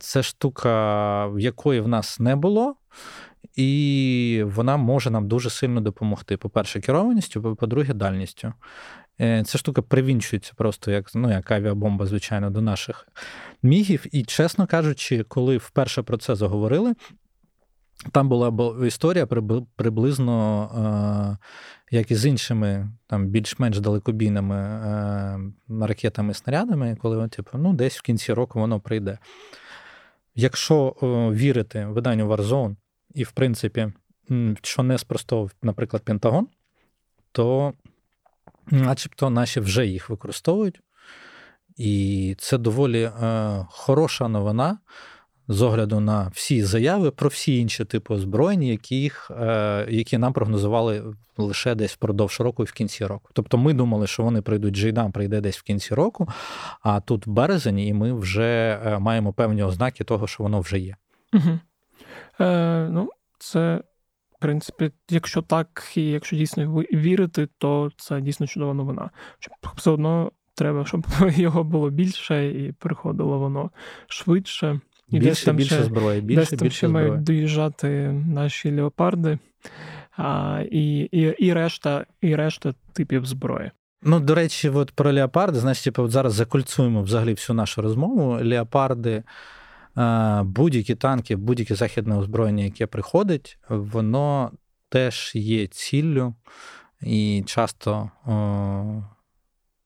Це 0.00 0.22
штука, 0.22 1.30
якої 1.38 1.80
в 1.80 1.88
нас 1.88 2.20
не 2.20 2.36
було. 2.36 2.76
І 3.56 4.42
вона 4.46 4.76
може 4.76 5.10
нам 5.10 5.28
дуже 5.28 5.50
сильно 5.50 5.80
допомогти. 5.80 6.36
По-перше, 6.36 6.80
керованістю, 6.80 7.56
по-друге, 7.56 7.94
дальністю. 7.94 8.52
Е, 9.20 9.42
ця 9.44 9.58
штука 9.58 9.82
привінчується 9.82 10.52
просто 10.56 10.90
як 10.90 11.14
ну, 11.14 11.30
як 11.30 11.50
авіабомба, 11.50 12.06
звичайно, 12.06 12.50
до 12.50 12.60
наших 12.60 13.08
мігів. 13.62 14.06
І, 14.12 14.24
чесно 14.24 14.66
кажучи, 14.66 15.22
коли 15.22 15.56
вперше 15.56 16.02
про 16.02 16.16
це 16.16 16.34
заговорили, 16.34 16.94
там 18.12 18.28
була 18.28 18.76
історія 18.86 19.26
приблизно, 19.76 21.38
е, 21.40 21.46
як 21.90 22.10
і 22.10 22.14
з 22.14 22.26
іншими 22.26 22.90
там 23.06 23.26
більш-менш 23.26 23.80
далекобійними 23.80 24.56
е, 24.56 25.38
ракетами 25.86 26.30
і 26.30 26.34
снарядами, 26.34 26.96
коли 27.02 27.28
типу, 27.28 27.58
ну, 27.58 27.72
десь 27.72 27.98
в 27.98 28.02
кінці 28.02 28.32
року 28.32 28.60
воно 28.60 28.80
прийде. 28.80 29.18
Якщо 30.34 30.94
вірити 31.34 31.86
виданню 31.86 32.28
Warzone, 32.28 32.76
і, 33.14 33.24
в 33.24 33.32
принципі, 33.32 33.92
що 34.62 34.82
не 34.82 34.98
спростовував, 34.98 35.52
наприклад, 35.62 36.02
Пентагон, 36.02 36.48
то 37.32 37.72
начебто 38.70 39.30
наші 39.30 39.60
вже 39.60 39.86
їх 39.86 40.10
використовують. 40.10 40.80
І 41.76 42.34
це 42.38 42.58
доволі 42.58 43.02
е, 43.02 43.66
хороша 43.70 44.28
новина 44.28 44.78
з 45.48 45.62
огляду 45.62 46.00
на 46.00 46.30
всі 46.34 46.62
заяви 46.62 47.10
про 47.10 47.28
всі 47.28 47.58
інші 47.58 47.84
типи 47.84 48.14
озброєнь, 48.14 48.62
яких, 48.62 49.30
е, 49.30 49.86
які 49.90 50.18
нам 50.18 50.32
прогнозували 50.32 51.14
лише 51.36 51.74
десь 51.74 51.92
впродовж 51.92 52.40
року 52.40 52.62
і 52.62 52.66
в 52.66 52.72
кінці 52.72 53.06
року. 53.06 53.30
Тобто 53.32 53.58
ми 53.58 53.72
думали, 53.72 54.06
що 54.06 54.22
вони 54.22 54.42
прийдуть, 54.42 54.74
Джейдам 54.74 55.12
прийде 55.12 55.40
десь 55.40 55.58
в 55.58 55.62
кінці 55.62 55.94
року, 55.94 56.28
а 56.82 57.00
тут 57.00 57.26
в 57.26 57.30
березні, 57.30 57.86
і 57.86 57.94
ми 57.94 58.12
вже 58.12 58.80
е, 58.84 58.98
маємо 58.98 59.32
певні 59.32 59.62
ознаки 59.62 60.04
того, 60.04 60.26
що 60.26 60.42
воно 60.42 60.60
вже 60.60 60.78
є. 60.78 60.96
Угу. 61.32 61.58
Е, 62.40 62.88
Ну, 62.90 63.10
це, 63.38 63.82
в 64.38 64.42
принципі, 64.42 64.90
якщо 65.10 65.42
так, 65.42 65.92
і 65.96 66.02
якщо 66.02 66.36
дійсно 66.36 66.84
вірити, 66.92 67.48
то 67.58 67.90
це 67.96 68.20
дійсно 68.20 68.46
чудова 68.46 68.74
новина. 68.74 69.10
Щоб 69.38 69.54
все 69.76 69.90
одно 69.90 70.32
треба, 70.54 70.84
щоб 70.84 71.06
його 71.36 71.64
було 71.64 71.90
більше 71.90 72.46
і 72.48 72.72
приходило 72.72 73.38
воно 73.38 73.70
швидше. 74.06 74.80
І 75.08 75.18
більше, 75.18 75.28
десь 75.28 75.44
там 75.44 75.56
більше 75.56 75.74
ще, 75.74 75.84
зброї, 75.84 76.20
більше, 76.20 76.40
десь 76.40 76.50
там 76.50 76.58
більше 76.58 76.76
ще 76.76 76.88
зброї. 76.88 77.08
мають 77.08 77.24
доїжджати 77.24 78.12
наші 78.28 78.76
леопарди 78.76 79.38
а, 80.16 80.62
і, 80.70 80.98
і, 80.98 81.20
і, 81.38 81.52
решта, 81.52 82.06
і 82.20 82.36
решта 82.36 82.74
типів 82.92 83.26
зброї. 83.26 83.70
Ну, 84.02 84.20
до 84.20 84.34
речі, 84.34 84.68
от 84.68 84.90
про 84.90 85.12
леопарди, 85.12 85.58
знаєш, 85.58 85.82
типу, 85.82 86.08
зараз 86.08 86.34
закольцуємо 86.34 87.02
взагалі 87.02 87.32
всю 87.32 87.56
нашу 87.56 87.82
розмову. 87.82 88.38
Леопарди, 88.42 89.22
будь-які 90.44 90.94
танки, 90.94 91.36
будь-яке 91.36 91.74
західне 91.74 92.16
озброєння, 92.16 92.64
яке 92.64 92.86
приходить, 92.86 93.58
воно 93.68 94.52
теж 94.88 95.32
є 95.34 95.66
ціллю 95.66 96.34
і 97.00 97.42
часто 97.46 98.10
о, 98.26 99.02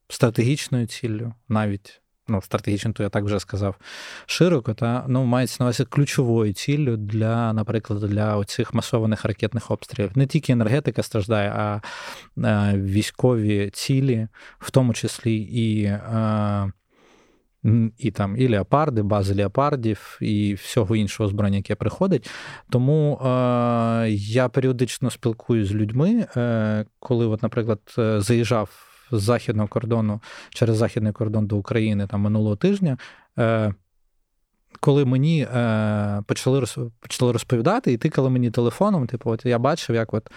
стратегічною 0.09 0.87
ціллю, 0.87 1.35
навіть 1.49 2.01
ну, 2.29 2.43
стратегічно, 2.43 2.93
то 2.93 3.03
я 3.03 3.09
так 3.09 3.25
вже 3.25 3.41
сказав, 3.41 3.77
широко, 4.27 4.75
та 4.75 5.05
ну, 5.09 5.25
мається 5.25 5.57
на 5.61 5.67
увазі 5.67 5.85
ключовою 5.85 6.53
ціллю 6.53 6.97
для, 6.97 7.53
наприклад, 7.53 8.01
для 8.01 8.37
оцих 8.37 8.75
масованих 8.75 9.25
ракетних 9.25 9.71
обстрілів. 9.71 10.11
Не 10.15 10.27
тільки 10.27 10.53
енергетика 10.53 11.03
страждає, 11.03 11.51
а, 11.51 11.81
а 12.43 12.77
військові 12.77 13.71
цілі, 13.71 14.29
в 14.59 14.71
тому 14.71 14.95
числі 14.95 15.37
і. 15.37 15.87
А, 15.87 16.69
і 17.99 18.11
там 18.11 18.37
і 18.37 18.49
леопарди, 18.49 19.03
бази 19.03 19.35
леопардів, 19.35 20.19
і 20.21 20.55
всього 20.55 20.97
іншого 20.97 21.29
збройня, 21.29 21.57
яке 21.57 21.75
приходить. 21.75 22.31
Тому 22.71 23.17
е, 23.17 24.11
я 24.11 24.49
періодично 24.49 25.11
спілкуюся 25.11 25.73
з 25.73 25.75
людьми, 25.75 26.27
е, 26.37 26.85
коли, 26.99 27.27
от, 27.27 27.43
наприклад, 27.43 27.81
е, 27.99 28.21
заїжджав 28.21 28.71
з 29.13 29.23
західного 29.23 29.69
кордону 29.69 30.21
через 30.51 30.77
західний 30.77 31.13
кордон 31.13 31.47
до 31.47 31.57
України 31.57 32.07
там 32.07 32.21
минулого 32.21 32.57
тижня. 32.57 32.99
Е, 33.39 33.75
коли 34.83 35.05
мені 35.05 35.43
е, 35.43 36.23
почали 36.27 36.67
почали 37.01 37.33
розповідати 37.33 37.93
і 37.93 37.97
тикали 37.97 38.31
мені 38.31 38.51
телефоном, 38.51 39.07
типу, 39.07 39.31
от 39.31 39.47
я 39.47 39.59
бачив, 39.59 39.97
як 39.97 40.15
от 40.15 40.31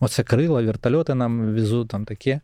оце 0.00 0.22
крила, 0.22 0.62
вертольоти 0.62 1.14
нам 1.14 1.54
везуть, 1.54 1.88
там 1.88 2.04
таке. 2.04 2.40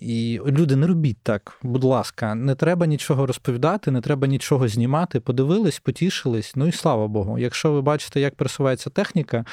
І 0.00 0.40
люди, 0.46 0.76
не 0.76 0.86
робіть 0.86 1.18
так, 1.22 1.58
будь 1.62 1.84
ласка, 1.84 2.34
не 2.34 2.54
треба 2.54 2.86
нічого 2.86 3.26
розповідати, 3.26 3.90
не 3.90 4.00
треба 4.00 4.26
нічого 4.26 4.68
знімати. 4.68 5.20
Подивились, 5.20 5.78
потішились. 5.78 6.52
Ну 6.56 6.66
і 6.66 6.72
слава 6.72 7.08
Богу. 7.08 7.38
Якщо 7.38 7.72
ви 7.72 7.82
бачите, 7.82 8.20
як 8.20 8.34
просувається 8.34 8.90
техніка, 8.90 9.44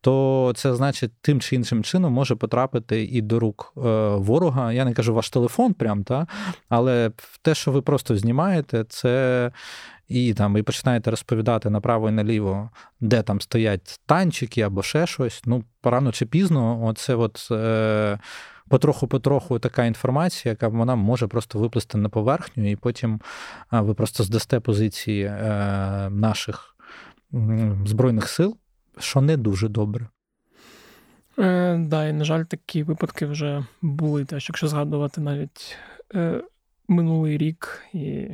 то 0.00 0.52
це 0.56 0.74
значить 0.74 1.12
тим 1.20 1.40
чи 1.40 1.56
іншим 1.56 1.84
чином 1.84 2.12
може 2.12 2.34
потрапити 2.34 3.04
і 3.04 3.20
до 3.20 3.40
рук 3.40 3.72
е, 3.76 3.80
ворога. 4.16 4.72
Я 4.72 4.84
не 4.84 4.92
кажу 4.92 5.14
ваш 5.14 5.30
телефон, 5.30 5.74
прям, 5.74 6.04
та, 6.04 6.26
але 6.68 7.10
те, 7.42 7.54
що 7.54 7.70
ви 7.72 7.82
просто 7.82 8.16
знімаєте, 8.16 8.84
це. 8.88 9.50
І 10.12 10.34
там 10.34 10.56
і 10.56 10.62
починаєте 10.62 11.10
розповідати 11.10 11.70
направо 11.70 12.08
і 12.08 12.12
наліво, 12.12 12.70
де 13.00 13.22
там 13.22 13.40
стоять 13.40 14.00
танчики 14.06 14.60
або 14.60 14.82
ще 14.82 15.06
щось. 15.06 15.42
Ну, 15.46 15.64
рано 15.82 16.12
чи 16.12 16.26
пізно, 16.26 16.84
оце 16.84 17.14
от 17.14 17.48
е, 17.50 18.18
потроху-потроху 18.68 19.58
така 19.58 19.84
інформація, 19.84 20.52
яка 20.52 20.68
вона 20.68 20.94
може 20.94 21.26
просто 21.26 21.58
виплисти 21.58 21.98
на 21.98 22.08
поверхню, 22.08 22.70
і 22.70 22.76
потім 22.76 23.20
ви 23.70 23.94
просто 23.94 24.24
здасте 24.24 24.60
позиції 24.60 25.24
е, 25.24 26.08
наших 26.10 26.76
збройних 27.84 28.28
сил 28.28 28.56
що 28.98 29.20
не 29.20 29.36
дуже 29.36 29.68
добре. 29.68 30.08
Е, 31.38 31.76
Да, 31.78 32.06
і, 32.06 32.12
на 32.12 32.24
жаль, 32.24 32.44
такі 32.44 32.82
випадки 32.82 33.26
вже 33.26 33.64
були. 33.82 34.24
Теж, 34.24 34.46
якщо 34.48 34.68
згадувати 34.68 35.20
навіть 35.20 35.76
е, 36.14 36.42
минулий 36.88 37.38
рік 37.38 37.82
і 37.92 38.28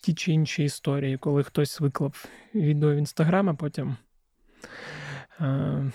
ті 0.00 0.14
чи 0.14 0.32
інші 0.32 0.64
історії, 0.64 1.16
коли 1.16 1.42
хтось 1.42 1.80
виклав 1.80 2.24
відео 2.54 2.94
в 2.94 2.96
інстаграм, 2.96 3.48
а 3.48 3.54
потім. 3.54 3.96
Е... 5.40 5.92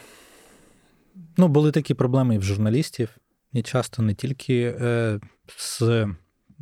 Ну, 1.37 1.47
були 1.47 1.71
такі 1.71 1.93
проблеми 1.93 2.35
і 2.35 2.37
в 2.37 2.43
журналістів, 2.43 3.17
і 3.53 3.61
часто 3.61 4.01
не 4.01 4.13
тільки 4.13 4.75
е, 4.81 5.19
з, 5.57 6.07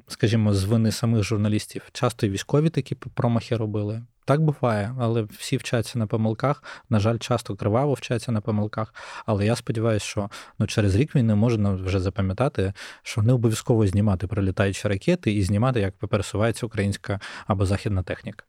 скажімо, 0.07 0.53
з 0.53 0.64
вини 0.64 0.91
самих 0.91 1.24
журналістів, 1.24 1.89
часто 1.91 2.26
і 2.26 2.30
військові 2.30 2.70
такі 2.70 2.95
промахи 2.95 3.57
робили. 3.57 4.03
Так 4.26 4.41
буває, 4.41 4.95
але 4.99 5.22
всі 5.22 5.57
вчаться 5.57 5.99
на 5.99 6.07
помилках. 6.07 6.63
На 6.89 6.99
жаль, 6.99 7.17
часто 7.17 7.55
криваво 7.55 7.93
вчаться 7.93 8.32
на 8.32 8.41
помилках. 8.41 8.93
Але 9.26 9.45
я 9.45 9.55
сподіваюся, 9.55 10.05
що 10.05 10.30
ну, 10.59 10.67
через 10.67 10.95
рік 10.95 11.15
війни 11.15 11.36
можна 11.36 11.74
вже 11.74 11.99
запам'ятати, 11.99 12.74
що 13.03 13.22
не 13.22 13.34
обов'язково 13.34 13.88
знімати 13.88 14.28
прилітаючі 14.28 14.88
ракети 14.88 15.32
і 15.32 15.43
знімати, 15.43 15.80
як 15.80 15.93
пересувається 15.97 16.65
українська 16.65 17.19
або 17.47 17.65
західна 17.65 18.03
техніка. 18.03 18.45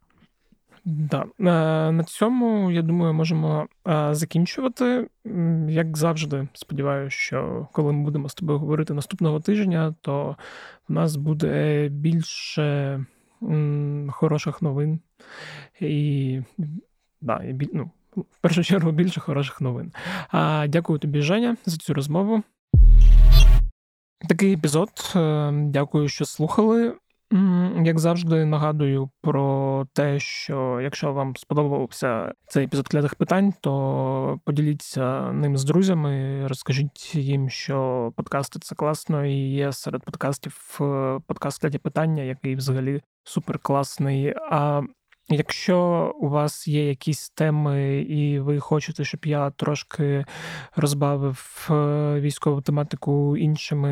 Да. 0.85 1.23
Е, 1.23 1.93
на 1.93 2.05
цьому, 2.05 2.71
я 2.71 2.83
думаю, 2.83 3.15
можемо 3.15 3.67
е, 3.89 4.15
закінчувати. 4.15 5.09
Як 5.69 5.97
завжди, 5.97 6.49
сподіваюся, 6.53 7.17
що 7.17 7.69
коли 7.73 7.93
ми 7.93 8.05
будемо 8.05 8.29
з 8.29 8.35
тобою 8.35 8.59
говорити 8.59 8.95
наступного 8.95 9.41
тижня, 9.41 9.95
то 10.01 10.37
в 10.89 10.93
нас 10.93 11.17
буде 11.17 11.89
більше 11.89 13.05
хороших 14.11 14.63
новин. 14.63 15.01
І 15.81 16.41
да, 17.21 17.37
і, 17.37 17.71
ну, 17.73 17.91
в 18.17 18.39
першу 18.41 18.65
чергу 18.65 18.93
більше 18.93 19.21
хороших 19.21 19.61
новин. 19.61 19.93
А, 20.31 20.67
Дякую 20.69 20.99
тобі, 20.99 21.23
Женя, 21.23 21.57
за 21.67 21.77
цю 21.77 21.95
розмову. 21.95 22.43
Такий 24.29 24.53
епізод. 24.53 24.91
Е, 25.17 25.53
дякую, 25.53 26.09
що 26.09 26.25
слухали. 26.25 26.95
Як 27.85 27.99
завжди, 27.99 28.45
нагадую 28.45 29.11
про 29.21 29.87
те, 29.93 30.21
що 30.21 30.81
якщо 30.83 31.13
вам 31.13 31.37
сподобався 31.37 32.33
цей 32.47 32.65
епізод 32.65 32.89
клятих 32.89 33.15
питань, 33.15 33.53
то 33.61 34.41
поділіться 34.45 35.33
ним 35.33 35.57
з 35.57 35.65
друзями, 35.65 36.47
розкажіть 36.47 37.15
їм, 37.15 37.51
що 37.51 38.13
подкасти 38.17 38.59
це 38.59 38.75
класно, 38.75 39.27
і 39.27 39.35
є 39.35 39.73
серед 39.73 40.05
подкастів 40.05 40.79
е, 40.81 41.21
подкаст 41.27 41.61
кляті 41.61 41.79
питання, 41.79 42.23
який 42.23 42.57
взагалі 42.57 43.01
суперкласний. 43.25 44.35
А 44.51 44.83
Якщо 45.33 46.13
у 46.21 46.29
вас 46.29 46.69
є 46.69 46.89
якісь 46.89 47.31
теми, 47.31 48.01
і 48.01 48.41
ви 48.41 48.61
хочете, 48.61 49.05
щоб 49.05 49.27
я 49.27 49.51
трошки 49.51 50.25
розбавив 50.77 51.69
е, 51.71 51.75
військову 52.21 52.61
тематику 52.61 53.37
іншими 53.37 53.91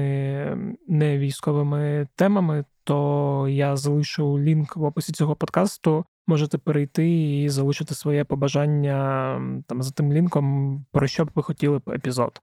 не 0.89 1.19
військовими 1.19 2.09
темами, 2.17 2.65
то 2.85 3.47
я 3.49 3.77
залишу 3.77 4.39
лінк 4.39 4.77
в 4.77 4.85
описі 4.85 5.13
цього 5.13 5.37
подкасту. 5.37 6.05
Можете 6.27 6.59
перейти 6.59 7.41
і 7.43 7.49
залишити 7.49 7.95
своє 7.95 8.25
побажання 8.25 9.41
там 9.67 9.83
за 9.83 9.91
тим 9.91 10.13
лінком, 10.13 10.85
про 10.93 11.07
що 11.07 11.25
б 11.25 11.31
ви 11.35 11.43
хотіли 11.43 11.79
б 11.79 11.91
епізод. 11.91 12.41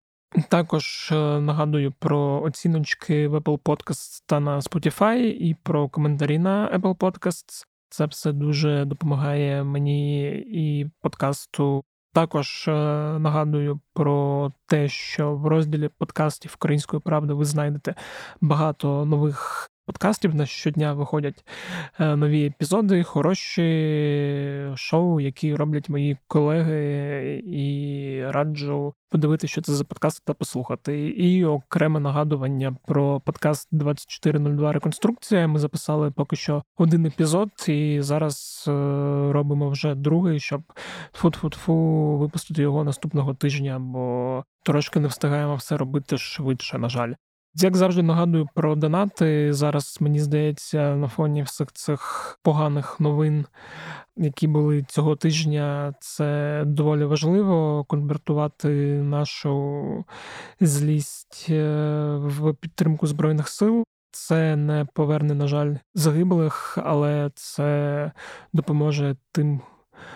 Також 0.49 1.09
е, 1.11 1.15
нагадую 1.39 1.93
про 1.99 2.41
оціночки 2.41 3.27
в 3.27 3.35
Apple 3.35 3.59
Podcasts 3.59 4.23
та 4.25 4.39
на 4.39 4.59
Spotify 4.59 5.17
і 5.17 5.55
про 5.63 5.89
коментарі 5.89 6.39
на 6.39 6.79
Apple 6.79 6.95
Podcasts. 6.97 7.65
Це 7.89 8.05
все 8.05 8.31
дуже 8.31 8.85
допомагає 8.85 9.63
мені 9.63 10.27
і 10.37 10.89
подкасту. 11.01 11.83
Також 12.13 12.67
е, 12.67 12.71
нагадую 13.19 13.79
про 13.93 14.51
те, 14.65 14.87
що 14.87 15.35
в 15.35 15.47
розділі 15.47 15.89
подкастів 15.97 16.53
Української 16.55 17.01
правди 17.01 17.33
ви 17.33 17.45
знайдете 17.45 17.95
багато 18.41 19.05
нових 19.05 19.69
подкастів. 19.87 20.35
На 20.35 20.45
щодня 20.45 20.93
виходять 20.93 21.45
е, 21.99 22.15
нові 22.15 22.45
епізоди, 22.45 23.03
хороші 23.03 24.71
шоу, 24.75 25.19
які 25.19 25.55
роблять 25.55 25.89
мої 25.89 26.17
колеги, 26.27 27.43
і 27.45 28.21
раджу 28.25 28.93
подивитися, 29.09 29.51
що 29.51 29.61
це 29.61 29.73
за 29.73 29.83
подкаст 29.83 30.25
та 30.25 30.33
послухати. 30.33 31.07
І 31.09 31.45
окреме 31.45 31.99
нагадування 31.99 32.75
про 32.87 33.19
подкаст 33.19 33.67
2402 33.71 34.71
Реконструкція. 34.71 35.47
Ми 35.47 35.59
записали 35.59 36.11
поки 36.11 36.35
що 36.35 36.63
один 36.77 37.05
епізод, 37.05 37.49
і 37.67 37.97
зараз 38.01 38.65
е, 38.67 38.71
робимо 39.31 39.69
вже 39.69 39.95
другий, 39.95 40.39
щоб 40.39 40.61
фу-фу-фу 41.13 41.73
випустити 42.17 42.61
його 42.61 42.83
наступного 42.83 43.33
тижня, 43.33 43.79
бо 43.79 44.43
трошки 44.63 44.99
не 44.99 45.07
встигаємо 45.07 45.55
все 45.55 45.77
робити 45.77 46.17
швидше, 46.17 46.77
на 46.77 46.89
жаль. 46.89 47.13
Як 47.59 47.75
завжди 47.77 48.03
нагадую 48.03 48.47
про 48.55 48.75
донати. 48.75 49.53
Зараз 49.53 49.97
мені 49.99 50.19
здається, 50.19 50.95
на 50.95 51.07
фоні 51.07 51.43
всіх 51.43 51.71
цих 51.71 52.39
поганих 52.43 52.99
новин 52.99 53.45
які 54.17 54.47
були 54.47 54.83
цього 54.83 55.15
тижня, 55.15 55.93
це 55.99 56.63
доволі 56.65 57.05
важливо 57.05 57.83
конвертувати 57.83 58.67
нашу 59.03 60.05
злість 60.59 61.45
е, 61.49 61.63
в 62.15 62.53
підтримку 62.53 63.07
збройних 63.07 63.47
сил. 63.47 63.83
Це 64.11 64.55
не 64.55 64.87
поверне, 64.93 65.33
на 65.33 65.47
жаль, 65.47 65.75
загиблих, 65.93 66.77
але 66.83 67.31
це 67.35 68.11
допоможе 68.53 69.15
тим, 69.31 69.61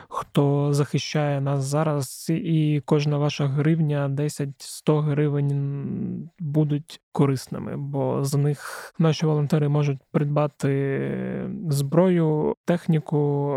хто 0.10 0.74
захищає 0.74 1.42
нас 1.42 1.64
зараз, 1.64 2.28
і 2.30 2.82
кожна 2.86 3.18
ваша 3.18 3.48
гривня, 3.48 4.10
10-100 4.10 5.02
гривень 5.02 6.30
будуть 6.40 7.02
корисними, 7.12 7.78
бо 7.78 8.24
за 8.24 8.38
них 8.38 8.94
наші 9.00 9.26
волонтери 9.26 9.70
можуть 9.70 10.00
придбати 10.12 11.50
зброю, 11.70 12.56
техніку, 12.66 13.56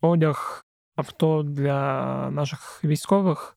одяг. 0.00 0.66
Авто 0.96 1.42
для 1.42 2.30
наших 2.30 2.84
військових 2.84 3.56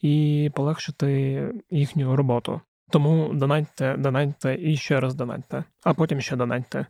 і 0.00 0.50
полегшити 0.54 1.42
їхню 1.70 2.16
роботу. 2.16 2.60
Тому 2.90 3.30
донатьте, 3.34 3.96
донатьте 3.96 4.58
і 4.60 4.76
ще 4.76 5.00
раз 5.00 5.14
донатьте, 5.14 5.64
а 5.84 5.94
потім 5.94 6.20
ще 6.20 6.36
донатьте. 6.36 6.86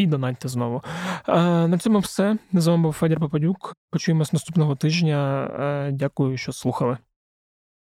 І 0.00 0.06
донатьте 0.06 0.48
знову. 0.48 0.82
Е, 1.28 1.68
на 1.68 1.78
цьому 1.78 1.98
все. 1.98 2.36
З 2.52 2.66
вами 2.66 2.82
був 2.82 2.92
Федір 2.92 3.20
Попадюк. 3.20 3.74
Почуємось 3.90 4.32
наступного 4.32 4.76
тижня. 4.76 5.44
Е, 5.60 5.92
дякую, 5.92 6.36
що 6.36 6.52
слухали. 6.52 6.98